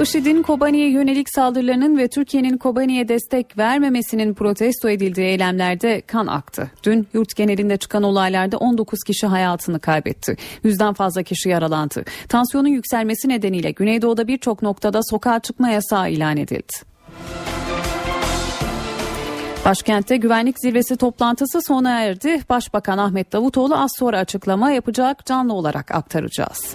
IŞİD'in 0.00 0.42
Kobani'ye 0.42 0.90
yönelik 0.90 1.26
saldırılarının 1.34 1.98
ve 1.98 2.08
Türkiye'nin 2.08 2.58
Kobani'ye 2.58 3.08
destek 3.08 3.58
vermemesinin 3.58 4.34
protesto 4.34 4.88
edildiği 4.88 5.26
eylemlerde 5.26 6.00
kan 6.00 6.26
aktı. 6.26 6.70
Dün 6.84 7.06
yurt 7.12 7.36
genelinde 7.36 7.76
çıkan 7.76 8.02
olaylarda 8.02 8.56
19 8.56 8.98
kişi 9.06 9.26
hayatını 9.26 9.80
kaybetti. 9.80 10.36
Yüzden 10.64 10.94
fazla 10.94 11.22
kişi 11.22 11.48
yaralandı. 11.48 12.04
Tansiyonun 12.28 12.68
yükselmesi 12.68 13.28
nedeniyle 13.28 13.70
Güneydoğu'da 13.70 14.28
birçok 14.28 14.62
noktada 14.62 15.00
sokağa 15.10 15.40
çıkma 15.40 15.68
yasağı 15.68 16.10
ilan 16.10 16.36
edildi. 16.36 16.72
Başkentte 19.64 20.16
güvenlik 20.16 20.56
zirvesi 20.60 20.96
toplantısı 20.96 21.60
sona 21.62 22.00
erdi. 22.00 22.40
Başbakan 22.48 22.98
Ahmet 22.98 23.32
Davutoğlu 23.32 23.76
az 23.76 23.90
sonra 23.98 24.18
açıklama 24.18 24.70
yapacak 24.70 25.26
canlı 25.26 25.52
olarak 25.52 25.90
aktaracağız. 25.90 26.74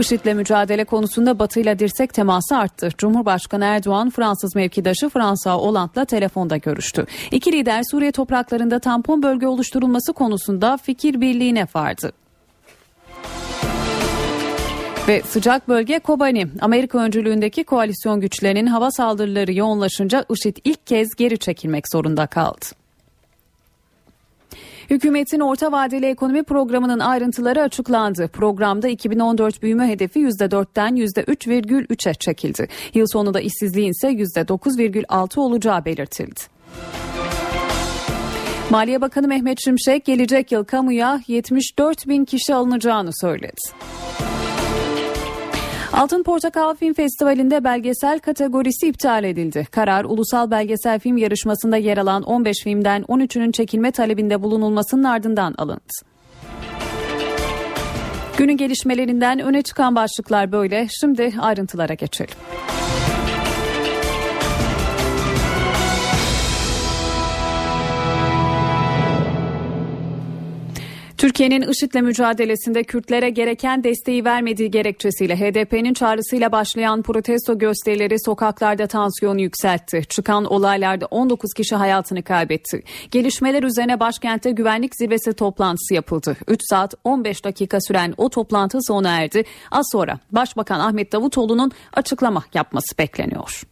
IŞİD'le 0.00 0.34
mücadele 0.34 0.84
konusunda 0.84 1.38
Batı 1.38 1.60
ile 1.60 1.78
dirsek 1.78 2.14
teması 2.14 2.56
arttı. 2.56 2.88
Cumhurbaşkanı 2.98 3.64
Erdoğan 3.64 4.10
Fransız 4.10 4.54
mevkidaşı 4.54 5.08
Fransa 5.08 5.54
Hollande'la 5.54 6.04
telefonda 6.04 6.56
görüştü. 6.56 7.06
İki 7.30 7.52
lider 7.52 7.82
Suriye 7.90 8.12
topraklarında 8.12 8.78
tampon 8.78 9.22
bölge 9.22 9.46
oluşturulması 9.46 10.12
konusunda 10.12 10.76
fikir 10.76 11.20
birliğine 11.20 11.66
vardı. 11.74 12.12
Ve 15.08 15.22
sıcak 15.22 15.68
bölge 15.68 15.98
Kobani. 15.98 16.46
Amerika 16.60 16.98
öncülüğündeki 16.98 17.64
koalisyon 17.64 18.20
güçlerinin 18.20 18.66
hava 18.66 18.90
saldırıları 18.90 19.52
yoğunlaşınca 19.52 20.24
IŞİD 20.30 20.56
ilk 20.64 20.86
kez 20.86 21.08
geri 21.16 21.38
çekilmek 21.38 21.84
zorunda 21.92 22.26
kaldı. 22.26 22.66
Hükümetin 24.90 25.40
orta 25.40 25.72
vadeli 25.72 26.06
ekonomi 26.06 26.42
programının 26.42 26.98
ayrıntıları 26.98 27.62
açıklandı. 27.62 28.28
Programda 28.28 28.88
2014 28.88 29.62
büyüme 29.62 29.88
hedefi 29.88 30.20
%4'ten 30.20 30.96
%3,3'e 30.96 32.14
çekildi. 32.14 32.68
Yıl 32.94 33.06
sonunda 33.12 33.40
işsizliğin 33.40 33.90
ise 33.90 34.08
%9,6 34.08 35.40
olacağı 35.40 35.84
belirtildi. 35.84 36.40
Maliye 38.70 39.00
Bakanı 39.00 39.28
Mehmet 39.28 39.58
Şimşek 39.64 40.04
gelecek 40.04 40.52
yıl 40.52 40.64
kamuya 40.64 41.20
74 41.26 42.08
bin 42.08 42.24
kişi 42.24 42.54
alınacağını 42.54 43.10
söyledi. 43.20 43.60
Altın 45.92 46.22
Portakal 46.22 46.74
Film 46.74 46.94
Festivali'nde 46.94 47.64
belgesel 47.64 48.18
kategorisi 48.18 48.88
iptal 48.88 49.24
edildi. 49.24 49.66
Karar 49.70 50.04
ulusal 50.04 50.50
belgesel 50.50 51.00
film 51.00 51.16
yarışmasında 51.16 51.76
yer 51.76 51.98
alan 51.98 52.22
15 52.22 52.56
filmden 52.64 53.02
13'ünün 53.02 53.52
çekilme 53.52 53.90
talebinde 53.90 54.42
bulunulmasının 54.42 55.04
ardından 55.04 55.54
alındı. 55.58 55.80
Günün 58.36 58.56
gelişmelerinden 58.56 59.38
öne 59.38 59.62
çıkan 59.62 59.94
başlıklar 59.94 60.52
böyle. 60.52 60.86
Şimdi 61.00 61.32
ayrıntılara 61.40 61.94
geçelim. 61.94 62.34
Türkiye'nin 71.18 71.62
IŞİD'le 71.62 72.02
mücadelesinde 72.02 72.84
Kürtlere 72.84 73.30
gereken 73.30 73.84
desteği 73.84 74.24
vermediği 74.24 74.70
gerekçesiyle 74.70 75.36
HDP'nin 75.36 75.94
çağrısıyla 75.94 76.52
başlayan 76.52 77.02
protesto 77.02 77.58
gösterileri 77.58 78.16
sokaklarda 78.24 78.86
tansiyonu 78.86 79.40
yükseltti. 79.40 80.02
Çıkan 80.08 80.44
olaylarda 80.44 81.06
19 81.06 81.54
kişi 81.54 81.76
hayatını 81.76 82.22
kaybetti. 82.22 82.82
Gelişmeler 83.10 83.62
üzerine 83.62 84.00
başkentte 84.00 84.50
güvenlik 84.50 84.92
zirvesi 84.96 85.32
toplantısı 85.32 85.94
yapıldı. 85.94 86.36
3 86.48 86.60
saat 86.70 86.94
15 87.04 87.44
dakika 87.44 87.78
süren 87.80 88.14
o 88.16 88.28
toplantı 88.28 88.78
sona 88.86 89.20
erdi. 89.20 89.44
Az 89.70 89.86
sonra 89.92 90.18
Başbakan 90.32 90.80
Ahmet 90.80 91.12
Davutoğlu'nun 91.12 91.72
açıklama 91.92 92.44
yapması 92.54 92.98
bekleniyor. 92.98 93.62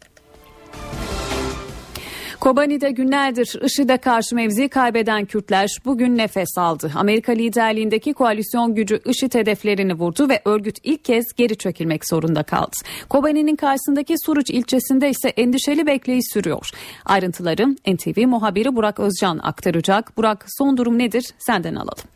Kobani'de 2.40 2.90
günlerdir 2.90 3.60
IŞİD'e 3.62 3.96
karşı 3.96 4.34
mevzi 4.34 4.68
kaybeden 4.68 5.24
Kürtler 5.24 5.68
bugün 5.84 6.16
nefes 6.18 6.58
aldı. 6.58 6.92
Amerika 6.94 7.32
liderliğindeki 7.32 8.14
koalisyon 8.14 8.74
gücü 8.74 9.00
IŞİD 9.06 9.34
hedeflerini 9.34 9.94
vurdu 9.94 10.28
ve 10.28 10.42
örgüt 10.44 10.78
ilk 10.82 11.04
kez 11.04 11.24
geri 11.36 11.58
çekilmek 11.58 12.08
zorunda 12.08 12.42
kaldı. 12.42 12.76
Kobani'nin 13.08 13.56
karşısındaki 13.56 14.14
Suruç 14.26 14.50
ilçesinde 14.50 15.10
ise 15.10 15.28
endişeli 15.28 15.86
bekleyiş 15.86 16.24
sürüyor. 16.32 16.70
Ayrıntıları 17.04 17.66
NTV 17.86 18.26
muhabiri 18.26 18.76
Burak 18.76 19.00
Özcan 19.00 19.40
aktaracak. 19.42 20.16
Burak 20.16 20.46
son 20.58 20.76
durum 20.76 20.98
nedir? 20.98 21.24
Senden 21.38 21.74
alalım. 21.74 22.15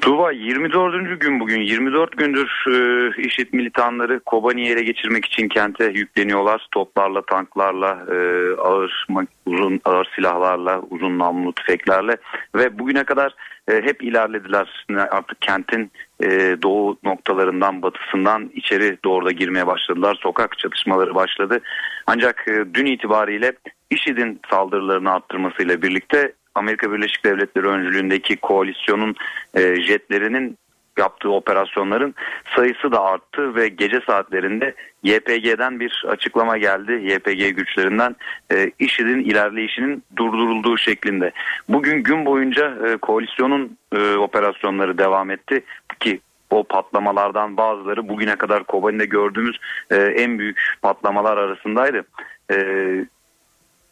Tuğba 0.00 0.32
24. 0.32 1.20
gün 1.20 1.40
bugün 1.40 1.60
24 1.60 2.16
gündür 2.18 2.64
e, 2.68 3.10
IŞİD 3.22 3.52
militanları 3.52 4.20
Kobani'yi 4.20 4.68
ele 4.68 4.82
geçirmek 4.82 5.24
için 5.24 5.48
kente 5.48 5.84
yükleniyorlar. 5.84 6.66
Toplarla, 6.70 7.22
tanklarla, 7.22 8.06
e, 8.10 8.16
ağır 8.60 9.06
uzun 9.46 9.80
ağır 9.84 10.08
silahlarla, 10.14 10.80
uzun 10.90 11.18
namlulu 11.18 11.52
tüfeklerle 11.52 12.16
ve 12.54 12.78
bugüne 12.78 13.04
kadar 13.04 13.34
e, 13.68 13.74
hep 13.74 14.02
ilerlediler. 14.02 14.86
Artık 15.10 15.40
kentin 15.40 15.90
e, 16.20 16.56
doğu 16.62 16.98
noktalarından, 17.04 17.82
batısından 17.82 18.50
içeri 18.54 18.98
doğru 19.04 19.26
da 19.26 19.32
girmeye 19.32 19.66
başladılar. 19.66 20.18
Sokak 20.22 20.58
çatışmaları 20.58 21.14
başladı. 21.14 21.60
Ancak 22.06 22.48
e, 22.48 22.74
dün 22.74 22.86
itibariyle 22.86 23.52
IŞİD'in 23.90 24.40
saldırılarını 24.50 25.12
arttırmasıyla 25.12 25.82
birlikte 25.82 26.32
Amerika 26.54 26.92
Birleşik 26.92 27.24
Devletleri 27.24 27.66
öncülüğündeki 27.66 28.36
koalisyonun 28.36 29.14
e, 29.54 29.82
jetlerinin 29.82 30.58
yaptığı 30.98 31.30
operasyonların 31.30 32.14
sayısı 32.56 32.92
da 32.92 33.02
arttı 33.02 33.54
ve 33.54 33.68
gece 33.68 34.00
saatlerinde 34.06 34.74
YPG'den 35.02 35.80
bir 35.80 36.04
açıklama 36.08 36.58
geldi. 36.58 36.92
YPG 36.92 37.56
güçlerinden 37.56 38.16
e, 38.52 38.70
IŞİD'in 38.78 39.20
ilerleyişinin 39.20 40.02
durdurulduğu 40.16 40.78
şeklinde. 40.78 41.32
Bugün 41.68 42.02
gün 42.02 42.26
boyunca 42.26 42.74
e, 42.86 42.96
koalisyonun 42.96 43.76
e, 43.92 44.14
operasyonları 44.14 44.98
devam 44.98 45.30
etti 45.30 45.64
ki 46.00 46.20
o 46.50 46.64
patlamalardan 46.64 47.56
bazıları 47.56 48.08
bugüne 48.08 48.36
kadar 48.36 48.64
Kobani'de 48.64 49.06
gördüğümüz 49.06 49.56
e, 49.90 49.96
en 49.96 50.38
büyük 50.38 50.76
patlamalar 50.82 51.36
arasındaydı. 51.36 52.02
E, 52.50 52.56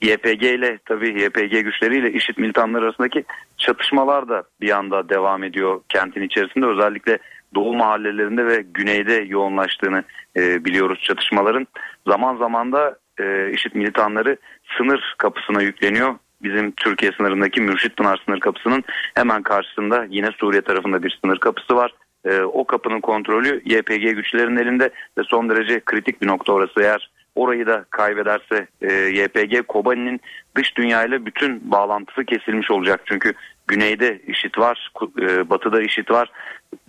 YPG 0.00 0.42
ile 0.42 0.78
tabii 0.84 1.22
YPG 1.22 1.64
güçleriyle 1.64 2.12
IŞİD 2.12 2.38
militanları 2.38 2.84
arasındaki 2.84 3.24
çatışmalar 3.56 4.28
da 4.28 4.42
bir 4.60 4.70
anda 4.70 5.08
devam 5.08 5.44
ediyor 5.44 5.80
kentin 5.88 6.22
içerisinde. 6.22 6.66
Özellikle 6.66 7.18
doğu 7.54 7.74
mahallelerinde 7.74 8.46
ve 8.46 8.64
güneyde 8.74 9.14
yoğunlaştığını 9.14 10.04
e, 10.36 10.64
biliyoruz 10.64 11.00
çatışmaların. 11.02 11.66
Zaman 12.06 12.36
zaman 12.36 12.72
da 12.72 12.98
e, 13.18 13.50
IŞİD 13.52 13.74
militanları 13.74 14.36
sınır 14.78 15.14
kapısına 15.18 15.62
yükleniyor. 15.62 16.14
Bizim 16.42 16.70
Türkiye 16.70 17.12
sınırındaki 17.12 17.60
Mürşit 17.60 17.96
Pınar 17.96 18.22
sınır 18.26 18.40
kapısının 18.40 18.84
hemen 19.14 19.42
karşısında 19.42 20.06
yine 20.10 20.30
Suriye 20.40 20.62
tarafında 20.62 21.02
bir 21.02 21.18
sınır 21.24 21.38
kapısı 21.38 21.76
var. 21.76 21.94
E, 22.24 22.40
o 22.40 22.64
kapının 22.64 23.00
kontrolü 23.00 23.62
YPG 23.64 24.14
güçlerinin 24.14 24.56
elinde 24.56 24.90
ve 25.18 25.22
son 25.24 25.50
derece 25.50 25.80
kritik 25.80 26.22
bir 26.22 26.26
nokta 26.26 26.52
orası 26.52 26.82
eğer 26.82 27.10
orayı 27.34 27.66
da 27.66 27.84
kaybederse 27.90 28.66
e, 28.82 28.92
YPG 28.92 29.66
Kobani'nin 29.68 30.20
dış 30.56 30.76
dünyayla 30.76 31.26
bütün 31.26 31.70
bağlantısı 31.70 32.24
kesilmiş 32.24 32.70
olacak. 32.70 33.00
Çünkü 33.04 33.34
güneyde 33.66 34.20
IŞİD 34.26 34.58
var, 34.58 34.92
e, 35.20 35.50
batıda 35.50 35.82
IŞİD 35.82 36.10
var, 36.10 36.30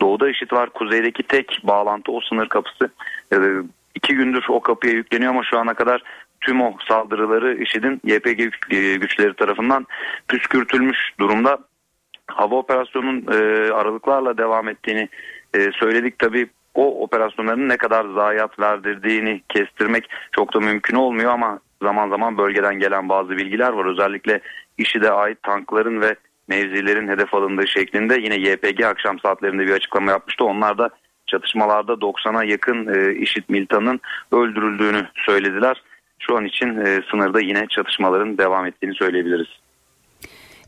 doğuda 0.02 0.30
IŞİD 0.30 0.52
var. 0.52 0.70
Kuzeydeki 0.70 1.24
tek 1.24 1.60
bağlantı 1.64 2.12
o 2.12 2.22
sınır 2.22 2.50
kapısı. 2.50 2.89
E, 3.34 3.38
iki 3.96 4.16
gündür 4.16 4.46
o 4.50 4.60
kapıya 4.60 4.94
yükleniyor 4.94 5.32
ama 5.32 5.44
şu 5.44 5.60
ana 5.60 5.74
kadar 5.74 6.04
tüm 6.42 6.62
o 6.62 6.78
saldırıları 6.88 7.64
IŞİD'in 7.64 8.02
YPG 8.04 8.39
e, 8.70 8.96
güçleri 8.96 9.34
tarafından 9.34 9.88
püskürtülmüş 10.28 10.98
durumda. 11.20 11.58
Hava 12.28 12.56
operasyonunun 12.56 13.26
e, 13.32 13.72
aralıklarla 13.72 14.38
devam 14.38 14.70
ettiğini 14.70 15.10
e, 15.54 15.72
söyledik. 15.72 16.20
Tabii 16.20 16.50
o 16.76 17.03
operasyonların 17.03 17.69
ne 17.69 17.78
kadar 17.78 18.05
zayiat 18.15 18.59
verdirdiğini 18.59 19.41
kestirmek 19.49 20.09
çok 20.32 20.53
da 20.53 20.59
mümkün 20.59 20.95
olmuyor 20.95 21.32
ama 21.32 21.59
zaman 21.82 22.09
zaman 22.09 22.38
bölgeden 22.38 22.80
gelen 22.80 23.09
bazı 23.09 23.30
bilgiler 23.30 23.69
var. 23.69 23.86
Özellikle 23.86 24.39
IŞİD'e 24.78 25.11
ait 25.11 25.43
tankların 25.43 26.01
ve 26.01 26.15
mevzilerin 26.47 27.07
hedef 27.07 27.34
alındığı 27.34 27.67
şeklinde 27.67 28.19
yine 28.22 28.36
YPG 28.36 28.84
akşam 28.84 29.19
saatlerinde 29.19 29.67
bir 29.67 29.74
açıklama 29.74 30.11
yapmıştı. 30.11 30.45
Onlar 30.45 30.78
da 30.78 30.89
çatışmalarda 31.28 31.93
90'a 31.93 32.43
yakın 32.43 32.93
e, 32.93 33.15
IŞİD 33.15 33.43
militanının 33.49 33.99
öldürüldüğünü 34.32 35.07
söylediler. 35.15 35.84
Şu 36.19 36.38
an 36.38 36.45
için 36.45 36.78
e, 36.78 37.01
sınırda 37.11 37.39
yine 37.41 37.67
çatışmaların 37.67 38.38
devam 38.38 38.65
ettiğini 38.65 38.95
söyleyebiliriz. 38.95 39.47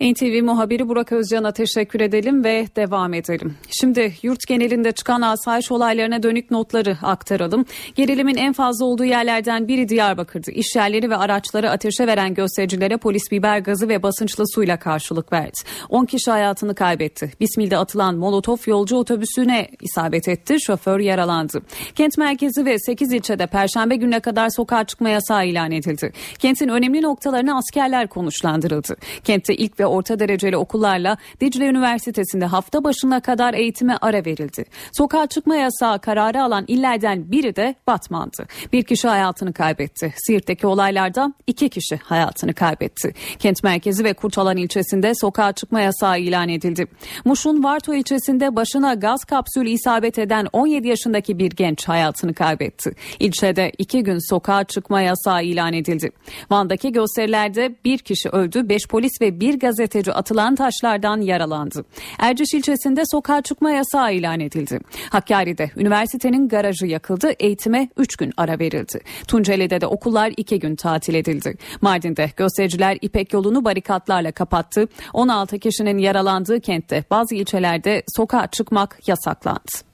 NTV 0.01 0.43
muhabiri 0.43 0.89
Burak 0.89 1.11
Özcan'a 1.11 1.51
teşekkür 1.51 2.01
edelim 2.01 2.43
ve 2.43 2.67
devam 2.75 3.13
edelim. 3.13 3.55
Şimdi 3.69 4.13
yurt 4.23 4.47
genelinde 4.47 4.91
çıkan 4.91 5.21
asayiş 5.21 5.71
olaylarına 5.71 6.23
dönük 6.23 6.51
notları 6.51 6.97
aktaralım. 7.01 7.65
Gerilimin 7.95 8.35
en 8.35 8.53
fazla 8.53 8.85
olduğu 8.85 9.05
yerlerden 9.05 9.67
biri 9.67 9.89
Diyarbakır'dı. 9.89 10.51
İş 10.51 10.75
yerleri 10.75 11.09
ve 11.09 11.15
araçları 11.15 11.69
ateşe 11.69 12.07
veren 12.07 12.33
göstericilere 12.33 12.97
polis 12.97 13.31
biber 13.31 13.59
gazı 13.59 13.89
ve 13.89 14.03
basınçlı 14.03 14.43
suyla 14.55 14.79
karşılık 14.79 15.33
verdi. 15.33 15.59
10 15.89 16.05
kişi 16.05 16.31
hayatını 16.31 16.75
kaybetti. 16.75 17.31
Bismil'de 17.39 17.77
atılan 17.77 18.15
molotof 18.15 18.67
yolcu 18.67 18.95
otobüsüne 18.95 19.69
isabet 19.81 20.27
etti. 20.27 20.57
Şoför 20.61 20.99
yaralandı. 20.99 21.61
Kent 21.95 22.17
merkezi 22.17 22.65
ve 22.65 22.79
8 22.79 23.13
ilçede 23.13 23.47
perşembe 23.47 23.95
gününe 23.95 24.19
kadar 24.19 24.49
sokağa 24.49 24.83
çıkma 24.83 25.09
yasağı 25.09 25.47
ilan 25.47 25.71
edildi. 25.71 26.13
Kentin 26.39 26.67
önemli 26.67 27.01
noktalarına 27.01 27.57
askerler 27.57 28.07
konuşlandırıldı. 28.07 28.95
Kentte 29.23 29.55
ilk 29.55 29.79
ve 29.79 29.82
orta 29.85 30.19
dereceli 30.19 30.57
okullarla 30.57 31.17
Dicle 31.41 31.65
Üniversitesi'nde 31.65 32.45
hafta 32.45 32.83
başına 32.83 33.19
kadar 33.19 33.53
eğitime 33.53 33.97
ara 34.01 34.25
verildi. 34.25 34.65
Sokağa 34.97 35.27
çıkma 35.27 35.55
yasağı 35.55 35.99
kararı 35.99 36.43
alan 36.43 36.65
illerden 36.67 37.31
biri 37.31 37.55
de 37.55 37.75
Batman'dı. 37.87 38.45
Bir 38.73 38.83
kişi 38.83 39.07
hayatını 39.07 39.53
kaybetti. 39.53 40.13
Siirt'teki 40.17 40.67
olaylarda 40.67 41.33
iki 41.47 41.69
kişi 41.69 41.95
hayatını 41.95 42.53
kaybetti. 42.53 43.13
Kent 43.39 43.63
merkezi 43.63 44.03
ve 44.03 44.13
Kurtalan 44.13 44.57
ilçesinde 44.57 45.15
sokağa 45.15 45.51
çıkma 45.51 45.81
yasağı 45.81 46.19
ilan 46.19 46.49
edildi. 46.49 46.87
Muş'un 47.25 47.63
Varto 47.63 47.93
ilçesinde 47.93 48.55
başına 48.55 48.93
gaz 48.93 49.23
kapsülü 49.23 49.69
isabet 49.69 50.19
eden 50.19 50.47
17 50.53 50.87
yaşındaki 50.87 51.39
bir 51.39 51.51
genç 51.51 51.87
hayatını 51.87 52.33
kaybetti. 52.33 52.91
İlçede 53.19 53.71
iki 53.77 54.03
gün 54.03 54.29
sokağa 54.29 54.63
çıkma 54.63 55.01
yasağı 55.01 55.43
ilan 55.43 55.73
edildi. 55.73 56.11
Van'daki 56.51 56.91
gösterilerde 56.91 57.75
bir 57.85 57.97
kişi 57.97 58.29
öldü, 58.29 58.69
5 58.69 58.87
polis 58.87 59.21
ve 59.21 59.39
bir 59.39 59.59
gazeteci 59.59 59.72
atılan 60.13 60.55
taşlardan 60.55 61.21
yaralandı. 61.21 61.85
Erciş 62.19 62.53
ilçesinde 62.53 63.03
sokağa 63.11 63.41
çıkma 63.41 63.71
yasağı 63.71 64.13
ilan 64.13 64.39
edildi. 64.39 64.79
Hakkari'de 65.09 65.71
üniversitenin 65.75 66.47
garajı 66.47 66.85
yakıldı, 66.85 67.31
eğitime 67.39 67.89
3 67.97 68.15
gün 68.15 68.33
ara 68.37 68.59
verildi. 68.59 68.99
Tunceli'de 69.27 69.81
de 69.81 69.87
okullar 69.87 70.33
2 70.37 70.59
gün 70.59 70.75
tatil 70.75 71.13
edildi. 71.13 71.57
Mardin'de 71.81 72.31
göstericiler 72.37 72.97
İpek 73.01 73.33
yolunu 73.33 73.65
barikatlarla 73.65 74.31
kapattı. 74.31 74.87
16 75.13 75.59
kişinin 75.59 75.97
yaralandığı 75.97 76.61
kentte 76.61 77.03
bazı 77.11 77.35
ilçelerde 77.35 78.03
sokağa 78.15 78.47
çıkmak 78.47 78.99
yasaklandı. 79.07 79.92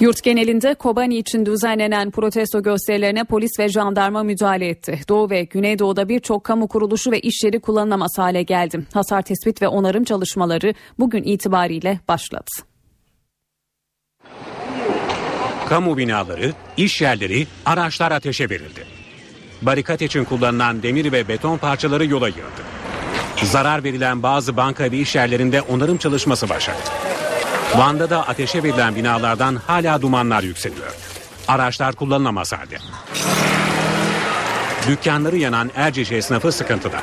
Yurt 0.00 0.22
genelinde 0.22 0.74
Kobani 0.74 1.18
için 1.18 1.46
düzenlenen 1.46 2.10
protesto 2.10 2.62
gösterilerine 2.62 3.24
polis 3.24 3.58
ve 3.58 3.68
jandarma 3.68 4.22
müdahale 4.22 4.68
etti. 4.68 5.00
Doğu 5.08 5.30
ve 5.30 5.44
Güneydoğu'da 5.44 6.08
birçok 6.08 6.44
kamu 6.44 6.68
kuruluşu 6.68 7.10
ve 7.10 7.20
iş 7.20 7.44
yeri 7.44 7.60
kullanılamaz 7.60 8.10
hale 8.18 8.42
geldi. 8.42 8.80
Hasar 8.94 9.22
tespit 9.22 9.62
ve 9.62 9.68
onarım 9.68 10.04
çalışmaları 10.04 10.74
bugün 10.98 11.22
itibariyle 11.22 12.00
başladı. 12.08 12.50
Kamu 15.68 15.96
binaları, 15.96 16.52
iş 16.76 17.02
yerleri, 17.02 17.46
araçlar 17.66 18.12
ateşe 18.12 18.50
verildi. 18.50 18.84
Barikat 19.62 20.02
için 20.02 20.24
kullanılan 20.24 20.82
demir 20.82 21.12
ve 21.12 21.28
beton 21.28 21.58
parçaları 21.58 22.06
yola 22.06 22.28
yığıldı. 22.28 22.64
Zarar 23.42 23.84
verilen 23.84 24.22
bazı 24.22 24.56
banka 24.56 24.84
ve 24.84 24.98
iş 24.98 25.14
yerlerinde 25.14 25.62
onarım 25.62 25.96
çalışması 25.98 26.48
başladı. 26.48 26.78
Van'da 27.78 28.10
da 28.10 28.28
ateşe 28.28 28.62
verilen 28.62 28.96
binalardan 28.96 29.56
hala 29.66 30.02
dumanlar 30.02 30.42
yükseliyor. 30.42 30.94
Araçlar 31.48 31.94
kullanılamaz 31.94 32.52
halde. 32.52 32.78
Dükkanları 34.88 35.36
yanan 35.36 35.70
Erciş 35.76 36.12
esnafı 36.12 36.52
sıkıntıda. 36.52 36.98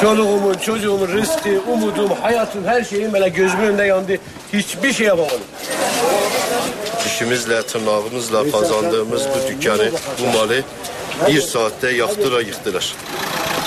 Çoluğumun, 0.00 0.54
çocuğumun 0.54 1.08
rızkı, 1.08 1.60
umudum, 1.72 2.10
hayatım, 2.22 2.64
her 2.66 2.84
şeyim 2.84 3.12
böyle 3.12 3.28
gözümün 3.28 3.64
önünde 3.64 3.84
yandı. 3.84 4.16
Hiçbir 4.52 4.92
şey 4.92 5.06
yapamadım. 5.06 5.40
Dişimizle, 7.04 7.66
tırnağımızla 7.66 8.50
kazandığımız 8.50 9.28
bu 9.28 9.48
dükkanı, 9.48 9.90
bu 10.20 10.38
malı 10.38 10.62
bir 11.28 11.40
saatte 11.40 11.90
yaktıra 11.90 12.40
yıktılar. 12.40 12.94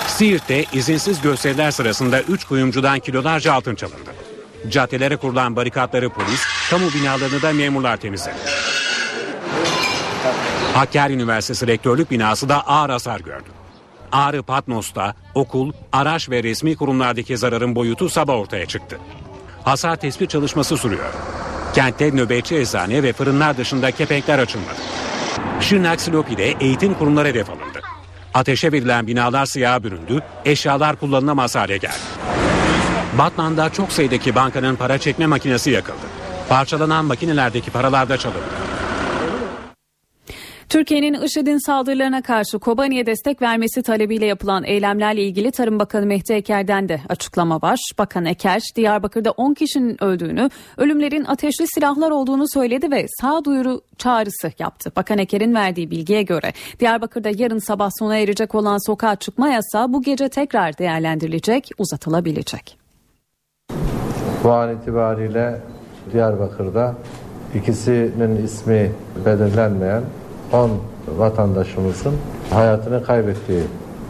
Siirt'te 0.07 0.65
izinsiz 0.73 1.21
gösteriler 1.21 1.71
sırasında 1.71 2.21
3 2.21 2.45
kuyumcudan 2.45 2.99
kilolarca 2.99 3.53
altın 3.53 3.75
çalındı. 3.75 4.24
Caddelere 4.70 5.16
kurulan 5.16 5.55
barikatları 5.55 6.09
polis, 6.09 6.41
kamu 6.70 6.86
binalarını 6.93 7.41
da 7.41 7.53
memurlar 7.53 7.97
temizledi. 7.97 8.36
Hakkari 10.74 11.13
Üniversitesi 11.13 11.68
Rektörlük 11.68 12.11
binası 12.11 12.49
da 12.49 12.68
ağır 12.68 12.89
hasar 12.89 13.20
gördü. 13.20 13.49
Ağrı 14.11 14.43
Patnos'ta 14.43 15.13
okul, 15.36 15.72
araç 15.91 16.30
ve 16.30 16.43
resmi 16.43 16.76
kurumlardaki 16.76 17.38
zararın 17.38 17.76
boyutu 17.76 18.09
sabah 18.09 18.34
ortaya 18.34 18.66
çıktı. 18.66 18.97
Hasar 19.63 19.95
tespit 19.95 20.30
çalışması 20.30 20.78
sürüyor. 20.78 21.13
Kentte 21.74 22.11
nöbetçi 22.11 22.55
eczane 22.55 23.03
ve 23.03 23.13
fırınlar 23.13 23.57
dışında 23.57 23.91
kepenkler 23.91 24.39
açılmadı. 24.39 24.78
Şırnak 25.61 26.01
Silopi'de 26.01 26.53
eğitim 26.59 26.93
kurumları 26.93 27.28
hedef 27.28 27.49
alındı. 27.49 27.82
Ateşe 28.34 28.72
verilen 28.72 29.07
binalar 29.07 29.45
siyaha 29.45 29.84
büründü, 29.84 30.24
eşyalar 30.45 30.95
kullanılamaz 30.95 31.55
hale 31.55 31.78
geldi. 31.78 31.93
Batman'da 33.18 33.70
çok 33.70 33.91
sayıdaki 33.91 34.36
bankanın 34.36 34.76
para 34.76 34.97
çekme 34.97 35.26
makinesi 35.26 35.72
yakıldı. 35.72 36.05
Parçalanan 36.49 37.05
makinelerdeki 37.05 37.72
paralar 37.72 38.09
da 38.09 38.18
çalındı. 38.18 38.66
Türkiye'nin 40.70 41.13
IŞİD'in 41.13 41.66
saldırılarına 41.66 42.22
karşı 42.22 42.59
Kobani'ye 42.59 43.05
destek 43.05 43.41
vermesi 43.41 43.84
talebiyle 43.84 44.26
yapılan 44.26 44.63
eylemlerle 44.63 45.24
ilgili 45.24 45.51
Tarım 45.51 45.80
Bakanı 45.80 46.05
Mehdi 46.05 46.34
Eker'den 46.34 46.89
de 46.89 47.01
açıklama 47.09 47.61
var. 47.61 47.80
Bakan 47.97 48.26
Eker, 48.26 48.61
Diyarbakır'da 48.76 49.32
10 49.32 49.53
kişinin 49.53 50.03
öldüğünü, 50.03 50.49
ölümlerin 50.78 51.26
ateşli 51.26 51.66
silahlar 51.68 52.11
olduğunu 52.11 52.45
söyledi 52.53 52.91
ve 52.91 53.05
sağduyuru 53.22 53.82
çağrısı 53.97 54.51
yaptı. 54.59 54.91
Bakan 54.95 55.18
Eker'in 55.18 55.53
verdiği 55.55 55.91
bilgiye 55.91 56.24
göre 56.24 56.53
Diyarbakır'da 56.80 57.30
yarın 57.36 57.59
sabah 57.59 57.89
sona 57.99 58.18
erecek 58.18 58.55
olan 58.55 58.86
sokağa 58.86 59.16
çıkma 59.16 59.49
yasağı 59.49 59.93
bu 59.93 60.01
gece 60.01 60.30
tekrar 60.30 60.78
değerlendirilecek, 60.78 61.70
uzatılabilecek. 61.78 62.84
Bu 64.46 64.52
an 64.52 64.72
itibariyle 64.72 65.56
Diyarbakır'da 66.14 66.93
ikisinin 67.56 68.43
ismi 68.46 68.91
belirlenmeyen 69.26 70.02
10 70.54 70.72
vatandaşımızın 71.18 72.14
hayatını 72.50 73.04
kaybettiği 73.04 73.64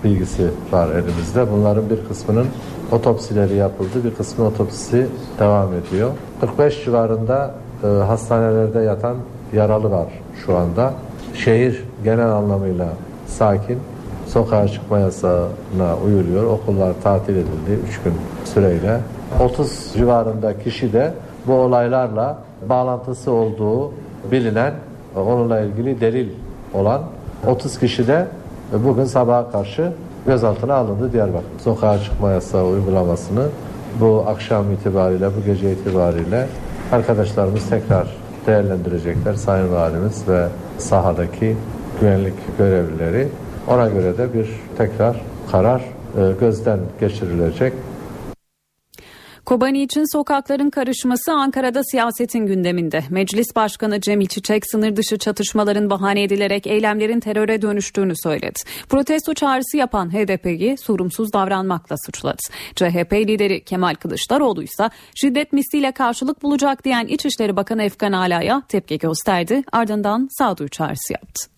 bilgisi 0.04 0.48
var 0.72 0.90
elimizde. 0.90 1.52
Bunların 1.52 1.90
bir 1.90 2.08
kısmının 2.08 2.48
otopsileri 2.92 3.56
yapıldı, 3.56 4.04
bir 4.04 4.16
kısmı 4.16 4.46
otopsisi 4.46 5.08
devam 5.40 5.70
ediyor. 5.74 6.12
45 6.42 6.84
civarında 6.84 7.52
e, 7.84 7.88
hastanelerde 7.88 8.80
yatan 8.80 9.16
yaralı 9.54 9.92
var 9.92 10.08
şu 10.46 10.58
anda. 10.58 10.94
Şehir 11.34 11.84
genel 12.04 12.30
anlamıyla 12.30 12.88
sakin. 13.28 13.80
Sokağa 14.28 14.68
çıkma 14.68 15.00
yasağına 15.00 15.98
uyuluyor. 16.06 16.44
Okullar 16.44 16.94
tatil 17.04 17.34
edildi 17.34 17.80
3 17.90 18.00
gün 18.04 18.14
süreyle. 18.46 19.00
30 19.40 19.94
civarında 19.94 20.60
kişi 20.60 20.94
de 20.94 21.14
bu 21.48 21.54
olaylarla 21.54 22.38
bağlantısı 22.70 23.32
olduğu 23.32 23.92
bilinen 24.32 24.74
onunla 25.16 25.60
ilgili 25.60 26.02
delil 26.02 26.30
olan 26.74 27.02
30 27.48 27.80
kişi 27.80 28.08
de 28.08 28.26
bugün 28.74 29.06
sabaha 29.06 29.52
karşı 29.52 29.92
gözaltına 30.28 30.74
alındı 30.74 31.14
Diyarbakır. 31.14 31.46
Sokağa 31.64 32.00
çıkma 32.00 32.32
yasağı 32.32 32.66
uygulamasını 32.66 33.46
bu 34.00 34.24
akşam 34.28 34.72
itibariyle, 34.72 35.28
bu 35.28 35.46
gece 35.46 35.72
itibariyle 35.72 36.48
arkadaşlarımız 36.92 37.70
tekrar 37.70 38.08
değerlendirecekler. 38.48 39.34
Sayın 39.34 39.74
Valimiz 39.74 40.28
ve 40.28 40.48
sahadaki 40.78 41.56
güvenlik 42.02 42.58
görevlileri. 42.58 43.28
Ona 43.68 43.88
göre 43.88 44.18
de 44.18 44.34
bir 44.34 44.50
tekrar 44.78 45.22
karar 45.52 45.82
gözden 46.40 46.80
geçirilecek. 47.00 47.74
Kobani 49.46 49.84
için 49.84 50.14
sokakların 50.18 50.70
karışması 50.70 51.32
Ankara'da 51.32 51.84
siyasetin 51.84 52.46
gündeminde. 52.46 53.04
Meclis 53.10 53.56
Başkanı 53.56 54.02
Cemil 54.02 54.28
Çiçek 54.28 54.64
sınır 54.72 54.96
dışı 54.96 55.18
çatışmaların 55.18 55.90
bahane 55.90 56.24
edilerek 56.24 56.68
eylemlerin 56.68 57.20
teröre 57.20 57.62
dönüştüğünü 57.62 58.14
söyledi. 58.24 58.60
Protesto 58.90 59.34
çağrısı 59.34 59.78
yapan 59.78 60.14
HDP'yi 60.14 60.78
sorumsuz 60.78 61.34
davranmakla 61.34 61.96
suçladı. 62.06 62.42
CHP 62.76 63.14
lideri 63.14 63.64
Kemal 63.64 63.96
Kılıçdaroğlu 63.96 64.64
ise 64.64 64.90
şiddet 65.16 65.54
misliyle 65.54 65.92
karşılık 65.92 66.44
bulacak 66.44 66.86
diyen 66.86 67.08
İçişleri 67.08 67.56
Bakanı 67.56 67.84
Efkan 67.84 68.12
Ala'ya 68.12 68.62
tepki 68.70 68.98
gösterdi. 68.98 69.64
Ardından 69.72 70.28
sağduyu 70.38 70.70
çağrısı 70.70 71.14
yaptı. 71.14 71.55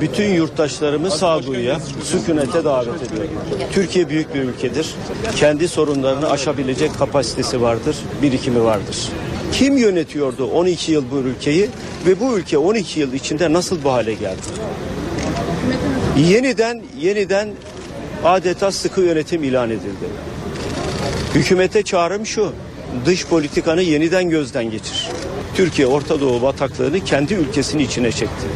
Bütün 0.00 0.34
yurttaşlarımı 0.34 1.10
sağduyuya, 1.10 1.80
sükunete 2.04 2.64
davet 2.64 3.02
ediyorum. 3.02 3.30
Türkiye 3.72 4.08
büyük 4.08 4.34
bir 4.34 4.40
ülkedir. 4.40 4.94
Kendi 5.36 5.68
sorunlarını 5.68 6.30
aşabilecek 6.30 6.98
kapasitesi 6.98 7.62
vardır, 7.62 7.96
birikimi 8.22 8.64
vardır. 8.64 9.08
Kim 9.52 9.76
yönetiyordu 9.76 10.46
12 10.46 10.92
yıl 10.92 11.04
bu 11.10 11.16
ülkeyi 11.16 11.68
ve 12.06 12.20
bu 12.20 12.38
ülke 12.38 12.58
12 12.58 13.00
yıl 13.00 13.12
içinde 13.12 13.52
nasıl 13.52 13.84
bu 13.84 13.92
hale 13.92 14.14
geldi? 14.14 14.40
Yeniden 16.18 16.82
yeniden 16.98 17.48
adeta 18.24 18.72
sıkı 18.72 19.00
yönetim 19.00 19.44
ilan 19.44 19.70
edildi. 19.70 20.06
Hükümete 21.34 21.82
çağrım 21.82 22.26
şu. 22.26 22.52
Dış 23.06 23.26
politikanı 23.26 23.82
yeniden 23.82 24.30
gözden 24.30 24.70
geçir. 24.70 25.08
Türkiye 25.54 25.88
Orta 25.88 26.20
Doğu 26.20 26.42
bataklığını 26.42 27.04
kendi 27.04 27.34
ülkesinin 27.34 27.84
içine 27.84 28.12
çekti. 28.12 28.46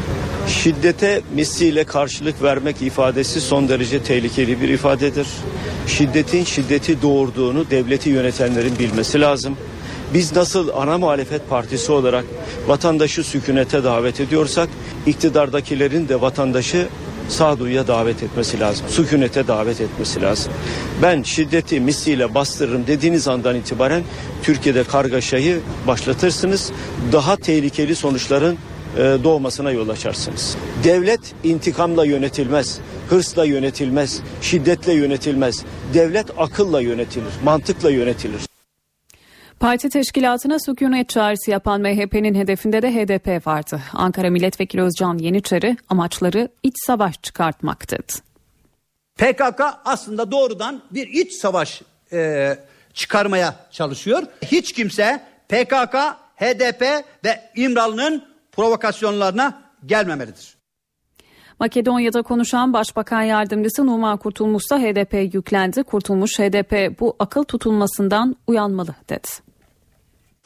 Şiddete 0.64 1.20
misliyle 1.34 1.84
karşılık 1.84 2.42
vermek 2.42 2.82
ifadesi 2.82 3.40
son 3.40 3.68
derece 3.68 4.02
tehlikeli 4.02 4.60
bir 4.60 4.68
ifadedir. 4.68 5.26
Şiddetin 5.86 6.44
şiddeti 6.44 7.02
doğurduğunu 7.02 7.70
devleti 7.70 8.10
yönetenlerin 8.10 8.78
bilmesi 8.78 9.20
lazım. 9.20 9.56
Biz 10.14 10.36
nasıl 10.36 10.68
ana 10.76 10.98
muhalefet 10.98 11.48
partisi 11.50 11.92
olarak 11.92 12.24
vatandaşı 12.66 13.24
sükunete 13.24 13.84
davet 13.84 14.20
ediyorsak 14.20 14.68
iktidardakilerin 15.06 16.08
de 16.08 16.20
vatandaşı 16.20 16.88
sağduyuya 17.28 17.86
davet 17.86 18.22
etmesi 18.22 18.60
lazım. 18.60 18.86
Sükunete 18.88 19.48
davet 19.48 19.80
etmesi 19.80 20.22
lazım. 20.22 20.52
Ben 21.02 21.22
şiddeti 21.22 21.80
misliyle 21.80 22.34
bastırırım 22.34 22.86
dediğiniz 22.86 23.28
andan 23.28 23.56
itibaren 23.56 24.02
Türkiye'de 24.42 24.84
kargaşayı 24.84 25.60
başlatırsınız. 25.86 26.72
Daha 27.12 27.36
tehlikeli 27.36 27.96
sonuçların 27.96 28.58
doğmasına 28.96 29.70
yol 29.70 29.88
açarsınız. 29.88 30.56
Devlet 30.84 31.20
intikamla 31.44 32.04
yönetilmez, 32.04 32.78
hırsla 33.10 33.44
yönetilmez, 33.44 34.20
şiddetle 34.40 34.92
yönetilmez. 34.92 35.64
Devlet 35.94 36.26
akılla 36.38 36.80
yönetilir, 36.80 37.32
mantıkla 37.44 37.90
yönetilir. 37.90 38.40
Parti 39.60 39.88
teşkilatına 39.88 40.58
sükunet 40.58 41.08
çağrısı 41.08 41.50
yapan 41.50 41.80
MHP'nin 41.80 42.34
hedefinde 42.34 42.82
de 42.82 42.94
HDP 42.94 43.46
vardı. 43.46 43.80
Ankara 43.92 44.30
Milletvekili 44.30 44.82
Özcan 44.82 45.18
Yeniçeri 45.18 45.76
amaçları 45.88 46.48
iç 46.62 46.74
savaş 46.86 47.22
çıkartmak 47.22 47.90
dedi. 47.90 48.12
PKK 49.16 49.60
aslında 49.84 50.30
doğrudan 50.30 50.82
bir 50.90 51.06
iç 51.06 51.32
savaş 51.32 51.82
e, 52.12 52.56
çıkarmaya 52.94 53.54
çalışıyor. 53.70 54.22
Hiç 54.42 54.72
kimse 54.72 55.22
PKK, 55.48 55.94
HDP 56.36 56.82
ve 57.24 57.50
İmralı'nın 57.56 58.33
provokasyonlarına 58.56 59.62
gelmemelidir. 59.86 60.56
Makedonya'da 61.60 62.22
konuşan 62.22 62.72
Başbakan 62.72 63.22
Yardımcısı 63.22 63.86
Numan 63.86 64.16
Kurtulmuş 64.16 64.70
da 64.70 64.78
HDP 64.78 65.34
yüklendi. 65.34 65.82
Kurtulmuş 65.82 66.38
HDP 66.38 67.00
bu 67.00 67.16
akıl 67.18 67.44
tutulmasından 67.44 68.36
uyanmalı 68.46 68.94
dedi. 69.08 69.28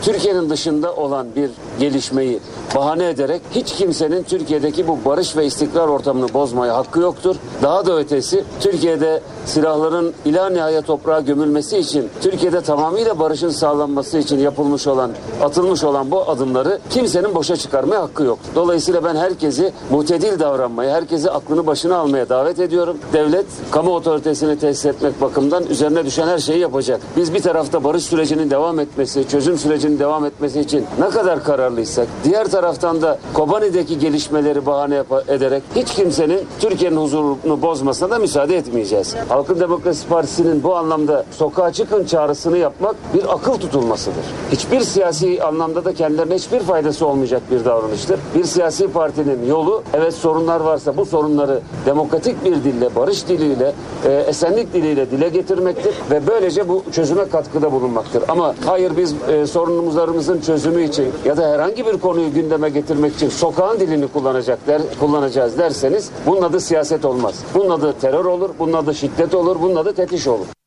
Türkiye'nin 0.03 0.51
dışında 0.51 0.95
olan 0.95 1.27
bir 1.37 1.51
gelişmeyi 1.81 2.41
bahane 2.77 3.09
ederek 3.09 3.43
hiç 3.55 3.73
kimsenin 3.73 4.23
Türkiye'deki 4.23 4.89
bu 4.89 4.99
barış 5.05 5.37
ve 5.37 5.47
istikrar 5.47 5.89
ortamını 5.89 6.35
bozmaya 6.35 6.77
hakkı 6.77 7.01
yoktur. 7.01 7.37
Daha 7.63 7.87
da 7.87 7.99
ötesi 7.99 8.45
Türkiye'de 8.61 9.21
silahların 9.47 10.15
ila 10.25 10.51
nihaya 10.51 10.83
toprağa 10.83 11.21
gömülmesi 11.21 11.79
için 11.79 12.09
Türkiye'de 12.23 12.61
tamamıyla 12.61 13.19
barışın 13.19 13.49
sağlanması 13.49 14.19
için 14.19 14.39
yapılmış 14.39 14.87
olan, 14.87 15.11
atılmış 15.43 15.85
olan 15.85 16.11
bu 16.11 16.31
adımları 16.31 16.79
kimsenin 16.91 17.35
boşa 17.35 17.57
çıkarmaya 17.57 18.03
hakkı 18.03 18.23
yok. 18.23 18.39
Dolayısıyla 18.55 19.05
ben 19.05 19.17
herkesi 19.17 19.73
mutedil 19.91 20.39
davranmaya, 20.41 20.95
herkesi 20.95 21.31
aklını 21.31 21.67
başına 21.67 21.97
almaya 21.97 22.29
davet 22.29 22.61
ediyorum. 22.61 22.99
Devlet 23.13 23.47
kamu 23.71 23.95
otoritesini 23.95 24.59
tesis 24.59 24.87
etmek 24.87 25.21
bakımından 25.21 25.67
üzerine 25.67 26.05
düşen 26.05 26.29
her 26.29 26.39
şeyi 26.39 26.59
yapacak. 26.59 27.01
Biz 27.17 27.35
bir 27.35 27.43
tarafta 27.43 27.85
barış 27.85 28.05
sürecinin 28.05 28.51
devam 28.51 28.81
etmesi, 28.81 29.29
çözüm 29.29 29.59
sürecinin 29.59 29.88
devam 29.99 30.25
etmesi 30.25 30.61
için 30.61 30.87
ne 31.01 31.09
kadar 31.09 31.45
kararlıysak, 31.45 32.07
diğer 32.25 32.51
taraftan 32.51 33.03
da 33.03 33.19
Kobani'deki 33.35 33.99
gelişmeleri 33.99 34.67
bahane 34.67 35.03
ederek 35.29 35.63
hiç 35.77 35.95
kimsenin 35.95 36.41
Türkiye'nin 36.61 36.97
huzurunu 36.97 37.63
bozmasına 37.63 38.11
da 38.11 38.19
müsaade 38.19 38.57
etmeyeceğiz. 38.57 39.15
Halkın 39.29 39.61
Demokrasi 39.61 40.09
Partisi'nin 40.09 40.63
bu 40.63 40.77
anlamda 40.77 41.25
sokağa 41.31 41.73
çıkın 41.73 42.05
çağrısını 42.05 42.59
yapmak 42.59 42.97
bir 43.15 43.35
akıl 43.35 43.55
tutulmasıdır. 43.55 44.25
Hiçbir 44.53 44.81
siyasi 44.81 45.43
anlamda 45.43 45.85
da 45.85 45.95
kendilerine 45.95 46.35
hiçbir 46.35 46.61
faydası 46.61 47.07
olmayacak 47.07 47.43
bir 47.51 47.65
davranıştır. 47.65 48.21
Bir 48.35 48.45
siyasi 48.45 48.89
partinin 48.89 49.47
yolu 49.47 49.83
evet 49.95 50.15
sorunlar 50.15 50.61
varsa 50.61 50.97
bu 50.97 51.05
sorunları 51.05 51.61
demokratik 51.87 52.45
bir 52.45 52.65
dille, 52.65 52.95
barış 52.97 53.29
diliyle, 53.29 53.73
e, 54.05 54.13
esenlik 54.13 54.75
diliyle 54.75 55.11
dile 55.11 55.29
getirmektir 55.29 55.95
ve 56.11 56.27
böylece 56.27 56.69
bu 56.69 56.83
çözüme 56.93 57.29
katkıda 57.29 57.73
bulunmaktır. 57.73 58.23
Ama 58.29 58.55
hayır 58.67 58.97
biz 58.97 59.15
e, 59.29 59.47
sorunumuzlarımızın 59.79 60.41
çözümü 60.41 60.85
için 60.85 61.13
ya 61.25 61.37
da 61.37 61.51
herhangi 61.51 61.87
bir 61.87 61.99
konuyu 61.99 62.33
gündeme 62.35 62.69
getirmek 62.69 63.15
için 63.15 63.29
sokağın 63.29 63.81
dilini 63.81 64.09
kullanacak 64.09 64.67
der, 64.67 64.83
kullanacağız 65.01 65.59
derseniz 65.59 66.11
bunun 66.27 66.43
adı 66.43 66.61
siyaset 66.61 67.05
olmaz. 67.05 67.35
Bunun 67.55 67.71
adı 67.71 67.93
terör 68.01 68.25
olur, 68.25 68.51
bunun 68.59 68.73
adı 68.73 68.95
şiddet 68.95 69.35
olur, 69.35 69.57
bunun 69.63 69.77
adı 69.77 69.93
tetiş 69.93 70.27
olur. 70.27 70.58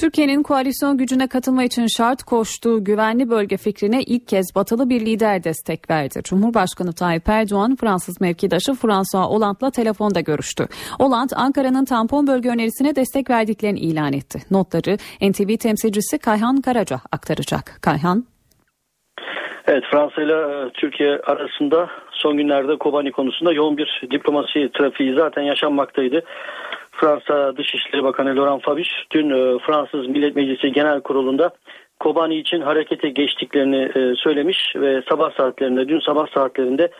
Türkiye'nin 0.00 0.42
koalisyon 0.42 0.98
gücüne 0.98 1.28
katılma 1.28 1.64
için 1.64 1.86
şart 1.96 2.22
koştuğu 2.22 2.84
güvenli 2.84 3.30
bölge 3.30 3.56
fikrine 3.56 4.02
ilk 4.02 4.28
kez 4.28 4.46
batılı 4.56 4.90
bir 4.90 5.00
lider 5.00 5.44
destek 5.44 5.90
verdi. 5.90 6.20
Cumhurbaşkanı 6.24 6.92
Tayyip 6.92 7.28
Erdoğan 7.28 7.76
Fransız 7.80 8.20
mevkidaşı 8.20 8.72
François 8.72 9.30
Hollande'la 9.30 9.70
telefonda 9.70 10.20
görüştü. 10.20 10.66
Hollande 11.00 11.36
Ankara'nın 11.36 11.84
tampon 11.84 12.26
bölge 12.26 12.48
önerisine 12.48 12.96
destek 12.96 13.30
verdiklerini 13.30 13.78
ilan 13.78 14.12
etti. 14.12 14.38
Notları 14.50 14.96
NTV 15.30 15.56
temsilcisi 15.56 16.18
Kayhan 16.18 16.60
Karaca 16.60 16.96
aktaracak. 17.12 17.78
Kayhan 17.82 18.24
Evet 19.68 19.84
Fransa 19.90 20.22
ile 20.22 20.70
Türkiye 20.74 21.10
arasında 21.10 21.90
son 22.10 22.36
günlerde 22.36 22.76
Kobani 22.78 23.12
konusunda 23.12 23.52
yoğun 23.52 23.76
bir 23.76 24.02
diplomasi 24.10 24.70
trafiği 24.78 25.14
zaten 25.14 25.42
yaşanmaktaydı. 25.42 26.22
Fransa 27.00 27.56
Dışişleri 27.56 28.04
Bakanı 28.04 28.36
Laurent 28.36 28.62
Fabius 28.62 28.88
dün 29.10 29.30
e, 29.30 29.58
Fransız 29.58 30.06
Millet 30.06 30.36
Meclisi 30.36 30.72
Genel 30.72 31.00
Kurulu'nda 31.00 31.50
Kobani 32.00 32.36
için 32.36 32.60
harekete 32.60 33.08
geçtiklerini 33.08 33.82
e, 33.94 34.14
söylemiş 34.16 34.76
ve 34.76 35.02
sabah 35.08 35.36
saatlerinde 35.36 35.88
dün 35.88 36.00
sabah 36.00 36.26
saatlerinde 36.34 36.90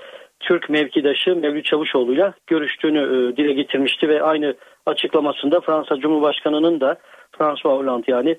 Türk 0.41 0.71
mevkidaşı 0.71 1.37
Mevlüt 1.37 1.65
Çavuşoğlu'yla 1.65 2.35
görüştüğünü 2.47 2.99
e, 2.99 3.37
dile 3.37 3.53
getirmişti 3.53 4.09
ve 4.09 4.23
aynı 4.23 4.55
açıklamasında 4.87 5.61
Fransa 5.61 5.97
Cumhurbaşkanı'nın 5.97 6.81
da 6.81 6.97
François 7.39 7.79
Hollande 7.79 8.11
yani 8.11 8.37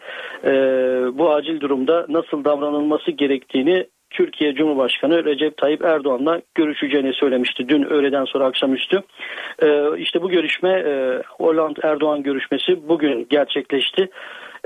bu 1.17 1.33
acil 1.33 1.59
durumda 1.59 2.05
nasıl 2.09 2.45
davranılması 2.45 3.11
gerektiğini 3.11 3.87
Türkiye 4.09 4.55
Cumhurbaşkanı 4.55 5.25
Recep 5.25 5.57
Tayyip 5.57 5.85
Erdoğan'la 5.85 6.41
görüşeceğini 6.55 7.13
söylemişti 7.13 7.69
dün 7.69 7.83
öğleden 7.83 8.25
sonra 8.25 8.45
akşamüstü. 8.45 9.03
Ee, 9.63 9.97
işte 9.97 10.21
bu 10.21 10.29
görüşme 10.29 10.69
e, 10.69 11.21
Hollande 11.29 11.79
Erdoğan 11.83 12.23
görüşmesi 12.23 12.87
bugün 12.89 13.27
gerçekleşti. 13.29 14.09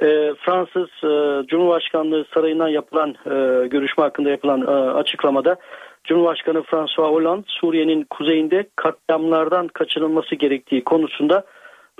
E, 0.02 0.34
Fransız 0.34 0.90
e, 1.04 1.48
Cumhurbaşkanlığı 1.48 2.26
sarayından 2.34 2.68
yapılan 2.68 3.10
e, 3.10 3.68
görüşme 3.68 4.04
hakkında 4.04 4.30
yapılan 4.30 4.62
e, 4.62 4.92
açıklamada 4.92 5.58
Cumhurbaşkanı 6.04 6.64
François 6.64 7.12
Hollande 7.12 7.44
Suriye'nin 7.48 8.04
kuzeyinde 8.04 8.70
katliamlardan 8.76 9.68
kaçınılması 9.68 10.36
gerektiği 10.36 10.84
konusunda 10.84 11.46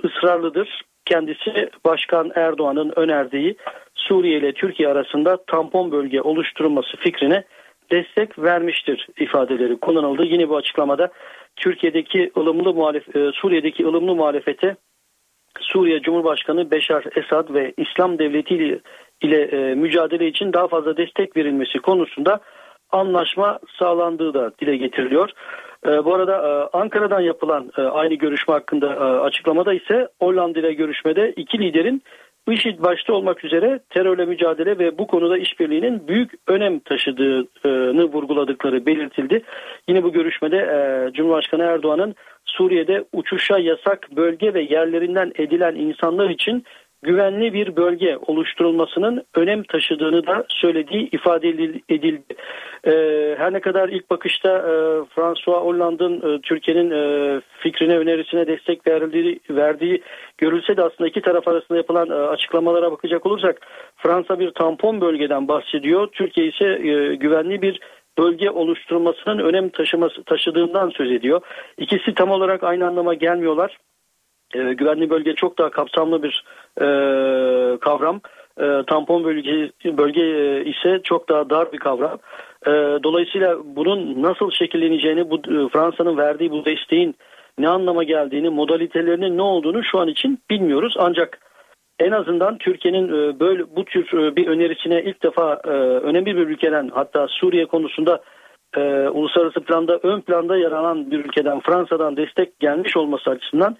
ısrarlıdır. 0.04 0.82
Kendisi 1.04 1.70
Başkan 1.84 2.32
Erdoğan'ın 2.34 2.92
önerdiği 2.96 3.56
Suriye 3.94 4.38
ile 4.38 4.52
Türkiye 4.52 4.88
arasında 4.88 5.44
tampon 5.46 5.92
bölge 5.92 6.20
oluşturulması 6.20 6.96
fikrine 6.96 7.44
destek 7.90 8.38
vermiştir 8.38 9.08
ifadeleri 9.18 9.76
kullanıldı. 9.76 10.22
Yine 10.24 10.48
bu 10.48 10.56
açıklamada 10.56 11.12
Türkiye'deki 11.56 12.30
ılımlı 12.36 12.74
muhalef 12.74 13.16
e, 13.16 13.30
Suriye'deki 13.34 13.86
ılımlı 13.86 14.14
muhalefete 14.14 14.76
Suriye 15.60 16.02
Cumhurbaşkanı 16.02 16.70
Beşar 16.70 17.04
Esad 17.16 17.54
ve 17.54 17.72
İslam 17.76 18.18
Devleti 18.18 18.54
ile, 18.54 18.78
ile 19.22 19.42
e, 19.42 19.74
mücadele 19.74 20.26
için 20.26 20.52
daha 20.52 20.68
fazla 20.68 20.96
destek 20.96 21.36
verilmesi 21.36 21.78
konusunda 21.78 22.40
anlaşma 22.90 23.58
sağlandığı 23.78 24.34
da 24.34 24.52
dile 24.60 24.76
getiriliyor. 24.76 25.30
E, 25.86 26.04
bu 26.04 26.14
arada 26.14 26.32
e, 26.32 26.78
Ankara'dan 26.78 27.20
yapılan 27.20 27.70
e, 27.78 27.82
aynı 27.82 28.14
görüşme 28.14 28.54
hakkında 28.54 28.86
e, 28.94 28.98
açıklamada 28.98 29.74
ise 29.74 30.08
Hollanda 30.20 30.58
ile 30.58 30.72
görüşmede 30.72 31.32
iki 31.36 31.58
liderin 31.58 32.02
IŞİD 32.50 32.82
başta 32.82 33.12
olmak 33.12 33.44
üzere 33.44 33.80
terörle 33.90 34.24
mücadele 34.24 34.78
ve 34.78 34.98
bu 34.98 35.06
konuda 35.06 35.38
işbirliğinin 35.38 36.08
büyük 36.08 36.30
önem 36.46 36.78
taşıdığını 36.78 38.04
vurguladıkları 38.04 38.86
belirtildi. 38.86 39.42
Yine 39.88 40.02
bu 40.02 40.12
görüşmede 40.12 40.56
e, 40.56 41.12
Cumhurbaşkanı 41.12 41.62
Erdoğan'ın 41.62 42.14
Suriye'de 42.44 43.04
uçuşa 43.12 43.58
yasak 43.58 44.08
bölge 44.16 44.54
ve 44.54 44.62
yerlerinden 44.62 45.32
edilen 45.34 45.74
insanlar 45.74 46.30
için 46.30 46.64
güvenli 47.02 47.52
bir 47.52 47.76
bölge 47.76 48.18
oluşturulmasının 48.26 49.24
önem 49.34 49.62
taşıdığını 49.62 50.26
da 50.26 50.44
söylediği 50.48 51.08
ifade 51.12 51.48
edildi. 51.88 52.34
E, 52.86 52.92
her 53.38 53.52
ne 53.52 53.60
kadar 53.60 53.88
ilk 53.88 54.10
bakışta 54.10 54.48
e, 54.48 54.72
François 55.14 55.64
Hollande'ın 55.64 56.34
e, 56.34 56.40
Türkiye'nin 56.40 56.90
e, 56.90 57.40
fikrine 57.58 57.98
önerisine 57.98 58.46
destek 58.46 58.86
verildiği, 58.86 59.40
verdiği 59.50 60.02
görülse 60.38 60.76
de 60.76 60.82
aslında 60.82 61.08
iki 61.08 61.20
taraf 61.20 61.48
arasında 61.48 61.78
yapılan 61.78 62.10
e, 62.10 62.14
açıklamalara 62.14 62.92
bakacak 62.92 63.26
olursak 63.26 63.60
Fransa 63.96 64.38
bir 64.38 64.50
tampon 64.50 65.00
bölgeden 65.00 65.48
bahsediyor. 65.48 66.08
Türkiye 66.12 66.46
ise 66.46 66.64
e, 66.64 67.14
güvenli 67.14 67.62
bir 67.62 67.80
bölge 68.18 68.50
oluşturulmasının 68.50 69.38
önem 69.38 69.68
taşıması 69.68 70.24
taşıdığından 70.24 70.90
söz 70.90 71.10
ediyor. 71.10 71.40
İkisi 71.78 72.14
tam 72.14 72.30
olarak 72.30 72.64
aynı 72.64 72.86
anlama 72.86 73.14
gelmiyorlar. 73.14 73.78
E, 74.54 74.72
güvenli 74.72 75.10
bölge 75.10 75.34
çok 75.34 75.58
daha 75.58 75.70
kapsamlı 75.70 76.22
bir 76.22 76.44
e, 76.80 76.86
kavram. 77.78 78.20
E, 78.60 78.82
tampon 78.86 79.24
bölge, 79.24 79.70
bölge 79.84 80.22
e, 80.22 80.64
ise 80.64 81.00
çok 81.04 81.28
daha 81.28 81.50
dar 81.50 81.72
bir 81.72 81.78
kavram. 81.78 82.18
E, 82.66 82.70
dolayısıyla 83.02 83.56
bunun 83.64 84.22
nasıl 84.22 84.50
şekilleneceğini, 84.50 85.30
bu 85.30 85.36
e, 85.36 85.68
Fransa'nın 85.68 86.16
verdiği 86.16 86.50
bu 86.50 86.64
desteğin 86.64 87.14
ne 87.58 87.68
anlama 87.68 88.04
geldiğini, 88.04 88.50
modalitelerinin 88.50 89.38
ne 89.38 89.42
olduğunu 89.42 89.84
şu 89.84 89.98
an 89.98 90.08
için 90.08 90.38
bilmiyoruz. 90.50 90.94
Ancak 90.98 91.38
en 91.98 92.12
azından 92.12 92.58
Türkiye'nin 92.58 93.08
e, 93.08 93.40
böyle 93.40 93.76
bu 93.76 93.84
tür 93.84 94.18
e, 94.18 94.36
bir 94.36 94.46
önerisine 94.46 95.02
ilk 95.02 95.22
defa 95.22 95.60
önemli 96.02 96.36
bir 96.36 96.48
ülkeden 96.48 96.90
hatta 96.94 97.26
Suriye 97.28 97.66
konusunda 97.66 98.22
e, 98.76 99.08
uluslararası 99.08 99.60
planda 99.60 100.00
ön 100.02 100.20
planda 100.20 100.56
yer 100.56 100.72
alan 100.72 101.10
bir 101.10 101.24
ülkeden 101.24 101.60
Fransa'dan 101.60 102.16
destek 102.16 102.60
gelmiş 102.60 102.96
olması 102.96 103.30
açısından 103.30 103.76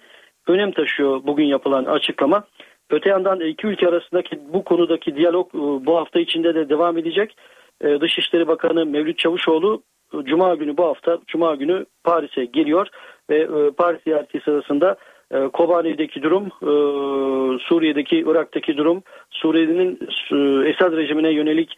önem 0.47 0.71
taşıyor 0.71 1.21
bugün 1.23 1.45
yapılan 1.45 1.85
açıklama. 1.85 2.43
Öte 2.89 3.09
yandan 3.09 3.39
iki 3.39 3.67
ülke 3.67 3.87
arasındaki 3.87 4.39
bu 4.53 4.63
konudaki 4.63 5.15
diyalog 5.15 5.55
e, 5.55 5.59
bu 5.59 5.97
hafta 5.97 6.19
içinde 6.19 6.55
de 6.55 6.69
devam 6.69 6.97
edecek. 6.97 7.35
E, 7.81 8.01
Dışişleri 8.01 8.47
Bakanı 8.47 8.85
Mevlüt 8.85 9.17
Çavuşoğlu 9.17 9.83
e, 10.13 10.23
Cuma 10.23 10.55
günü 10.55 10.77
bu 10.77 10.85
hafta 10.85 11.19
Cuma 11.27 11.55
günü 11.55 11.85
Paris'e 12.03 12.45
geliyor 12.45 12.87
ve 13.29 13.47
Paris 13.77 14.03
ziyareti 14.03 14.39
sırasında 14.39 14.95
Kobani'deki 15.53 16.23
durum, 16.23 16.49
Suriye'deki, 17.59 18.17
Irak'taki 18.17 18.77
durum, 18.77 19.03
Suriye'nin 19.29 19.99
Esad 20.65 20.97
rejimine 20.97 21.29
yönelik 21.29 21.77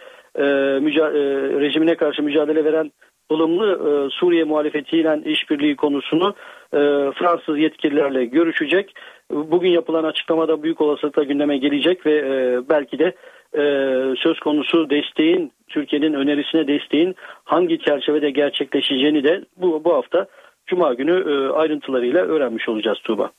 rejimine 1.60 1.96
karşı 1.96 2.24
mücadele 2.24 2.66
veren 2.66 2.92
ılımlı 3.32 4.10
Suriye 4.12 4.44
muhalefetiyle 4.44 5.22
işbirliği 5.26 5.76
konusunu 5.76 6.36
Fransız 7.16 7.58
yetkililerle 7.58 8.26
görüşecek. 8.26 8.94
Bugün 9.32 9.70
yapılan 9.70 10.04
açıklamada 10.04 10.64
büyük 10.64 10.82
olasılıkla 10.82 11.24
gündeme 11.24 11.58
gelecek 11.58 12.06
ve 12.06 12.14
e, 12.18 12.62
belki 12.70 13.00
de 13.00 13.16
e, 13.58 13.62
söz 14.18 14.40
konusu 14.40 14.90
desteğin 14.90 15.52
Türkiye'nin 15.68 16.14
önerisine 16.14 16.68
desteğin 16.68 17.16
hangi 17.44 17.80
çerçevede 17.80 18.30
gerçekleşeceğini 18.30 19.24
de 19.24 19.46
bu, 19.58 19.84
bu 19.84 19.94
hafta 19.94 20.28
Cuma 20.68 20.94
günü 20.94 21.12
e, 21.12 21.54
ayrıntılarıyla 21.54 22.26
öğrenmiş 22.26 22.70
olacağız 22.70 22.98
Tuğba. 23.04 23.32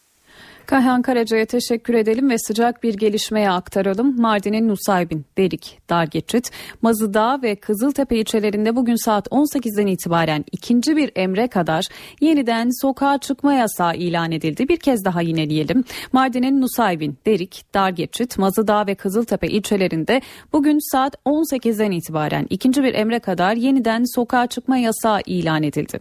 Kayhan 0.67 1.03
Karaca'ya 1.03 1.47
teşekkür 1.47 1.95
edelim 1.95 2.31
ve 2.31 2.39
sıcak 2.39 2.83
bir 2.83 2.95
gelişmeye 2.95 3.51
aktaralım. 3.51 4.21
Mardin'in 4.21 4.69
Nusaybin, 4.69 5.25
Derik, 5.39 5.79
Dargeçit, 5.91 6.51
Mazıdağ 6.83 7.43
ve 7.43 7.57
Kızıltepe 7.57 8.17
ilçelerinde 8.17 8.77
bugün 8.77 9.05
saat 9.05 9.27
18'den 9.27 9.87
itibaren 9.87 10.45
ikinci 10.53 10.97
bir 10.97 11.11
emre 11.17 11.49
kadar 11.49 11.85
yeniden 12.21 12.69
sokağa 12.81 13.19
çıkma 13.19 13.55
yasağı 13.55 13.97
ilan 13.97 14.33
edildi. 14.33 14.69
Bir 14.69 14.77
kez 14.77 15.05
daha 15.05 15.23
yineleyelim. 15.23 15.85
Mardin'in 16.13 16.61
Nusaybin, 16.61 17.19
Derik, 17.27 17.65
Dargeçit, 17.75 18.39
Mazıdağ 18.39 18.87
ve 18.87 18.95
Kızıltepe 18.95 19.49
ilçelerinde 19.49 20.21
bugün 20.53 20.93
saat 20.93 21.15
18'den 21.27 21.91
itibaren 21.91 22.47
ikinci 22.51 22.83
bir 22.83 22.95
emre 22.95 23.19
kadar 23.19 23.57
yeniden 23.57 24.05
sokağa 24.15 24.47
çıkma 24.47 24.77
yasağı 24.77 25.21
ilan 25.27 25.63
edildi. 25.63 26.01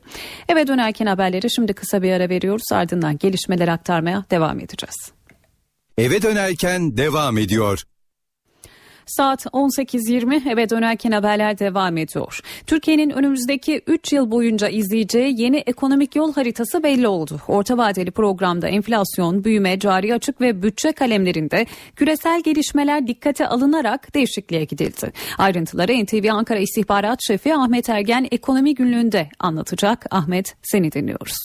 Eve 0.49 0.67
dönerken 0.67 1.05
haberleri 1.05 1.51
şimdi 1.51 1.73
kısa 1.73 2.01
bir 2.01 2.11
ara 2.11 2.29
veriyoruz. 2.29 2.71
Ardından 2.71 3.17
gelişmeleri 3.17 3.71
aktarmaya 3.71 4.23
devam 4.31 4.54
devam 4.55 4.59
edeceğiz. 4.59 5.11
Eve 5.97 6.21
dönerken 6.21 6.97
devam 6.97 7.37
ediyor. 7.37 7.83
Saat 9.05 9.45
18.20 9.45 10.49
eve 10.49 10.69
dönerken 10.69 11.11
haberler 11.11 11.59
devam 11.59 11.97
ediyor. 11.97 12.39
Türkiye'nin 12.67 13.09
önümüzdeki 13.09 13.81
3 13.87 14.13
yıl 14.13 14.31
boyunca 14.31 14.69
izleyeceği 14.69 15.41
yeni 15.41 15.57
ekonomik 15.57 16.15
yol 16.15 16.33
haritası 16.33 16.83
belli 16.83 17.07
oldu. 17.07 17.41
Orta 17.47 17.77
vadeli 17.77 18.11
programda 18.11 18.67
enflasyon, 18.67 19.43
büyüme, 19.43 19.79
cari 19.79 20.13
açık 20.13 20.41
ve 20.41 20.63
bütçe 20.63 20.91
kalemlerinde 20.91 21.65
küresel 21.95 22.41
gelişmeler 22.43 23.07
dikkate 23.07 23.47
alınarak 23.47 24.15
değişikliğe 24.15 24.63
gidildi. 24.63 25.11
Ayrıntıları 25.37 26.05
NTV 26.05 26.29
Ankara 26.31 26.59
İstihbarat 26.59 27.19
Şefi 27.27 27.55
Ahmet 27.55 27.89
Ergen 27.89 28.27
ekonomi 28.31 28.75
günlüğünde 28.75 29.29
anlatacak. 29.39 30.05
Ahmet 30.11 30.55
seni 30.63 30.91
dinliyoruz. 30.91 31.37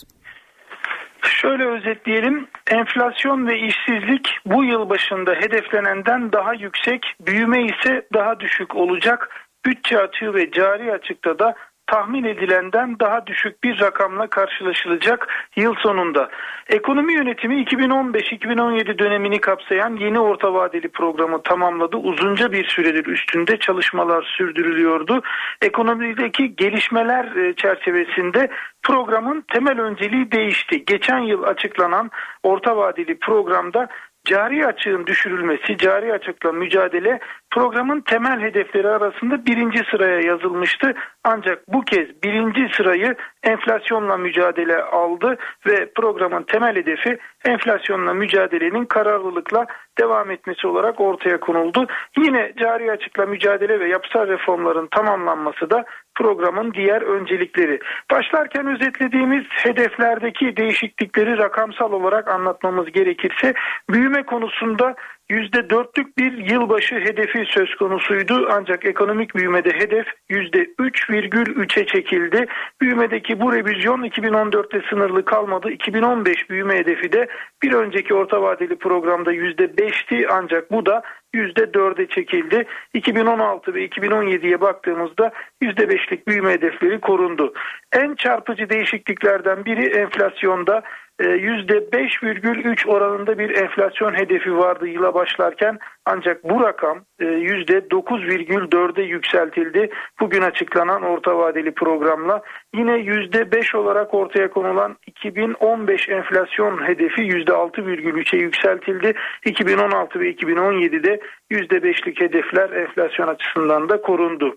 Şöyle 1.29 1.65
özetleyelim. 1.65 2.49
Enflasyon 2.71 3.47
ve 3.47 3.59
işsizlik 3.59 4.29
bu 4.47 4.65
yıl 4.65 4.89
başında 4.89 5.33
hedeflenenden 5.35 6.33
daha 6.33 6.55
yüksek, 6.55 7.15
büyüme 7.21 7.63
ise 7.65 8.07
daha 8.15 8.41
düşük 8.41 8.77
olacak. 8.77 9.47
Bütçe 9.67 9.99
açığı 9.99 10.35
ve 10.35 10.51
cari 10.51 10.93
açıkta 10.93 11.39
da 11.39 11.55
tahmin 11.91 12.25
edilenden 12.25 12.99
daha 13.01 13.27
düşük 13.27 13.65
bir 13.65 13.81
rakamla 13.81 14.27
karşılaşılacak 14.27 15.29
yıl 15.57 15.75
sonunda. 15.75 16.31
Ekonomi 16.69 17.13
yönetimi 17.13 17.63
2015-2017 17.63 18.99
dönemini 18.99 19.41
kapsayan 19.41 19.97
yeni 19.97 20.21
orta 20.21 20.55
vadeli 20.55 20.89
programı 20.89 21.43
tamamladı. 21.43 21.97
Uzunca 21.97 22.53
bir 22.53 22.69
süredir 22.69 23.07
üstünde 23.07 23.57
çalışmalar 23.57 24.35
sürdürülüyordu. 24.37 25.23
Ekonomideki 25.63 26.57
gelişmeler 26.57 27.37
e, 27.37 27.55
çerçevesinde 27.55 28.49
programın 28.83 29.45
temel 29.53 29.81
önceliği 29.81 30.33
değişti. 30.33 30.85
Geçen 30.85 31.19
yıl 31.19 31.43
açıklanan 31.43 32.11
orta 32.43 32.77
vadeli 32.77 33.19
programda 33.19 33.89
cari 34.25 34.67
açığın 34.67 35.07
düşürülmesi, 35.07 35.77
cari 35.79 36.13
açıkla 36.13 36.53
mücadele 36.53 37.21
programın 37.51 38.01
temel 38.01 38.41
hedefleri 38.41 38.89
arasında 38.89 39.47
birinci 39.47 39.83
sıraya 39.91 40.21
yazılmıştı. 40.21 40.95
Ancak 41.25 41.69
bu 41.69 41.81
kez 41.81 42.23
birinci 42.23 42.77
sırayı 42.77 43.15
enflasyonla 43.43 44.17
mücadele 44.17 44.83
aldı 44.83 45.37
ve 45.67 45.93
programın 45.95 46.43
temel 46.43 46.77
hedefi 46.77 47.19
enflasyonla 47.45 48.15
mücadelenin 48.15 48.85
kararlılıkla 48.85 49.67
devam 49.99 50.31
etmesi 50.31 50.67
olarak 50.67 51.01
ortaya 51.01 51.41
konuldu. 51.41 51.87
Yine 52.17 52.53
cari 52.59 52.93
açıkla 52.93 53.27
mücadele 53.27 53.81
ve 53.81 53.89
yapısal 53.89 54.29
reformların 54.29 54.87
tamamlanması 54.87 55.71
da 55.71 55.85
programın 56.15 56.73
diğer 56.75 57.03
öncelikleri. 57.03 57.79
Başlarken 58.11 58.67
özetlediğimiz 58.67 59.45
hedeflerdeki 59.51 60.57
değişiklikleri 60.57 61.39
rakamsal 61.39 61.93
olarak 61.93 62.29
anlatmamız 62.29 62.93
gerekirse 62.93 63.55
büyüme 63.91 64.23
konusunda 64.23 64.95
%4'lük 65.31 66.17
bir 66.19 66.51
yılbaşı 66.53 66.95
hedefi 66.95 67.45
söz 67.49 67.75
konusuydu 67.75 68.49
ancak 68.51 68.85
ekonomik 68.85 69.35
büyümede 69.35 69.71
hedef 69.71 70.07
%3,3'e 70.31 71.87
çekildi. 71.87 72.47
Büyümedeki 72.81 73.41
bu 73.41 73.53
revizyon 73.53 74.03
2014'te 74.03 74.83
sınırlı 74.91 75.25
kalmadı. 75.25 75.71
2015 75.71 76.51
büyüme 76.51 76.79
hedefi 76.79 77.13
de 77.13 77.27
bir 77.63 77.73
önceki 77.73 78.15
orta 78.15 78.43
vadeli 78.43 78.77
programda 78.77 79.35
%5'ti 79.35 80.27
ancak 80.31 80.71
bu 80.71 80.87
da 80.87 81.03
%4'e 81.35 82.07
çekildi. 82.07 82.65
2016 82.95 83.75
ve 83.75 83.87
2017'ye 83.87 84.61
baktığımızda 84.61 85.31
%5'lik 85.63 86.27
büyüme 86.29 86.51
hedefleri 86.51 87.01
korundu. 87.01 87.55
En 87.93 88.15
çarpıcı 88.15 88.71
değişikliklerden 88.71 89.65
biri 89.65 89.87
enflasyonda 89.87 90.83
%5,3 91.21 92.87
e, 92.87 92.91
oranında 92.91 93.39
bir 93.39 93.51
enflasyon 93.57 94.15
hedefi 94.15 94.57
vardı 94.57 94.87
yıla 94.87 95.15
başlarken 95.15 95.79
ancak 96.07 96.45
bu 96.45 96.61
rakam 96.61 97.05
%9,4'e 97.21 99.05
yükseltildi. 99.05 99.91
Bugün 100.21 100.43
açıklanan 100.43 101.03
orta 101.03 101.39
vadeli 101.39 101.71
programla 101.75 102.43
yine 102.75 102.93
%5 102.93 103.77
olarak 103.77 104.15
ortaya 104.15 104.51
konulan 104.51 104.97
2015 105.07 106.09
enflasyon 106.09 106.89
hedefi 106.89 107.23
%6,3'e 107.23 108.39
yükseltildi. 108.39 109.15
2016 109.45 110.21
ve 110.21 110.31
2017'de 110.33 111.21
%5'lik 111.51 112.21
hedefler 112.21 112.71
enflasyon 112.71 113.29
açısından 113.29 113.89
da 113.89 114.01
korundu. 114.01 114.57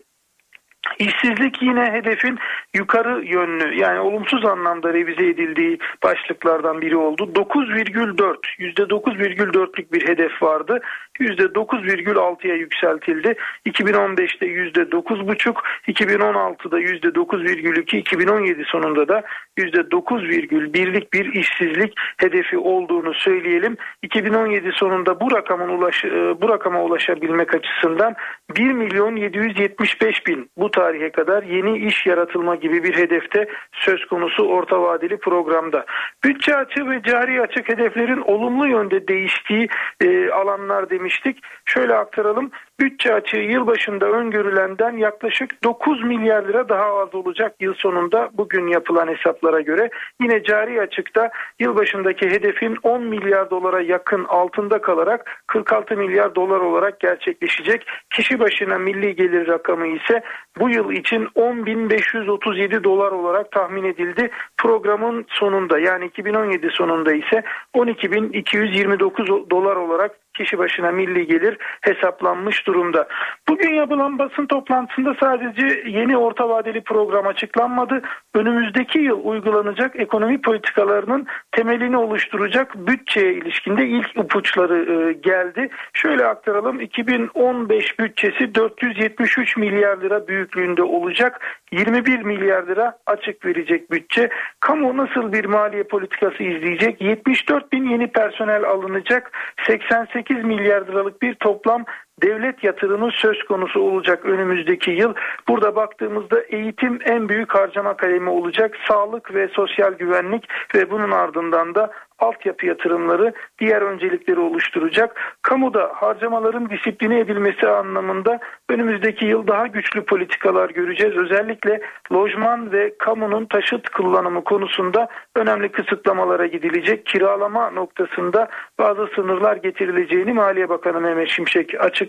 İşsizlik 1.00 1.62
yine 1.62 1.92
hedefin 1.92 2.40
yukarı 2.74 3.26
yönlü 3.26 3.76
yani 3.76 4.00
olumsuz 4.00 4.46
anlamda 4.46 4.94
revize 4.94 5.28
edildiği 5.28 5.80
başlıklardan 6.04 6.82
biri 6.82 6.98
oldu. 6.98 7.24
9,4 7.36 8.38
%9,4'lük 8.60 9.94
bir 9.94 10.08
hedef 10.08 10.44
vardı. 10.44 10.82
%9,6'ya 11.20 12.56
yükseltildi. 12.56 13.36
2015'te 13.66 14.46
%9,5, 14.46 15.56
2016'da 15.88 16.80
%9,2, 16.80 17.98
2017 17.98 18.64
sonunda 18.66 19.08
da 19.08 19.24
%9,1'lik 19.58 21.14
bir 21.14 21.34
işsizlik 21.34 21.94
hedefi 22.18 22.58
olduğunu 22.58 23.14
söyleyelim. 23.14 23.78
2017 24.02 24.72
sonunda 24.72 25.20
bu 25.20 25.32
rakamın 25.32 25.70
ulaş, 25.70 26.06
e, 26.06 26.42
bu 26.42 26.50
rakama 26.50 26.84
ulaşabilmek 26.84 27.56
açısından 27.56 28.16
1 28.58 28.72
milyon 28.72 29.16
775 29.16 30.28
bin 30.28 30.50
bu 30.58 30.72
tarihe 30.72 31.12
kadar 31.12 31.44
yeni 31.44 31.78
iş 31.78 32.06
yaratılma 32.06 32.56
gibi 32.56 32.84
bir 32.84 32.98
hedefte 32.98 33.48
söz 33.72 34.06
konusu 34.06 34.44
orta 34.44 34.82
vadeli 34.82 35.18
programda. 35.18 35.86
Bütçe 36.24 36.56
açığı 36.56 36.90
ve 36.90 37.02
cari 37.04 37.42
açık 37.42 37.70
hedeflerin 37.70 38.22
olumlu 38.22 38.68
yönde 38.68 39.08
değiştiği 39.08 39.68
e, 40.02 40.30
alanlar 40.30 40.90
demiştik. 41.04 41.38
Şöyle 41.66 41.96
aktaralım. 41.96 42.52
Bütçe 42.80 43.14
açığı 43.14 43.38
yılbaşında 43.38 44.06
öngörülenden 44.06 44.98
yaklaşık 44.98 45.64
9 45.64 46.04
milyar 46.04 46.48
lira 46.48 46.70
daha 46.70 46.86
az 46.86 47.16
olacak 47.16 47.56
yıl 47.60 47.74
sonunda 47.74 48.30
bugün 48.34 48.68
yapılan 48.68 49.08
hesaplara 49.08 49.62
göre. 49.62 49.90
Yine 50.22 50.44
cari 50.44 50.82
açıkta 50.82 51.30
yılbaşındaki 51.60 52.30
hedefin 52.30 52.78
10 52.84 53.04
milyar 53.04 53.50
dolara 53.50 53.82
yakın 53.82 54.26
altında 54.26 54.82
kalarak 54.82 55.44
46 55.48 55.98
milyar 55.98 56.36
dolar 56.36 56.60
olarak 56.60 57.00
gerçekleşecek. 57.00 57.86
Kişi 58.10 58.40
başına 58.40 58.78
milli 58.78 59.16
gelir 59.16 59.48
rakamı 59.48 59.88
ise 59.88 60.22
bu 60.60 60.70
yıl 60.70 60.92
için 60.92 61.26
10.537 61.36 62.84
dolar 62.84 63.12
olarak 63.12 63.52
tahmin 63.52 63.84
edildi. 63.84 64.30
Programın 64.58 65.26
sonunda 65.30 65.80
yani 65.80 66.06
2017 66.06 66.70
sonunda 66.72 67.14
ise 67.14 67.44
12.229 67.76 69.50
dolar 69.50 69.76
olarak 69.76 70.23
kişi 70.34 70.58
başına 70.58 70.92
milli 70.92 71.28
gelir 71.28 71.58
hesaplanmış 71.82 72.68
durumda. 72.68 73.08
Bugün 73.50 73.74
yapılan 73.74 74.20
basın 74.20 74.46
toplantısında 74.46 75.16
sadece 75.20 75.84
yeni 75.86 76.18
orta 76.18 76.50
vadeli 76.50 76.82
program 76.82 77.28
açıklanmadı. 77.28 78.02
Önümüzdeki 78.34 79.00
yıl 79.00 79.20
uygulanacak 79.24 80.00
ekonomi 80.00 80.42
politikalarının 80.42 81.28
temelini 81.52 81.98
oluşturacak 81.98 82.76
bütçeye 82.76 83.34
ilişkinde 83.34 83.88
ilk 83.88 84.18
ipuçları 84.18 85.10
e, 85.10 85.14
geldi. 85.14 85.70
Şöyle 85.94 86.26
aktaralım 86.26 86.82
2015 86.82 88.00
bütçesi 88.00 88.56
473 88.56 89.58
milyar 89.58 90.02
lira 90.02 90.28
büyüklüğünde 90.28 90.84
olacak. 90.84 91.42
21 91.72 92.22
milyar 92.22 92.68
lira 92.68 92.98
açık 93.06 93.46
verecek 93.46 93.92
bütçe. 93.92 94.30
Kamu 94.60 94.98
nasıl 94.98 95.34
bir 95.34 95.46
maliye 95.46 95.84
politikası 95.84 96.44
izleyecek? 96.44 97.02
74 97.02 97.72
bin 97.72 97.90
yeni 97.90 98.08
personel 98.08 98.64
alınacak. 98.64 99.32
88 99.68 100.23
milyar 100.30 100.88
liralık 100.88 101.22
bir 101.22 101.36
toplam 101.36 101.86
devlet 102.22 102.64
yatırımı 102.64 103.12
söz 103.12 103.44
konusu 103.44 103.80
olacak 103.80 104.26
önümüzdeki 104.26 104.92
yıl. 104.92 105.14
Burada 105.48 105.76
baktığımızda 105.76 106.40
eğitim 106.42 107.00
en 107.06 107.30
büyük 107.30 107.56
harcama 107.56 107.98
kalemi 107.98 108.30
olacak. 108.30 108.78
Sağlık 108.88 109.36
ve 109.36 109.48
sosyal 109.48 109.94
güvenlik 109.94 110.50
ve 110.76 110.92
bunun 110.92 111.12
ardından 111.12 111.76
da 111.76 111.92
altyapı 112.20 112.66
yatırımları 112.66 113.34
diğer 113.60 113.82
öncelikleri 113.82 114.40
oluşturacak. 114.40 115.36
Kamuda 115.42 115.92
harcamaların 115.96 116.70
disipline 116.70 117.20
edilmesi 117.20 117.68
anlamında 117.68 118.40
önümüzdeki 118.70 119.26
yıl 119.26 119.48
daha 119.48 119.68
güçlü 119.68 120.06
politikalar 120.06 120.70
göreceğiz. 120.70 121.16
Özellikle 121.16 121.82
lojman 122.14 122.72
ve 122.72 122.94
kamunun 122.98 123.46
taşıt 123.46 123.90
kullanımı 123.90 124.44
konusunda 124.44 125.08
önemli 125.36 125.70
kısıtlamalara 125.70 126.46
gidilecek. 126.46 127.06
Kiralama 127.06 127.70
noktasında 127.70 128.48
bazı 128.80 129.08
sınırlar 129.16 129.56
getirileceğini 129.56 130.34
Maliye 130.34 130.70
Bakanı 130.70 131.02
Mehmet 131.02 131.30
Şimşek 131.30 131.82
açıkladı. 131.82 132.03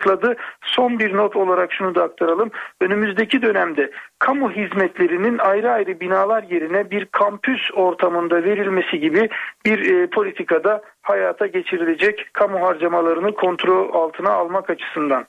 Son 0.63 0.99
bir 0.99 1.17
not 1.17 1.37
olarak 1.37 1.73
şunu 1.73 1.95
da 1.95 2.03
aktaralım. 2.03 2.51
Önümüzdeki 2.81 3.43
dönemde 3.43 3.91
kamu 4.19 4.51
hizmetlerinin 4.51 5.39
ayrı 5.39 5.73
ayrı 5.73 6.01
binalar 6.01 6.43
yerine 6.43 6.91
bir 6.91 7.05
kampüs 7.05 7.61
ortamında 7.75 8.45
verilmesi 8.45 9.01
gibi 9.01 9.29
bir 9.67 9.93
e, 9.93 10.07
politikada 10.07 10.83
hayata 11.03 11.47
geçirilecek 11.47 12.29
kamu 12.33 12.67
harcamalarını 12.67 13.35
kontrol 13.35 13.95
altına 13.95 14.31
almak 14.31 14.71
açısından. 14.71 15.27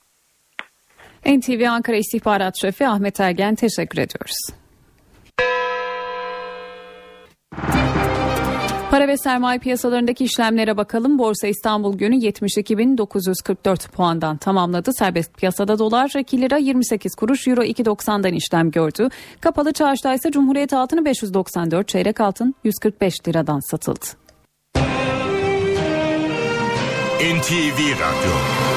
NTV 1.26 1.66
Ankara 1.70 1.95
İstihbarat 1.97 2.53
Şefi 2.61 2.88
Ahmet 2.88 3.20
Ergen 3.20 3.55
teşekkür 3.55 3.97
ediyoruz. 3.97 4.64
Para 8.96 9.08
ve 9.08 9.18
sermaye 9.18 9.60
piyasalarındaki 9.60 10.24
işlemlere 10.24 10.78
bakalım. 10.78 11.20
Borsa 11.20 11.48
İstanbul 11.48 11.98
günü 11.98 12.16
72.944 12.16 13.89
puandan 13.89 14.38
tamamladı. 14.38 14.91
Serbest 14.93 15.38
piyasada 15.38 15.80
dolar 15.80 16.12
2 16.20 16.41
lira 16.41 16.58
28 16.58 17.16
kuruş, 17.16 17.48
euro 17.48 17.64
2.90'dan 17.64 18.34
işlem 18.34 18.72
gördü. 18.72 19.10
Kapalı 19.41 19.74
çarşıda 19.74 20.14
ise 20.14 20.32
Cumhuriyet 20.32 20.74
altını 20.74 21.06
594, 21.06 21.88
çeyrek 21.88 22.22
altın 22.22 22.56
145 22.64 23.28
liradan 23.28 23.60
satıldı. 23.72 24.06
NTV 27.20 27.80
Radyo 27.80 28.74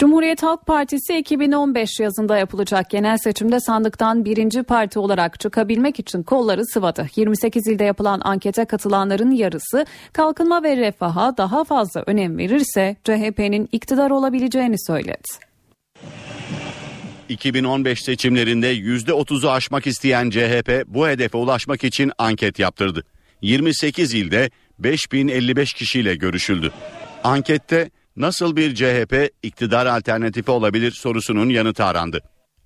Cumhuriyet 0.00 0.42
Halk 0.42 0.66
Partisi 0.66 1.18
2015 1.18 2.00
yazında 2.00 2.38
yapılacak 2.38 2.90
genel 2.90 3.18
seçimde 3.18 3.60
sandıktan 3.60 4.24
birinci 4.24 4.62
parti 4.62 4.98
olarak 4.98 5.40
çıkabilmek 5.40 6.00
için 6.00 6.22
kolları 6.22 6.66
sıvadı. 6.66 7.06
28 7.16 7.66
ilde 7.66 7.84
yapılan 7.84 8.20
ankete 8.24 8.64
katılanların 8.64 9.30
yarısı 9.30 9.86
kalkınma 10.12 10.62
ve 10.62 10.76
refaha 10.76 11.36
daha 11.36 11.64
fazla 11.64 12.02
önem 12.06 12.38
verirse 12.38 12.96
CHP'nin 13.04 13.68
iktidar 13.72 14.10
olabileceğini 14.10 14.76
söyledi. 14.86 15.28
2015 17.28 18.02
seçimlerinde 18.02 18.74
%30'u 18.76 19.50
aşmak 19.50 19.86
isteyen 19.86 20.30
CHP 20.30 20.84
bu 20.86 21.08
hedefe 21.08 21.38
ulaşmak 21.38 21.84
için 21.84 22.12
anket 22.18 22.58
yaptırdı. 22.58 23.04
28 23.42 24.14
ilde 24.14 24.50
5055 24.78 25.72
kişiyle 25.72 26.14
görüşüldü. 26.14 26.72
Ankette 27.24 27.90
nasıl 28.20 28.56
bir 28.56 28.74
CHP 28.74 29.32
iktidar 29.42 29.86
alternatifi 29.86 30.50
olabilir 30.50 30.90
sorusunun 30.90 31.48
yanıtı 31.48 31.84
arandı. 31.84 32.20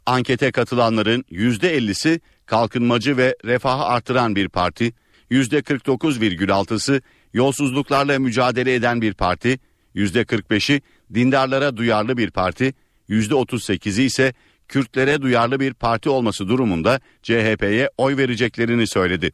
Ankete 0.07 0.53
katılanların 0.53 1.25
%50'si 1.31 2.21
kalkınmacı 2.47 3.17
ve 3.17 3.37
refahı 3.45 3.85
artıran 3.85 4.37
bir 4.37 4.49
parti, 4.49 4.93
%49,6'sı 5.31 7.03
yolsuzluklarla 7.33 8.19
mücadele 8.19 8.75
eden 8.75 9.03
bir 9.03 9.15
parti, 9.15 9.59
%45'i 9.95 10.83
dindarlara 11.15 11.77
duyarlı 11.77 12.17
bir 12.17 12.31
parti, 12.31 12.75
%38'i 13.09 14.05
ise 14.05 14.33
Kürtlere 14.69 15.23
duyarlı 15.23 15.61
bir 15.61 15.75
parti 15.75 16.11
olması 16.11 16.49
durumunda 16.49 17.01
CHP'ye 17.23 17.91
oy 17.99 18.17
vereceklerini 18.17 18.87
söyledi. 18.87 19.33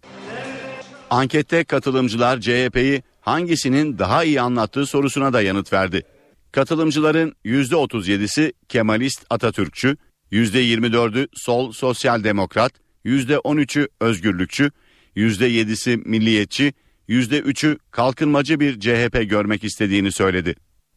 Ankette 1.11 1.65
katılımcılar 1.65 2.41
CHP'yi 2.41 3.03
hangisinin 3.21 3.99
daha 3.99 4.25
iyi 4.25 4.41
anlattığı 4.41 4.87
sorusuna 4.87 5.33
da 5.33 5.43
yanıt 5.43 5.73
verdi. 5.73 6.03
Katılımcıların 6.53 7.35
%37'si 7.45 8.53
Kemalist 8.69 9.27
Atatürkçü, 9.31 9.97
%24'ü 10.33 11.29
Sol 11.33 11.73
Sosyal 11.73 12.25
Demokrat, 12.25 12.73
%13'ü 13.05 13.89
Özgürlükçü, 14.01 14.71
%7'si 15.17 15.97
Milliyetçi, 15.97 16.75
%3'ü 17.09 17.79
kalkınmacı 17.91 18.61
bir 18.61 18.81
CHP 18.81 19.31
görmek 19.31 19.65
istediğini 19.65 20.13
söyledi. 20.13 20.55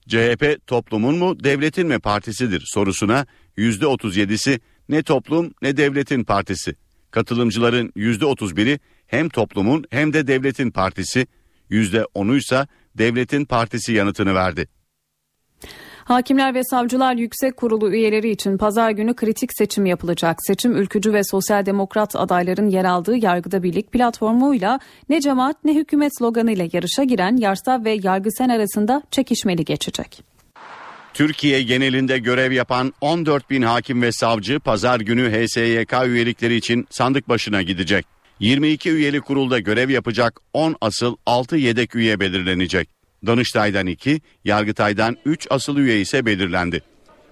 CHP 0.07 0.67
toplumun 0.67 1.17
mu 1.17 1.43
devletin 1.43 1.87
mi 1.87 1.99
partisidir 1.99 2.63
sorusuna 2.65 3.25
%37'si 3.57 4.59
ne 4.89 5.03
toplum 5.03 5.53
ne 5.61 5.77
devletin 5.77 6.23
partisi. 6.23 6.75
Katılımcıların 7.11 7.89
%31'i 7.89 8.79
hem 9.07 9.29
toplumun 9.29 9.85
hem 9.89 10.13
de 10.13 10.27
devletin 10.27 10.71
partisi, 10.71 11.27
%10'u 11.71 12.35
ise 12.35 12.67
devletin 12.97 13.45
partisi 13.45 13.93
yanıtını 13.93 14.35
verdi. 14.35 14.67
Hakimler 16.05 16.53
ve 16.53 16.63
Savcılar 16.63 17.15
Yüksek 17.15 17.57
Kurulu 17.57 17.93
üyeleri 17.93 18.29
için 18.29 18.57
pazar 18.57 18.91
günü 18.91 19.13
kritik 19.13 19.49
seçim 19.57 19.85
yapılacak. 19.85 20.37
Seçim 20.47 20.75
ülkücü 20.75 21.13
ve 21.13 21.23
sosyal 21.23 21.65
demokrat 21.65 22.15
adayların 22.15 22.69
yer 22.69 22.85
aldığı 22.85 23.25
Yargıda 23.25 23.63
Birlik 23.63 23.91
platformuyla 23.91 24.79
ne 25.09 25.21
cemaat 25.21 25.65
ne 25.65 25.75
hükümet 25.75 26.17
sloganıyla 26.17 26.67
yarışa 26.73 27.03
giren 27.03 27.37
Yarsav 27.37 27.85
ve 27.85 27.99
Yargısen 28.03 28.49
arasında 28.49 29.03
çekişmeli 29.11 29.65
geçecek. 29.65 30.23
Türkiye 31.13 31.63
genelinde 31.63 32.17
görev 32.17 32.51
yapan 32.51 32.93
14 33.01 33.49
bin 33.49 33.61
hakim 33.61 34.01
ve 34.01 34.11
savcı 34.11 34.59
pazar 34.59 34.99
günü 34.99 35.31
HSYK 35.31 35.93
üyelikleri 36.05 36.55
için 36.55 36.87
sandık 36.89 37.29
başına 37.29 37.61
gidecek. 37.61 38.05
22 38.43 38.89
üyeli 38.91 39.21
kurulda 39.21 39.59
görev 39.59 39.89
yapacak 39.89 40.39
10 40.53 40.75
asıl 40.81 41.15
6 41.25 41.57
yedek 41.57 41.95
üye 41.95 42.19
belirlenecek. 42.19 42.89
Danıştay'dan 43.25 43.87
2, 43.87 44.21
Yargıtay'dan 44.45 45.17
3 45.25 45.47
asıl 45.49 45.77
üye 45.77 46.01
ise 46.01 46.25
belirlendi. 46.25 46.81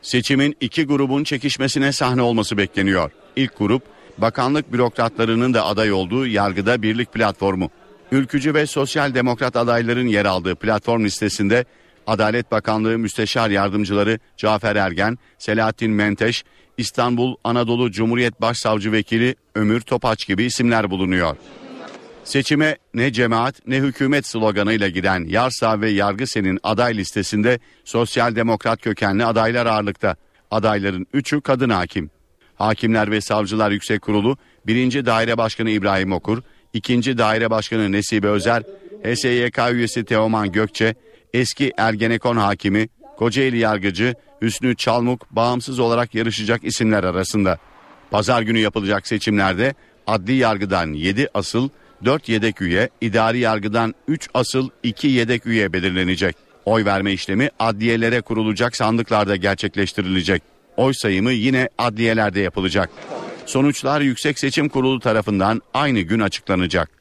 Seçimin 0.01 0.55
iki 0.62 0.86
grubun 0.86 1.24
çekişmesine 1.24 1.91
sahne 1.91 2.22
olması 2.22 2.57
bekleniyor. 2.57 3.12
İlk 3.36 3.57
grup 3.57 3.84
bakanlık 4.18 4.74
bürokratlarının 4.74 5.53
da 5.53 5.66
aday 5.66 5.91
olduğu 5.91 6.28
Yargıda 6.28 6.82
Birlik 6.82 7.14
Platformu. 7.14 7.70
Ülkücü 8.12 8.53
ve 8.53 8.66
sosyal 8.66 9.14
demokrat 9.14 9.55
adayların 9.55 10.07
yer 10.07 10.26
aldığı 10.26 10.55
platform 10.55 11.03
listesinde 11.03 11.66
Adalet 12.07 12.51
Bakanlığı 12.51 12.97
Müsteşar 12.97 13.49
Yardımcıları 13.49 14.20
Cafer 14.38 14.76
Ergen, 14.76 15.18
Selahattin 15.38 15.91
Menteş, 15.91 16.43
İstanbul 16.82 17.36
Anadolu 17.44 17.92
Cumhuriyet 17.92 18.42
Başsavcı 18.42 18.92
Vekili 18.92 19.36
Ömür 19.56 19.82
Topaç 19.82 20.28
gibi 20.28 20.44
isimler 20.44 20.92
bulunuyor. 20.92 21.36
Seçime 22.24 22.78
ne 22.94 23.14
cemaat 23.14 23.68
ne 23.68 23.78
hükümet 23.78 24.28
sloganıyla 24.28 24.88
giden 24.90 25.26
Yarsa 25.26 25.82
ve 25.82 25.90
Yargısen'in 25.90 26.60
aday 26.64 26.98
listesinde 26.98 27.60
sosyal 27.84 28.36
demokrat 28.36 28.82
kökenli 28.82 29.26
adaylar 29.26 29.66
ağırlıkta. 29.66 30.16
Adayların 30.52 31.08
3'ü 31.14 31.42
kadın 31.42 31.70
hakim. 31.70 32.10
Hakimler 32.56 33.12
ve 33.12 33.22
Savcılar 33.22 33.72
Yüksek 33.72 34.02
Kurulu 34.02 34.38
1. 34.68 35.06
Daire 35.06 35.38
Başkanı 35.38 35.70
İbrahim 35.70 36.12
Okur, 36.12 36.42
2. 36.74 37.18
Daire 37.18 37.50
Başkanı 37.50 37.92
Nesibe 37.92 38.28
Özer, 38.28 38.64
HSYK 39.04 39.60
üyesi 39.72 40.06
Teoman 40.06 40.52
Gökçe, 40.52 40.96
eski 41.34 41.72
Ergenekon 41.78 42.38
hakimi, 42.38 42.90
Kocaeli 43.22 43.57
yargıcı 43.57 44.15
Hüsnü 44.41 44.76
Çalmuk 44.76 45.32
bağımsız 45.32 45.80
olarak 45.80 46.15
yarışacak 46.15 46.63
isimler 46.63 47.03
arasında. 47.03 47.57
Pazar 48.11 48.41
günü 48.41 48.59
yapılacak 48.59 49.07
seçimlerde 49.07 49.76
adli 50.07 50.34
yargıdan 50.34 50.93
7 50.93 51.28
asıl, 51.34 51.69
4 52.05 52.30
yedek 52.30 52.61
üye, 52.61 52.89
idari 53.01 53.39
yargıdan 53.39 53.95
3 54.07 54.30
asıl, 54.34 54.69
2 54.84 55.07
yedek 55.07 55.45
üye 55.45 55.74
belirlenecek. 55.74 56.36
Oy 56.65 56.86
verme 56.86 57.11
işlemi 57.11 57.49
adliyelere 57.59 58.22
kurulacak 58.22 58.76
sandıklarda 58.76 59.36
gerçekleştirilecek. 59.36 60.43
Oy 60.78 60.93
sayımı 60.93 61.32
yine 61.32 61.69
adliyelerde 61.78 62.39
yapılacak. 62.39 62.89
Sonuçlar 63.45 64.01
Yüksek 64.01 64.39
Seçim 64.39 64.69
Kurulu 64.69 64.99
tarafından 64.99 65.61
aynı 65.74 65.99
gün 65.99 66.19
açıklanacak. 66.19 67.01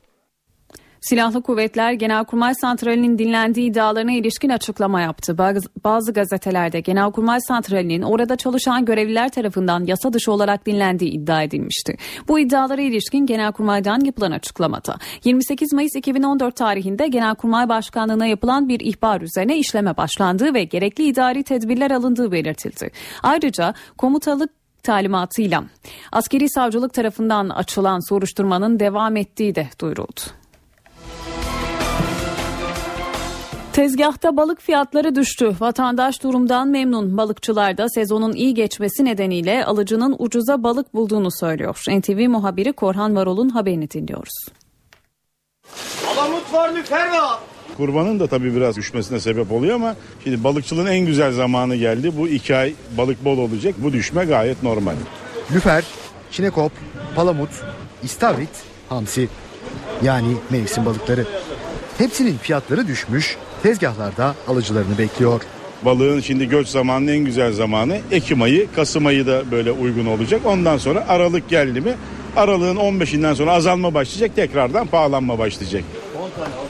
Silahlı 1.00 1.42
Kuvvetler 1.42 1.92
Genelkurmay 1.92 2.54
Santrali'nin 2.54 3.18
dinlendiği 3.18 3.70
iddialarına 3.70 4.12
ilişkin 4.12 4.48
açıklama 4.48 5.00
yaptı. 5.00 5.38
Bazı 5.84 6.12
gazetelerde 6.12 6.80
Genelkurmay 6.80 7.40
Santrali'nin 7.40 8.02
orada 8.02 8.36
çalışan 8.36 8.84
görevliler 8.84 9.28
tarafından 9.28 9.84
yasa 9.84 10.12
dışı 10.12 10.32
olarak 10.32 10.66
dinlendiği 10.66 11.10
iddia 11.10 11.42
edilmişti. 11.42 11.96
Bu 12.28 12.38
iddialara 12.38 12.80
ilişkin 12.80 13.26
Genelkurmay'dan 13.26 14.00
yapılan 14.04 14.30
açıklamada 14.30 14.96
28 15.24 15.72
Mayıs 15.72 15.96
2014 15.96 16.56
tarihinde 16.56 17.08
Genelkurmay 17.08 17.68
Başkanlığı'na 17.68 18.26
yapılan 18.26 18.68
bir 18.68 18.80
ihbar 18.80 19.20
üzerine 19.20 19.58
işleme 19.58 19.96
başlandığı 19.96 20.54
ve 20.54 20.64
gerekli 20.64 21.04
idari 21.04 21.42
tedbirler 21.42 21.90
alındığı 21.90 22.32
belirtildi. 22.32 22.90
Ayrıca 23.22 23.74
komutalık 23.98 24.50
talimatıyla 24.82 25.64
askeri 26.12 26.50
savcılık 26.50 26.94
tarafından 26.94 27.48
açılan 27.48 28.08
soruşturmanın 28.08 28.80
devam 28.80 29.16
ettiği 29.16 29.54
de 29.54 29.68
duyuruldu. 29.80 30.39
Tezgahta 33.80 34.36
balık 34.36 34.60
fiyatları 34.60 35.14
düştü. 35.14 35.54
Vatandaş 35.60 36.22
durumdan 36.22 36.68
memnun. 36.68 37.16
Balıkçılar 37.16 37.78
da 37.78 37.88
sezonun 37.88 38.32
iyi 38.32 38.54
geçmesi 38.54 39.04
nedeniyle 39.04 39.64
alıcının 39.64 40.16
ucuza 40.18 40.62
balık 40.62 40.94
bulduğunu 40.94 41.30
söylüyor. 41.30 41.82
NTV 41.88 42.28
muhabiri 42.28 42.72
Korhan 42.72 43.16
Varol'un 43.16 43.48
haberini 43.48 43.90
dinliyoruz. 43.90 44.46
Alamut 46.12 46.52
var 46.52 46.74
lüfer 46.74 47.10
var. 47.10 47.38
Kurbanın 47.76 48.20
da 48.20 48.26
tabii 48.26 48.56
biraz 48.56 48.76
düşmesine 48.76 49.20
sebep 49.20 49.52
oluyor 49.52 49.74
ama 49.74 49.96
şimdi 50.24 50.44
balıkçılığın 50.44 50.86
en 50.86 51.06
güzel 51.06 51.32
zamanı 51.32 51.76
geldi. 51.76 52.12
Bu 52.18 52.28
iki 52.28 52.56
ay 52.56 52.74
balık 52.98 53.24
bol 53.24 53.38
olacak. 53.38 53.74
Bu 53.78 53.92
düşme 53.92 54.24
gayet 54.24 54.62
normal. 54.62 54.94
Lüfer, 55.54 55.84
çinekop, 56.30 56.72
palamut, 57.16 57.50
istavrit, 58.02 58.62
hamsi 58.88 59.28
yani 60.02 60.36
mevsim 60.50 60.86
balıkları. 60.86 61.26
Hepsinin 61.98 62.38
fiyatları 62.38 62.86
düşmüş, 62.86 63.36
tezgahlarda 63.62 64.34
alıcılarını 64.48 64.98
bekliyor. 64.98 65.42
Balığın 65.84 66.20
şimdi 66.20 66.48
göç 66.48 66.68
zamanının 66.68 67.12
en 67.12 67.24
güzel 67.24 67.52
zamanı 67.52 67.98
Ekim 68.10 68.42
ayı, 68.42 68.72
Kasım 68.76 69.06
ayı 69.06 69.26
da 69.26 69.50
böyle 69.50 69.72
uygun 69.72 70.06
olacak. 70.06 70.40
Ondan 70.44 70.78
sonra 70.78 71.04
Aralık 71.08 71.48
geldi 71.48 71.80
mi 71.80 71.94
Aralığın 72.36 72.76
15'inden 72.76 73.34
sonra 73.34 73.52
azalma 73.52 73.94
başlayacak 73.94 74.36
tekrardan 74.36 74.86
pahalanma 74.86 75.38
başlayacak. 75.38 75.84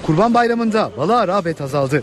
Kurban 0.07 0.35
Bayramı'nda 0.35 0.91
balığa 0.97 1.29
rağbet 1.29 1.61
azaldı. 1.61 2.03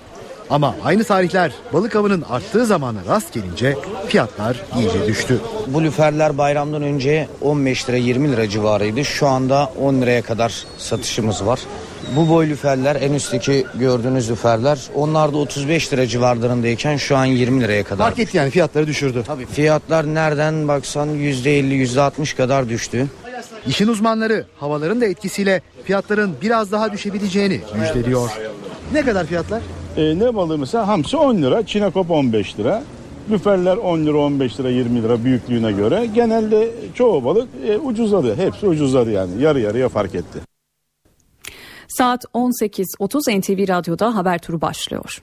Ama 0.50 0.76
aynı 0.84 1.04
tarihler 1.04 1.52
balık 1.74 1.96
avının 1.96 2.22
arttığı 2.30 2.66
zamana 2.66 3.00
rast 3.08 3.34
gelince 3.34 3.78
fiyatlar 4.08 4.58
iyice 4.78 5.08
düştü. 5.08 5.40
Bu 5.68 5.84
lüferler 5.84 6.38
bayramdan 6.38 6.82
önce 6.82 7.28
15 7.42 7.90
lira 7.90 7.98
20 7.98 8.32
lira 8.32 8.50
civarıydı. 8.50 9.06
Şu 9.06 9.28
anda 9.28 9.72
10 9.82 10.02
liraya 10.02 10.22
kadar 10.22 10.66
satışımız 10.78 11.46
var. 11.46 11.60
Bu 12.16 12.30
boy 12.30 12.50
lüferler 12.50 12.96
en 13.02 13.14
üstteki 13.14 13.66
gördüğünüz 13.80 14.32
lüferler 14.32 14.80
onlar 14.96 15.34
da 15.34 15.38
35 15.38 15.94
lira 15.94 16.08
civarlarındayken 16.08 16.98
şu 16.98 17.18
an 17.18 17.26
20 17.26 17.62
liraya 17.62 17.84
kadar. 17.84 18.04
Fark 18.04 18.20
etti 18.20 18.38
yani 18.38 18.50
fiyatları 18.50 18.88
düşürdü. 18.88 19.24
Tabii 19.28 19.46
fiyatlar 19.46 20.14
nereden 20.16 20.68
baksan 20.68 21.10
%50 21.10 21.86
%60 21.86 22.36
kadar 22.38 22.70
düştü. 22.70 23.08
İşin 23.68 23.88
uzmanları 23.88 24.46
havaların 24.60 25.02
da 25.02 25.06
etkisiyle 25.06 25.62
fiyatların 25.84 26.36
biraz 26.42 26.72
daha 26.72 26.92
düşebileceğini 26.92 27.62
müjdeliyor. 27.80 28.30
Ne 28.94 29.02
kadar 29.02 29.26
fiyatlar? 29.26 29.62
E, 29.98 30.20
ne 30.20 30.36
balığı 30.36 30.58
mesela 30.58 30.88
hamsi 30.88 31.18
10 31.18 31.36
lira, 31.42 31.66
çinekop 31.66 32.12
15 32.12 32.60
lira. 32.60 32.84
Lüferler 33.30 33.78
10 33.78 34.06
lira, 34.06 34.18
15 34.18 34.60
lira, 34.60 34.70
20 34.70 35.04
lira 35.04 35.24
büyüklüğüne 35.24 35.72
göre. 35.72 36.06
Genelde 36.16 36.72
çoğu 36.94 37.26
balık 37.26 37.50
e, 37.68 37.78
ucuzladı. 37.78 38.36
Hepsi 38.36 38.68
ucuzladı 38.68 39.12
yani. 39.12 39.42
Yarı 39.42 39.60
yarıya 39.60 39.90
fark 39.90 40.16
etti. 40.16 40.40
Saat 41.88 42.26
18.30 42.34 43.40
NTV 43.40 43.70
Radyo'da 43.70 44.16
haber 44.16 44.38
turu 44.38 44.62
başlıyor. 44.62 45.22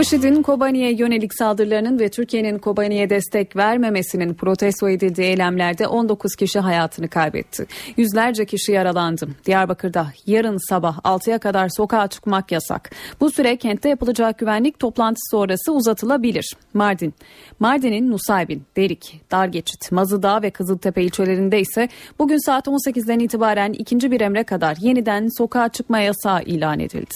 IŞİD'in 0.00 0.42
Kobani'ye 0.42 0.92
yönelik 0.92 1.34
saldırılarının 1.34 1.98
ve 1.98 2.08
Türkiye'nin 2.08 2.58
Kobani'ye 2.58 3.10
destek 3.10 3.56
vermemesinin 3.56 4.34
protesto 4.34 4.88
edildiği 4.88 5.26
eylemlerde 5.26 5.86
19 5.86 6.36
kişi 6.36 6.58
hayatını 6.58 7.08
kaybetti. 7.08 7.66
Yüzlerce 7.96 8.44
kişi 8.44 8.72
yaralandı. 8.72 9.28
Diyarbakır'da 9.46 10.06
yarın 10.26 10.68
sabah 10.68 10.98
6'ya 10.98 11.38
kadar 11.38 11.68
sokağa 11.68 12.08
çıkmak 12.08 12.52
yasak. 12.52 12.90
Bu 13.20 13.30
süre 13.30 13.56
kentte 13.56 13.88
yapılacak 13.88 14.38
güvenlik 14.38 14.78
toplantısı 14.78 15.30
sonrası 15.30 15.72
uzatılabilir. 15.72 16.56
Mardin, 16.74 17.14
Mardin'in 17.60 18.10
Nusaybin, 18.10 18.62
Derik, 18.76 19.20
Dargeçit, 19.30 19.92
Mazıdağ 19.92 20.42
ve 20.42 20.50
Kızıltepe 20.50 21.02
ilçelerinde 21.02 21.60
ise 21.60 21.88
bugün 22.18 22.46
saat 22.46 22.66
18'den 22.66 23.18
itibaren 23.18 23.72
ikinci 23.72 24.10
bir 24.10 24.20
emre 24.20 24.44
kadar 24.44 24.76
yeniden 24.80 25.28
sokağa 25.38 25.68
çıkma 25.68 25.98
yasağı 25.98 26.42
ilan 26.42 26.80
edildi. 26.80 27.14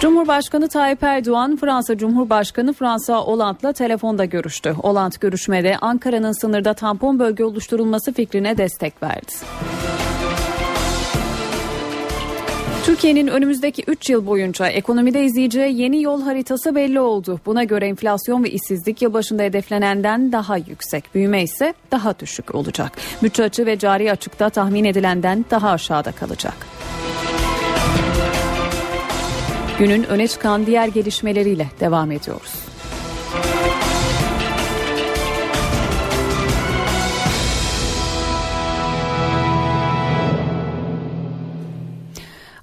Cumhurbaşkanı 0.00 0.68
Tayyip 0.68 1.02
Erdoğan, 1.02 1.56
Fransa 1.56 1.98
Cumhurbaşkanı 1.98 2.72
Fransa 2.72 3.16
Hollande'la 3.18 3.72
telefonda 3.72 4.24
görüştü. 4.24 4.70
Hollande 4.70 5.16
görüşmede 5.20 5.76
Ankara'nın 5.80 6.40
sınırda 6.40 6.74
tampon 6.74 7.18
bölge 7.18 7.44
oluşturulması 7.44 8.12
fikrine 8.12 8.58
destek 8.58 9.02
verdi. 9.02 9.32
Türkiye'nin 12.84 13.26
önümüzdeki 13.26 13.84
3 13.86 14.10
yıl 14.10 14.26
boyunca 14.26 14.66
ekonomide 14.66 15.24
izleyeceği 15.24 15.80
yeni 15.80 16.02
yol 16.02 16.22
haritası 16.22 16.74
belli 16.74 17.00
oldu. 17.00 17.40
Buna 17.46 17.64
göre 17.64 17.86
enflasyon 17.86 18.44
ve 18.44 18.50
işsizlik 18.50 19.02
yılbaşında 19.02 19.42
hedeflenenden 19.42 20.32
daha 20.32 20.56
yüksek, 20.56 21.14
büyüme 21.14 21.42
ise 21.42 21.74
daha 21.90 22.18
düşük 22.18 22.54
olacak. 22.54 22.92
Bütçe 23.22 23.42
açığı 23.42 23.66
ve 23.66 23.78
cari 23.78 24.12
açıkta 24.12 24.50
tahmin 24.50 24.84
edilenden 24.84 25.44
daha 25.50 25.70
aşağıda 25.70 26.12
kalacak. 26.12 26.54
Günün 29.80 30.04
öne 30.04 30.28
çıkan 30.28 30.66
diğer 30.66 30.88
gelişmeleriyle 30.88 31.66
devam 31.80 32.10
ediyoruz. 32.10 32.69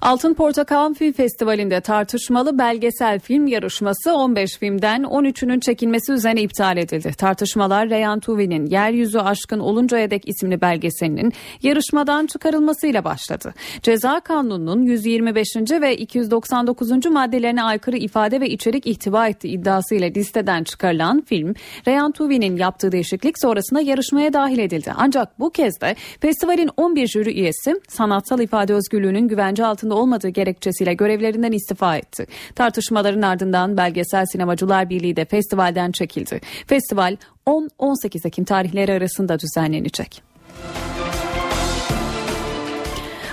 Altın 0.02 0.34
Portakal 0.34 0.94
Film 0.94 1.12
Festivali'nde 1.12 1.80
tartışmalı 1.80 2.58
belgesel 2.58 3.20
film 3.20 3.46
yarışması 3.46 4.14
15 4.14 4.58
filmden 4.58 5.02
13'ünün 5.02 5.60
çekilmesi 5.60 6.12
üzerine 6.12 6.42
iptal 6.42 6.76
edildi. 6.76 7.12
Tartışmalar 7.12 7.90
Reyhan 7.90 8.20
Tuvi'nin 8.20 8.66
Yeryüzü 8.66 9.18
Aşkın 9.18 9.58
Oluncaya 9.58 10.10
Dek 10.10 10.28
isimli 10.28 10.60
belgeselinin 10.60 11.32
yarışmadan 11.62 12.26
çıkarılmasıyla 12.26 13.04
başladı. 13.04 13.54
Ceza 13.82 14.20
Kanunu'nun 14.20 14.82
125. 14.82 15.48
ve 15.70 15.96
299. 15.96 17.06
maddelerine 17.06 17.62
aykırı 17.62 17.96
ifade 17.96 18.40
ve 18.40 18.48
içerik 18.48 18.86
ihtiva 18.86 19.28
ettiği 19.28 19.48
iddiasıyla 19.48 20.08
listeden 20.16 20.64
çıkarılan 20.64 21.20
film 21.20 21.54
Reyhan 21.88 22.12
Tuvi'nin 22.12 22.56
yaptığı 22.56 22.92
değişiklik 22.92 23.38
sonrasında 23.38 23.80
yarışmaya 23.80 24.32
dahil 24.32 24.58
edildi. 24.58 24.92
Ancak 24.96 25.40
bu 25.40 25.50
kez 25.50 25.80
de 25.80 25.96
festivalin 26.20 26.70
11 26.76 27.06
jüri 27.06 27.40
üyesi 27.40 27.80
sanatsal 27.88 28.40
ifade 28.40 28.74
özgürlüğünün 28.74 29.28
güvence 29.28 29.66
altında 29.66 29.87
olmadığı 29.94 30.28
gerekçesiyle 30.28 30.94
görevlerinden 30.94 31.52
istifa 31.52 31.96
etti. 31.96 32.26
Tartışmaların 32.54 33.22
ardından 33.22 33.76
Belgesel 33.76 34.26
Sinemacılar 34.26 34.90
Birliği 34.90 35.16
de 35.16 35.24
festivalden 35.24 35.92
çekildi. 35.92 36.40
Festival 36.66 37.16
10-18 37.46 38.26
Ekim 38.26 38.44
tarihleri 38.44 38.92
arasında 38.92 39.38
düzenlenecek. 39.38 40.22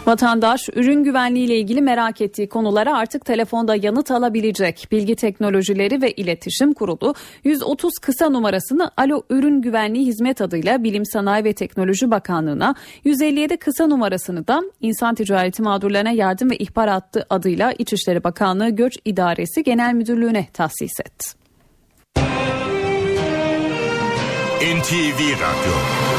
Vatandaş 0.05 0.69
ürün 0.75 1.03
güvenliği 1.03 1.45
ile 1.45 1.57
ilgili 1.57 1.81
merak 1.81 2.21
ettiği 2.21 2.49
konulara 2.49 2.97
artık 2.97 3.25
telefonda 3.25 3.75
yanıt 3.75 4.11
alabilecek. 4.11 4.87
Bilgi 4.91 5.15
Teknolojileri 5.15 6.01
ve 6.01 6.11
İletişim 6.11 6.73
Kurulu 6.73 7.15
130 7.43 7.91
kısa 8.01 8.29
numarasını 8.29 8.91
Alo 8.97 9.21
Ürün 9.29 9.61
Güvenliği 9.61 10.05
Hizmet 10.05 10.41
adıyla 10.41 10.83
Bilim 10.83 11.05
Sanayi 11.05 11.43
ve 11.43 11.53
Teknoloji 11.53 12.11
Bakanlığı'na 12.11 12.75
157 13.03 13.57
kısa 13.57 13.87
numarasını 13.87 14.47
da 14.47 14.61
İnsan 14.81 15.15
Ticareti 15.15 15.61
Mağdurlarına 15.61 16.11
Yardım 16.11 16.49
ve 16.51 16.57
İhbar 16.57 16.89
Hattı 16.89 17.25
adıyla 17.29 17.71
İçişleri 17.71 18.23
Bakanlığı 18.23 18.69
Göç 18.69 18.93
İdaresi 19.05 19.63
Genel 19.63 19.93
Müdürlüğü'ne 19.93 20.47
tahsis 20.53 20.99
etti. 20.99 21.45
NTV 24.61 25.19
Radyo 25.33 26.14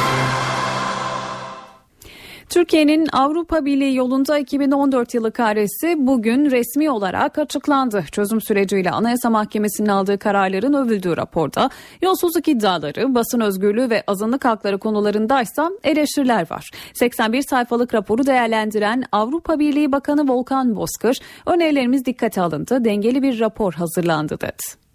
Türkiye'nin 2.49 3.09
Avrupa 3.13 3.65
Birliği 3.65 3.95
yolunda 3.95 4.39
2014 4.39 5.15
yılı 5.15 5.33
karesi 5.33 5.95
bugün 5.99 6.51
resmi 6.51 6.91
olarak 6.91 7.39
açıklandı. 7.39 8.05
Çözüm 8.13 8.41
süreciyle 8.41 8.91
Anayasa 8.91 9.31
Mahkemesi'nin 9.31 9.89
aldığı 9.89 10.19
kararların 10.19 10.73
övüldüğü 10.73 11.17
raporda 11.17 11.71
yolsuzluk 12.03 12.49
iddiaları, 12.49 13.15
basın 13.15 13.41
özgürlüğü 13.41 13.91
ve 13.91 14.05
azınlık 14.07 14.45
hakları 14.45 14.79
konularındaysa 14.79 15.71
eleştiriler 15.85 16.51
var. 16.51 16.71
81 16.95 17.43
sayfalık 17.43 17.95
raporu 17.95 18.27
değerlendiren 18.27 19.05
Avrupa 19.13 19.59
Birliği 19.59 19.93
Bakanı 19.93 20.29
Volkan 20.29 20.77
Bozkır, 20.77 21.19
önerilerimiz 21.47 22.05
dikkate 22.05 22.41
alındı, 22.41 22.85
dengeli 22.85 23.23
bir 23.23 23.41
rapor 23.41 23.73
hazırlandı 23.73 24.41
dedi. 24.41 24.87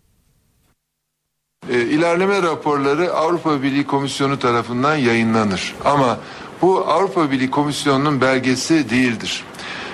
E, 1.69 1.81
ilerleme 1.81 2.41
raporları 2.41 3.13
Avrupa 3.13 3.63
Birliği 3.63 3.87
Komisyonu 3.87 4.39
tarafından 4.39 4.95
yayınlanır. 4.95 5.75
Ama 5.85 6.17
bu 6.61 6.85
Avrupa 6.87 7.31
Birliği 7.31 7.51
Komisyonu'nun 7.51 8.21
belgesi 8.21 8.89
değildir. 8.89 9.43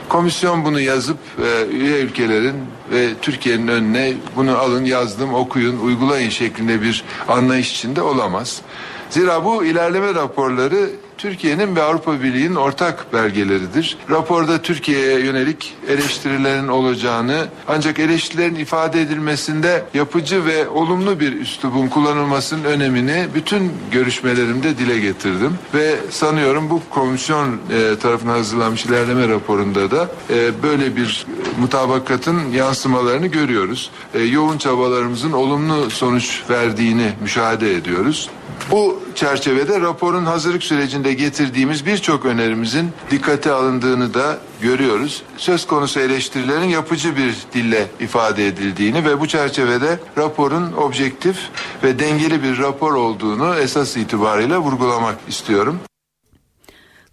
Komisyon 0.09 0.65
bunu 0.65 0.79
yazıp 0.79 1.17
e, 1.43 1.67
üye 1.67 1.99
ülkelerin 1.99 2.55
ve 2.91 3.09
Türkiye'nin 3.21 3.67
önüne 3.67 4.13
bunu 4.35 4.57
alın 4.57 4.85
yazdım 4.85 5.33
okuyun 5.33 5.79
uygulayın 5.79 6.29
şeklinde 6.29 6.81
bir 6.81 7.03
anlayış 7.27 7.71
içinde 7.71 8.01
olamaz. 8.01 8.61
Zira 9.09 9.45
bu 9.45 9.65
ilerleme 9.65 10.13
raporları 10.13 10.89
Türkiye'nin 11.17 11.75
ve 11.75 11.83
Avrupa 11.83 12.23
Birliği'nin 12.23 12.55
ortak 12.55 13.13
belgeleridir. 13.13 13.97
Raporda 14.09 14.61
Türkiye'ye 14.61 15.19
yönelik 15.19 15.73
eleştirilerin 15.87 16.67
olacağını 16.67 17.47
ancak 17.67 17.99
eleştirilerin 17.99 18.55
ifade 18.55 19.01
edilmesinde 19.01 19.83
yapıcı 19.93 20.45
ve 20.45 20.69
olumlu 20.69 21.19
bir 21.19 21.41
üslubun 21.41 21.87
kullanılmasının 21.87 22.63
önemini 22.63 23.27
bütün 23.35 23.71
görüşmelerimde 23.91 24.77
dile 24.77 24.99
getirdim. 24.99 25.57
Ve 25.73 25.95
sanıyorum 26.09 26.69
bu 26.69 26.81
komisyon 26.89 27.47
e, 27.49 27.99
tarafından 27.99 28.33
hazırlanmış 28.33 28.85
ilerleme 28.85 29.27
raporunda 29.27 29.91
da 29.91 30.09
e, 30.29 30.63
böyle 30.63 30.95
bir 30.95 31.25
mutabakatın 31.59 32.51
yansımalarını 32.51 33.27
görüyoruz. 33.27 33.91
E, 34.13 34.23
yoğun 34.23 34.57
çabalarımızın 34.57 35.31
olumlu 35.31 35.89
sonuç 35.89 36.41
verdiğini 36.49 37.11
müşahede 37.21 37.75
ediyoruz. 37.75 38.29
Bu 38.71 39.06
çerçevede 39.17 39.81
raporun 39.81 40.25
hazırlık 40.25 40.63
sürecinde 40.63 41.13
getirdiğimiz 41.13 41.85
birçok 41.85 42.25
önerimizin 42.25 42.91
dikkate 43.11 43.51
alındığını 43.51 44.13
da 44.13 44.37
görüyoruz. 44.61 45.23
Söz 45.37 45.67
konusu 45.67 45.99
eleştirilerin 45.99 46.69
yapıcı 46.69 47.15
bir 47.17 47.37
dille 47.53 47.87
ifade 47.99 48.47
edildiğini 48.47 49.05
ve 49.05 49.19
bu 49.19 49.27
çerçevede 49.27 49.99
raporun 50.17 50.73
objektif 50.73 51.37
ve 51.83 51.99
dengeli 51.99 52.43
bir 52.43 52.57
rapor 52.57 52.93
olduğunu 52.93 53.55
esas 53.55 53.97
itibariyle 53.97 54.57
vurgulamak 54.57 55.15
istiyorum. 55.27 55.79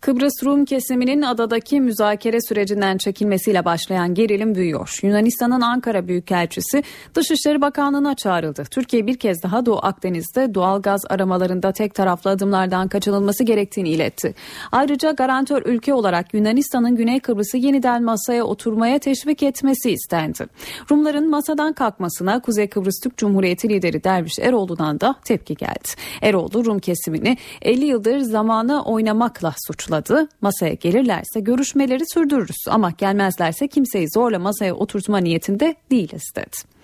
Kıbrıs 0.05 0.45
Rum 0.45 0.65
kesiminin 0.65 1.23
adadaki 1.23 1.81
müzakere 1.81 2.39
sürecinden 2.49 2.99
çekilmesiyle 2.99 3.65
başlayan 3.65 4.15
gerilim 4.15 4.55
büyüyor. 4.55 4.99
Yunanistan'ın 5.03 5.61
Ankara 5.61 6.09
Büyükelçisi 6.09 6.83
Dışişleri 7.15 7.61
Bakanlığı'na 7.61 8.15
çağrıldı. 8.15 8.65
Türkiye 8.71 9.07
bir 9.07 9.17
kez 9.17 9.43
daha 9.43 9.67
Doğu 9.67 9.79
Akdeniz'de 9.83 10.55
doğal 10.55 10.83
gaz 10.83 11.01
aramalarında 11.11 11.73
tek 11.73 11.95
taraflı 11.95 12.31
adımlardan 12.31 12.89
kaçınılması 12.89 13.45
gerektiğini 13.45 13.89
iletti. 13.89 14.35
Ayrıca 14.73 15.11
garantör 15.11 15.63
ülke 15.67 15.95
olarak 15.95 16.35
Yunanistan'ın 16.35 16.97
Güney 16.97 17.21
Kıbrıs'ı 17.21 17.57
yeniden 17.57 18.03
masaya 18.03 18.45
oturmaya 18.45 18.99
teşvik 18.99 19.43
etmesi 19.43 19.91
istendi. 19.91 20.47
Rumların 20.91 21.31
masadan 21.31 21.73
kalkmasına 21.73 22.41
Kuzey 22.41 22.69
Kıbrıs 22.69 23.01
Türk 23.03 23.17
Cumhuriyeti 23.17 23.69
lideri 23.69 24.05
Derviş 24.05 24.39
Eroğlu'dan 24.39 25.01
da 25.01 25.15
tepki 25.25 25.55
geldi. 25.55 25.89
Eroğlu 26.23 26.65
Rum 26.65 26.79
kesimini 26.79 27.37
50 27.63 27.85
yıldır 27.85 28.19
zamana 28.19 28.83
oynamakla 28.83 29.55
suçladı 29.67 29.94
açıkladı. 29.95 30.29
Masaya 30.41 30.75
gelirlerse 30.75 31.41
görüşmeleri 31.41 32.03
sürdürürüz 32.15 32.65
ama 32.69 32.91
gelmezlerse 32.91 33.69
kimseyi 33.69 34.09
zorla 34.15 34.39
masaya 34.39 34.75
oturtma 34.75 35.19
niyetinde 35.19 35.75
değiliz 35.91 36.33
dedi. 36.37 36.75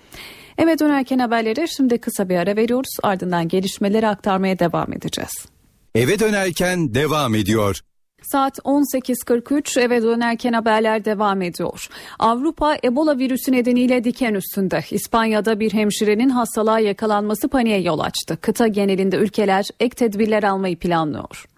Eve 0.57 0.79
dönerken 0.79 1.19
haberleri 1.19 1.67
şimdi 1.67 1.97
kısa 1.97 2.29
bir 2.29 2.35
ara 2.35 2.55
veriyoruz 2.55 2.97
ardından 3.03 3.47
gelişmeleri 3.47 4.07
aktarmaya 4.07 4.59
devam 4.59 4.93
edeceğiz. 4.93 5.45
Eve 5.95 6.19
dönerken 6.19 6.93
devam 6.93 7.35
ediyor. 7.35 7.79
Saat 8.23 8.57
18.43 8.59 9.79
eve 9.79 10.01
dönerken 10.01 10.53
haberler 10.53 11.05
devam 11.05 11.41
ediyor. 11.41 11.87
Avrupa 12.19 12.77
Ebola 12.83 13.17
virüsü 13.17 13.51
nedeniyle 13.51 14.03
diken 14.03 14.33
üstünde. 14.33 14.83
İspanya'da 14.91 15.59
bir 15.59 15.73
hemşirenin 15.73 16.29
hastalığa 16.29 16.79
yakalanması 16.79 17.47
paniğe 17.49 17.81
yol 17.81 17.99
açtı. 17.99 18.37
Kıta 18.41 18.67
genelinde 18.67 19.15
ülkeler 19.17 19.65
ek 19.79 19.95
tedbirler 19.95 20.43
almayı 20.43 20.77
planlıyor. 20.77 21.50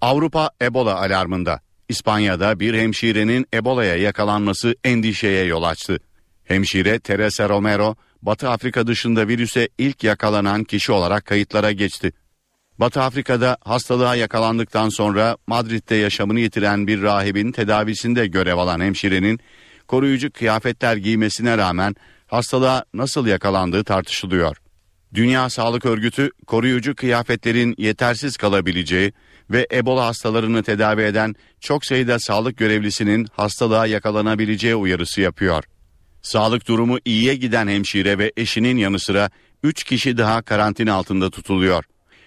Avrupa 0.00 0.50
Ebola 0.62 1.00
alarmında. 1.00 1.60
İspanya'da 1.88 2.60
bir 2.60 2.74
hemşirenin 2.74 3.46
Ebola'ya 3.54 3.96
yakalanması 3.96 4.74
endişeye 4.84 5.44
yol 5.44 5.62
açtı. 5.62 5.98
Hemşire 6.44 6.98
Teresa 6.98 7.48
Romero, 7.48 7.96
Batı 8.22 8.50
Afrika 8.50 8.86
dışında 8.86 9.28
virüse 9.28 9.68
ilk 9.78 10.04
yakalanan 10.04 10.64
kişi 10.64 10.92
olarak 10.92 11.24
kayıtlara 11.24 11.72
geçti. 11.72 12.12
Batı 12.78 13.02
Afrika'da 13.02 13.56
hastalığa 13.60 14.16
yakalandıktan 14.16 14.88
sonra 14.88 15.36
Madrid'de 15.46 15.94
yaşamını 15.94 16.40
yitiren 16.40 16.86
bir 16.86 17.02
rahibin 17.02 17.52
tedavisinde 17.52 18.26
görev 18.26 18.56
alan 18.56 18.80
hemşirenin 18.80 19.40
koruyucu 19.88 20.32
kıyafetler 20.32 20.96
giymesine 20.96 21.58
rağmen 21.58 21.96
hastalığa 22.26 22.84
nasıl 22.94 23.26
yakalandığı 23.26 23.84
tartışılıyor. 23.84 24.56
Dünya 25.14 25.50
Sağlık 25.50 25.86
Örgütü 25.86 26.30
koruyucu 26.46 26.94
kıyafetlerin 26.94 27.74
yetersiz 27.78 28.36
kalabileceği 28.36 29.12
ve 29.50 29.66
Ebola 29.72 30.06
hastalarını 30.06 30.62
tedavi 30.62 31.02
eden 31.02 31.34
çok 31.60 31.86
sayıda 31.86 32.18
sağlık 32.18 32.56
görevlisinin 32.56 33.26
hastalığa 33.32 33.86
yakalanabileceği 33.86 34.74
uyarısı 34.74 35.20
yapıyor. 35.20 35.64
Sağlık 36.22 36.68
durumu 36.68 36.98
iyiye 37.04 37.34
giden 37.34 37.68
hemşire 37.68 38.18
ve 38.18 38.32
eşinin 38.36 38.76
yanı 38.76 39.00
sıra 39.00 39.30
3 39.62 39.84
kişi 39.84 40.16
daha 40.16 40.42
karantina 40.42 40.94
altında 40.94 41.30
tutuluyor. 41.30 41.84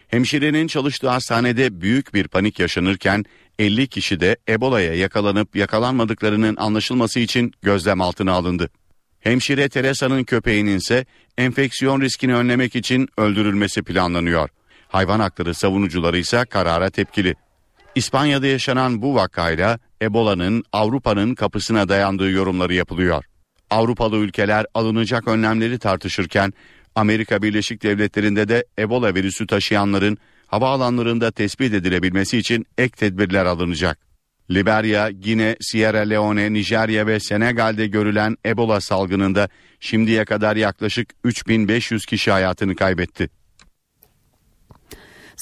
Hemşirenin 0.08 0.68
çalıştığı 0.68 1.10
hastanede 1.10 1.82
büyük 1.82 2.14
bir 2.14 2.28
panik 2.28 2.60
yaşanırken 2.60 3.26
50 3.60 3.88
kişi 3.88 4.20
de 4.20 4.38
Ebola'ya 4.50 4.94
yakalanıp 4.94 5.56
yakalanmadıklarının 5.56 6.56
anlaşılması 6.56 7.20
için 7.20 7.54
gözlem 7.62 8.02
altına 8.02 8.32
alındı. 8.32 8.70
Hemşire 9.20 9.70
Teresa'nın 9.70 10.24
köpeğinin 10.24 10.78
ise 10.78 11.06
enfeksiyon 11.38 12.02
riskini 12.02 12.36
önlemek 12.36 12.76
için 12.76 13.08
öldürülmesi 13.18 13.84
planlanıyor. 13.84 14.50
Hayvan 14.92 15.20
hakları 15.20 15.54
savunucuları 15.54 16.18
ise 16.18 16.46
karara 16.46 16.90
tepkili. 16.90 17.36
İspanya'da 17.96 18.48
yaşanan 18.48 19.02
bu 19.02 19.16
vakayla 19.16 19.80
Ebola'nın 20.02 20.64
Avrupa'nın 20.74 21.36
kapısına 21.36 21.90
dayandığı 21.90 22.32
yorumları 22.32 22.74
yapılıyor. 22.74 23.26
Avrupalı 23.70 24.18
ülkeler 24.18 24.66
alınacak 24.74 25.28
önlemleri 25.28 25.80
tartışırken 25.80 26.54
Amerika 26.96 27.42
Birleşik 27.42 27.84
Devletleri'nde 27.84 28.48
de 28.48 28.66
Ebola 28.80 29.16
virüsü 29.16 29.48
taşıyanların 29.48 30.18
havaalanlarında 30.48 31.32
tespit 31.32 31.74
edilebilmesi 31.74 32.38
için 32.38 32.66
ek 32.78 32.96
tedbirler 32.96 33.46
alınacak. 33.46 34.00
Liberya, 34.52 35.12
Gine, 35.12 35.56
Sierra 35.62 36.00
Leone, 36.00 36.54
Nijerya 36.54 37.08
ve 37.08 37.20
Senegal'de 37.20 37.88
görülen 37.88 38.38
Ebola 38.46 38.82
salgınında 38.82 39.50
şimdiye 39.80 40.26
kadar 40.26 40.56
yaklaşık 40.56 41.10
3500 41.24 42.06
kişi 42.06 42.32
hayatını 42.32 42.76
kaybetti. 42.76 43.41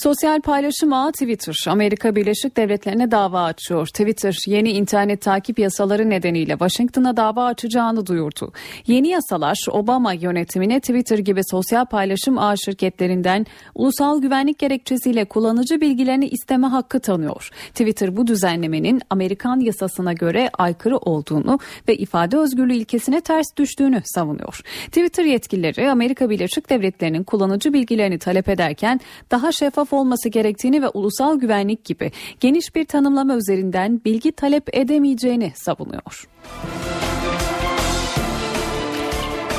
Sosyal 0.03 0.41
paylaşım 0.41 0.93
ağı 0.93 1.11
Twitter, 1.11 1.55
Amerika 1.67 2.15
Birleşik 2.15 2.57
Devletleri'ne 2.57 3.11
dava 3.11 3.43
açıyor. 3.43 3.87
Twitter, 3.87 4.35
yeni 4.47 4.71
internet 4.71 5.21
takip 5.21 5.59
yasaları 5.59 6.09
nedeniyle 6.09 6.51
Washington'a 6.51 7.17
dava 7.17 7.45
açacağını 7.45 8.05
duyurdu. 8.05 8.53
Yeni 8.87 9.07
yasalar 9.07 9.57
Obama 9.71 10.13
yönetimine 10.13 10.79
Twitter 10.79 11.17
gibi 11.17 11.41
sosyal 11.51 11.85
paylaşım 11.85 12.37
ağ 12.37 12.55
şirketlerinden 12.55 13.45
ulusal 13.75 14.21
güvenlik 14.21 14.59
gerekçesiyle 14.59 15.25
kullanıcı 15.25 15.81
bilgilerini 15.81 16.27
isteme 16.27 16.67
hakkı 16.67 16.99
tanıyor. 16.99 17.49
Twitter 17.69 18.17
bu 18.17 18.27
düzenlemenin 18.27 19.01
Amerikan 19.09 19.59
yasasına 19.59 20.13
göre 20.13 20.49
aykırı 20.57 20.97
olduğunu 20.97 21.59
ve 21.87 21.95
ifade 21.95 22.37
özgürlüğü 22.37 22.75
ilkesine 22.75 23.21
ters 23.21 23.47
düştüğünü 23.57 24.01
savunuyor. 24.05 24.61
Twitter 24.85 25.23
yetkilileri 25.23 25.91
Amerika 25.91 26.29
Birleşik 26.29 26.69
Devletleri'nin 26.69 27.23
kullanıcı 27.23 27.73
bilgilerini 27.73 28.19
talep 28.19 28.49
ederken 28.49 28.99
daha 29.31 29.51
şeffaf 29.51 29.88
şeffaf 29.89 29.93
olması 29.93 30.29
gerektiğini 30.29 30.81
ve 30.81 30.89
ulusal 30.89 31.39
güvenlik 31.39 31.85
gibi 31.85 32.11
geniş 32.39 32.75
bir 32.75 32.85
tanımlama 32.85 33.35
üzerinden 33.35 34.01
bilgi 34.05 34.31
talep 34.31 34.75
edemeyeceğini 34.75 35.51
savunuyor. 35.55 36.27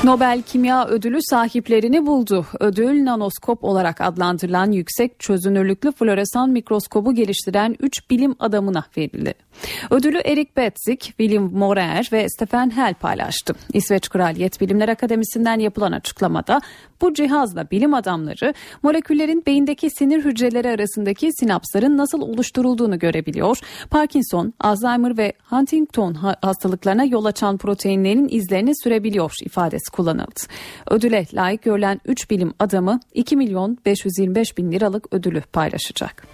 Nobel 0.03 0.41
Kimya 0.41 0.87
Ödülü 0.87 1.19
sahiplerini 1.21 2.05
buldu. 2.05 2.45
Ödül 2.59 3.05
nanoskop 3.05 3.63
olarak 3.63 4.01
adlandırılan 4.01 4.71
yüksek 4.71 5.19
çözünürlüklü 5.19 5.91
floresan 5.91 6.49
mikroskobu 6.49 7.15
geliştiren 7.15 7.75
3 7.79 8.09
bilim 8.09 8.35
adamına 8.39 8.83
verildi. 8.97 9.33
Ödülü 9.89 10.17
Erik 10.17 10.57
Betzik, 10.57 11.01
William 11.01 11.53
Morer 11.53 12.09
ve 12.11 12.29
Stefan 12.29 12.75
Hell 12.75 12.93
paylaştı. 12.93 13.53
İsveç 13.73 14.09
Kraliyet 14.09 14.61
Bilimler 14.61 14.89
Akademisi'nden 14.89 15.59
yapılan 15.59 15.91
açıklamada 15.91 16.61
bu 17.01 17.13
cihazla 17.13 17.71
bilim 17.71 17.93
adamları 17.93 18.53
moleküllerin 18.83 19.43
beyindeki 19.47 19.89
sinir 19.89 20.25
hücreleri 20.25 20.69
arasındaki 20.69 21.29
sinapsların 21.39 21.97
nasıl 21.97 22.21
oluşturulduğunu 22.21 22.99
görebiliyor. 22.99 23.59
Parkinson, 23.89 24.53
Alzheimer 24.59 25.17
ve 25.17 25.33
Huntington 25.49 26.13
hastalıklarına 26.41 27.03
yol 27.03 27.25
açan 27.25 27.57
proteinlerin 27.57 28.27
izlerini 28.31 28.71
sürebiliyor 28.83 29.33
ifadesi 29.45 29.90
kullanıldı. 29.91 30.41
Ödüle 30.89 31.25
layık 31.33 31.61
görülen 31.61 32.01
3 32.05 32.29
bilim 32.29 32.53
adamı 32.59 32.99
2 33.13 33.37
milyon 33.37 33.77
525 33.85 34.57
bin 34.57 34.71
liralık 34.71 35.13
ödülü 35.13 35.41
paylaşacak. 35.41 36.27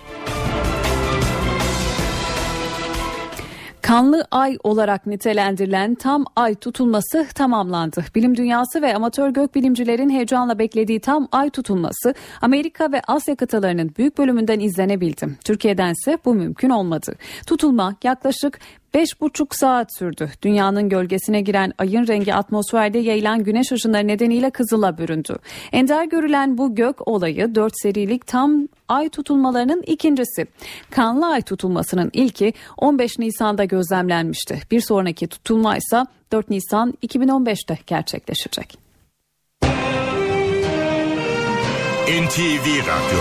Kanlı 3.88 4.28
ay 4.32 4.58
olarak 4.64 5.06
nitelendirilen 5.06 5.96
tam 5.96 6.26
ay 6.36 6.56
tutulması 6.56 7.28
tamamlandı. 7.36 8.06
Bilim 8.16 8.38
dünyası 8.38 8.82
ve 8.82 8.96
amatör 8.96 9.30
gökbilimcilerin 9.30 10.10
heyecanla 10.10 10.60
beklediği 10.60 11.00
tam 11.00 11.28
ay 11.32 11.50
tutulması 11.50 12.14
Amerika 12.42 12.92
ve 12.92 13.02
Asya 13.08 13.36
kıtalarının 13.36 13.92
büyük 13.98 14.18
bölümünden 14.18 14.60
izlenebildi. 14.60 15.30
Türkiye'dense 15.44 16.18
bu 16.26 16.34
mümkün 16.34 16.70
olmadı. 16.70 17.16
Tutulma 17.46 17.96
yaklaşık 18.04 18.60
5,5 18.93 19.57
saat 19.57 19.97
sürdü. 19.97 20.30
Dünyanın 20.41 20.89
gölgesine 20.89 21.41
giren 21.41 21.73
ayın 21.77 22.07
rengi 22.07 22.34
atmosferde 22.34 22.99
yayılan 22.99 23.43
güneş 23.43 23.72
ışınları 23.72 24.07
nedeniyle 24.07 24.49
kızıla 24.49 24.97
büründü. 24.97 25.35
Ender 25.72 26.05
görülen 26.05 26.57
bu 26.57 26.76
gök 26.76 27.07
olayı 27.07 27.55
4 27.55 27.73
serilik 27.81 28.27
tam 28.27 28.68
ay 28.88 29.09
tutulmalarının 29.09 29.81
ikincisi. 29.81 30.47
Kanlı 30.89 31.26
ay 31.26 31.41
tutulmasının 31.41 32.09
ilki 32.14 32.53
15 32.77 33.19
Nisan'da 33.19 33.64
gözlemlenmişti. 33.65 34.61
Bir 34.72 34.81
sonraki 34.81 35.27
tutulma 35.27 35.77
ise 35.77 36.05
4 36.31 36.49
Nisan 36.49 36.93
2015'te 37.03 37.77
gerçekleşecek. 37.88 38.77
NTV 42.07 42.68
Radyo 42.88 43.19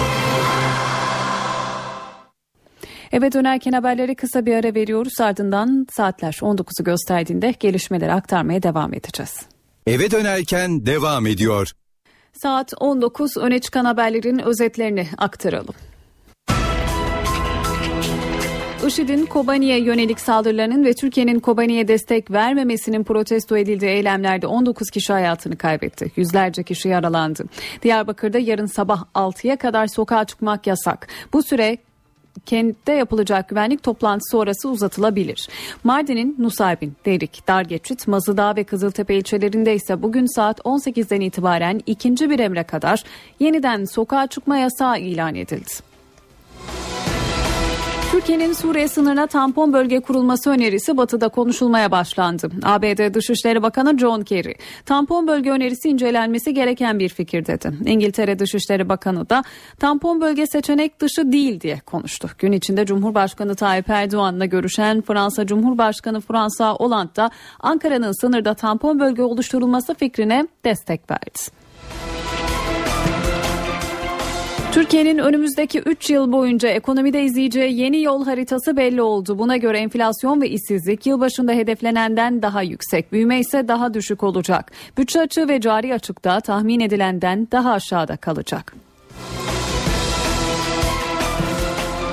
Eve 3.16 3.32
dönerken 3.32 3.72
haberleri 3.72 4.14
kısa 4.14 4.47
bir 4.47 4.55
ara 4.55 4.74
veriyoruz. 4.74 5.20
Ardından 5.20 5.86
saatler 5.97 6.32
19'u 6.32 6.84
gösterdiğinde 6.84 7.55
gelişmeleri 7.60 8.12
aktarmaya 8.12 8.62
devam 8.62 8.94
edeceğiz. 8.94 9.43
Eve 9.86 10.10
dönerken 10.10 10.86
devam 10.86 11.26
ediyor. 11.26 11.70
Saat 12.32 12.72
19 12.80 13.36
öne 13.36 13.59
çıkan 13.59 13.84
haberlerin 13.84 14.38
özetlerini 14.38 15.06
aktaralım. 15.18 15.74
IŞİD'in 18.86 19.26
Kobani'ye 19.26 19.80
yönelik 19.80 20.20
saldırılarının 20.20 20.84
ve 20.84 20.94
Türkiye'nin 20.94 21.40
Kobani'ye 21.40 21.88
destek 21.88 22.30
vermemesinin 22.30 23.05
protesto 23.05 23.56
edildiği 23.56 23.90
eylemlerde 23.90 24.47
19 24.47 24.90
kişi 24.90 25.12
hayatını 25.12 25.56
kaybetti. 25.56 26.12
Yüzlerce 26.16 26.62
kişi 26.62 26.88
yaralandı. 26.88 27.44
Diyarbakır'da 27.82 28.38
yarın 28.38 28.66
sabah 28.66 29.05
6'ya 29.14 29.56
kadar 29.56 29.86
sokağa 29.86 30.24
çıkmak 30.24 30.66
yasak. 30.66 31.09
Bu 31.32 31.43
süre 31.43 31.78
kentte 32.47 32.93
yapılacak 32.93 33.49
güvenlik 33.49 33.83
toplantısı 33.83 34.31
sonrası 34.31 34.69
uzatılabilir. 34.69 35.49
Mardin'in 35.85 36.37
Nusaybin, 36.39 36.97
Derik, 37.07 37.49
Dargeçit, 37.49 38.09
Mazıdağ 38.09 38.57
ve 38.57 38.65
Kızıltepe 38.65 39.15
ilçelerinde 39.15 39.75
ise 39.75 40.03
bugün 40.03 40.35
saat 40.37 40.61
18'den 40.61 41.21
itibaren 41.21 41.81
ikinci 41.87 42.31
bir 42.31 42.39
emre 42.39 42.63
kadar 42.63 43.05
yeniden 43.41 43.85
sokağa 43.85 44.27
çıkma 44.27 44.59
yasağı 44.59 45.01
ilan 45.01 45.35
edildi. 45.35 45.95
Türkiye'nin 48.16 48.52
Suriye 48.52 48.88
sınırına 48.88 49.26
tampon 49.26 49.72
bölge 49.72 50.01
kurulması 50.01 50.51
önerisi 50.51 50.97
batıda 50.97 51.28
konuşulmaya 51.28 51.90
başlandı. 51.90 52.51
ABD 52.62 53.14
Dışişleri 53.14 53.62
Bakanı 53.62 53.98
John 53.98 54.22
Kerry, 54.22 54.55
tampon 54.86 55.26
bölge 55.26 55.51
önerisi 55.51 55.88
incelenmesi 55.88 56.55
gereken 56.55 56.98
bir 56.98 57.09
fikir 57.09 57.47
dedi. 57.47 57.72
İngiltere 57.86 58.38
Dışişleri 58.38 58.88
Bakanı 58.88 59.30
da 59.30 59.44
tampon 59.78 60.20
bölge 60.20 60.47
seçenek 60.47 61.01
dışı 61.01 61.32
değil 61.32 61.60
diye 61.60 61.80
konuştu. 61.80 62.30
Gün 62.38 62.52
içinde 62.52 62.86
Cumhurbaşkanı 62.86 63.55
Tayyip 63.55 63.90
Erdoğan'la 63.90 64.44
görüşen 64.44 65.02
Fransa 65.02 65.47
Cumhurbaşkanı 65.47 66.20
Fransa 66.20 66.72
Hollande 66.72 67.16
da 67.16 67.30
Ankara'nın 67.60 68.20
sınırda 68.20 68.55
tampon 68.55 69.01
bölge 69.01 69.22
oluşturulması 69.22 69.94
fikrine 69.94 70.48
destek 70.64 71.10
verdi. 71.10 71.65
Türkiye'nin 74.87 75.19
önümüzdeki 75.19 75.79
3 75.79 76.11
yıl 76.11 76.33
boyunca 76.33 76.69
ekonomide 76.69 77.23
izleyeceği 77.23 77.81
yeni 77.81 78.03
yol 78.03 78.25
haritası 78.25 78.77
belli 78.77 79.03
oldu. 79.03 79.39
Buna 79.39 79.57
göre 79.57 79.79
enflasyon 79.79 80.41
ve 80.41 80.49
işsizlik 80.51 81.07
yılbaşında 81.07 81.53
hedeflenenden 81.53 82.43
daha 82.43 82.63
yüksek, 82.63 83.13
büyüme 83.13 83.41
ise 83.41 83.69
daha 83.69 83.95
düşük 83.95 84.23
olacak. 84.23 84.73
Bütçe 84.99 85.21
açığı 85.21 85.49
ve 85.49 85.61
cari 85.61 85.95
açıkta 85.95 86.41
tahmin 86.41 86.81
edilenden 86.81 87.49
daha 87.53 87.73
aşağıda 87.73 88.17
kalacak. 88.17 88.75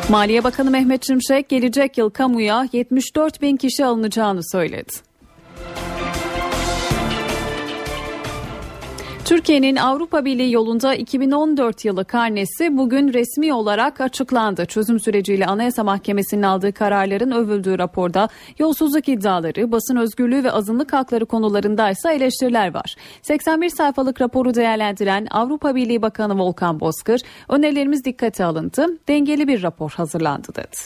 Maliye 0.10 0.44
Bakanı 0.44 0.72
Mehmet 0.72 1.08
Şimşek 1.08 1.50
gelecek 1.50 1.98
yıl 1.98 2.10
kamuya 2.10 2.68
74 2.74 3.41
bin 3.41 3.58
kişi 3.58 3.86
alınacağını 3.86 4.41
söyledi. 4.52 4.94
Türkiye'nin 9.26 9.76
Avrupa 9.76 10.26
Birliği 10.26 10.52
yolunda 10.52 10.95
2014 10.95 11.86
yılı 11.86 12.06
karnesi 12.06 12.78
bugün 12.78 13.14
resmi 13.14 13.54
olarak 13.54 14.02
açıklandı. 14.02 14.66
Çözüm 14.66 15.00
süreciyle 15.00 15.45
Anayasa 15.45 15.84
Mahkemesi'nin 15.84 16.44
aldığı 16.44 16.74
kararların 16.74 17.32
övüldüğü 17.32 17.80
raporda 17.80 18.30
yolsuzluk 18.60 19.10
iddiaları, 19.10 19.72
basın 19.72 19.95
özgürlüğü 19.95 20.44
ve 20.44 20.52
azınlık 20.52 20.94
hakları 20.94 21.26
konularında 21.26 21.90
ise 21.90 22.14
eleştiriler 22.14 22.74
var. 22.74 22.95
81 23.22 23.70
sayfalık 23.70 24.22
raporu 24.22 24.56
değerlendiren 24.56 25.28
Avrupa 25.32 25.76
Birliği 25.76 26.02
Bakanı 26.02 26.40
Volkan 26.40 26.80
Bozkır, 26.80 27.22
önerilerimiz 27.50 28.06
dikkate 28.06 28.45
alındı, 28.45 28.88
dengeli 29.08 29.48
bir 29.48 29.64
rapor 29.64 29.91
hazırlandı 29.91 30.48
dedi. 30.56 30.78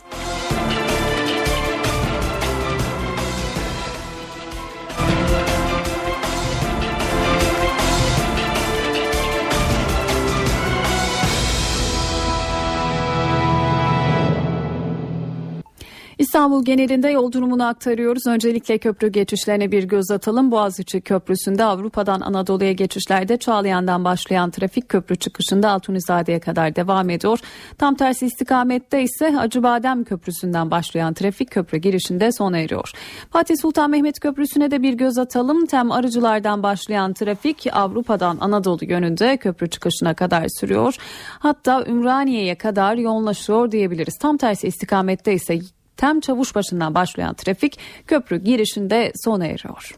İstanbul 16.19 16.65
genelinde 16.65 17.09
yol 17.09 17.31
durumunu 17.31 17.67
aktarıyoruz. 17.67 18.27
Öncelikle 18.27 18.77
köprü 18.77 19.11
geçişlerine 19.11 19.71
bir 19.71 19.83
göz 19.83 20.11
atalım. 20.11 20.51
Boğaziçi 20.51 21.01
Köprüsü'nde 21.01 21.63
Avrupa'dan 21.63 22.21
Anadolu'ya 22.21 22.71
geçişlerde 22.71 23.37
Çağlayan'dan 23.37 24.05
başlayan 24.05 24.51
trafik 24.51 24.89
köprü 24.89 25.15
çıkışında 25.15 25.69
Altunizade'ye 25.71 26.39
kadar 26.39 26.75
devam 26.75 27.09
ediyor. 27.09 27.39
Tam 27.77 27.95
tersi 27.95 28.25
istikamette 28.25 29.03
ise 29.03 29.39
Acıbadem 29.39 30.03
Köprüsü'nden 30.03 30.71
başlayan 30.71 31.13
trafik 31.13 31.51
köprü 31.51 31.77
girişinde 31.77 32.31
sona 32.31 32.57
eriyor. 32.57 32.91
Fatih 33.31 33.55
Sultan 33.61 33.89
Mehmet 33.89 34.19
Köprüsü'ne 34.19 34.71
de 34.71 34.81
bir 34.81 34.93
göz 34.93 35.17
atalım. 35.17 35.65
Tem 35.65 35.91
arıcılardan 35.91 36.63
başlayan 36.63 37.13
trafik 37.13 37.67
Avrupa'dan 37.71 38.37
Anadolu 38.41 38.85
yönünde 38.85 39.37
köprü 39.37 39.69
çıkışına 39.69 40.13
kadar 40.13 40.47
sürüyor. 40.59 40.95
Hatta 41.39 41.85
Ümraniye'ye 41.87 42.55
kadar 42.55 42.95
yoğunlaşıyor 42.95 43.71
diyebiliriz. 43.71 44.17
Tam 44.21 44.37
tersi 44.37 44.67
istikamette 44.67 45.33
ise 45.33 45.59
Tem 45.97 46.21
başından 46.55 46.95
başlayan 46.95 47.33
trafik 47.33 47.79
köprü 48.07 48.43
girişinde 48.43 49.11
sona 49.15 49.45
eriyor. 49.45 49.95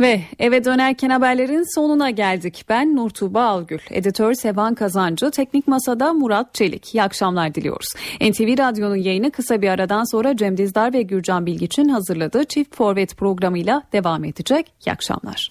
Ve 0.00 0.20
eve 0.38 0.64
dönerken 0.64 1.10
haberlerin 1.10 1.74
sonuna 1.74 2.10
geldik. 2.10 2.64
Ben 2.68 2.96
Nurtuğba 2.96 3.42
Algül, 3.42 3.78
editör 3.90 4.34
Sevan 4.34 4.74
Kazancı, 4.74 5.30
teknik 5.30 5.68
masada 5.68 6.12
Murat 6.12 6.54
Çelik. 6.54 6.94
İyi 6.94 7.02
akşamlar 7.02 7.54
diliyoruz. 7.54 7.88
NTV 8.20 8.58
Radyo'nun 8.58 8.96
yayını 8.96 9.30
kısa 9.30 9.62
bir 9.62 9.68
aradan 9.68 10.04
sonra 10.04 10.36
Cem 10.36 10.56
Dizdar 10.56 10.92
ve 10.92 11.02
Gürcan 11.02 11.46
Bilgiç'in 11.46 11.88
hazırladığı 11.88 12.44
Çift 12.44 12.76
Forvet 12.76 13.16
programıyla 13.16 13.82
devam 13.92 14.24
edecek. 14.24 14.72
İyi 14.86 14.92
akşamlar. 14.92 15.50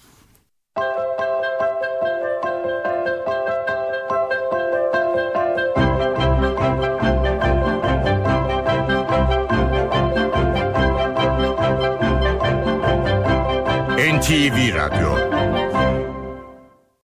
NTV 13.98 14.70
Radyo. 14.70 15.57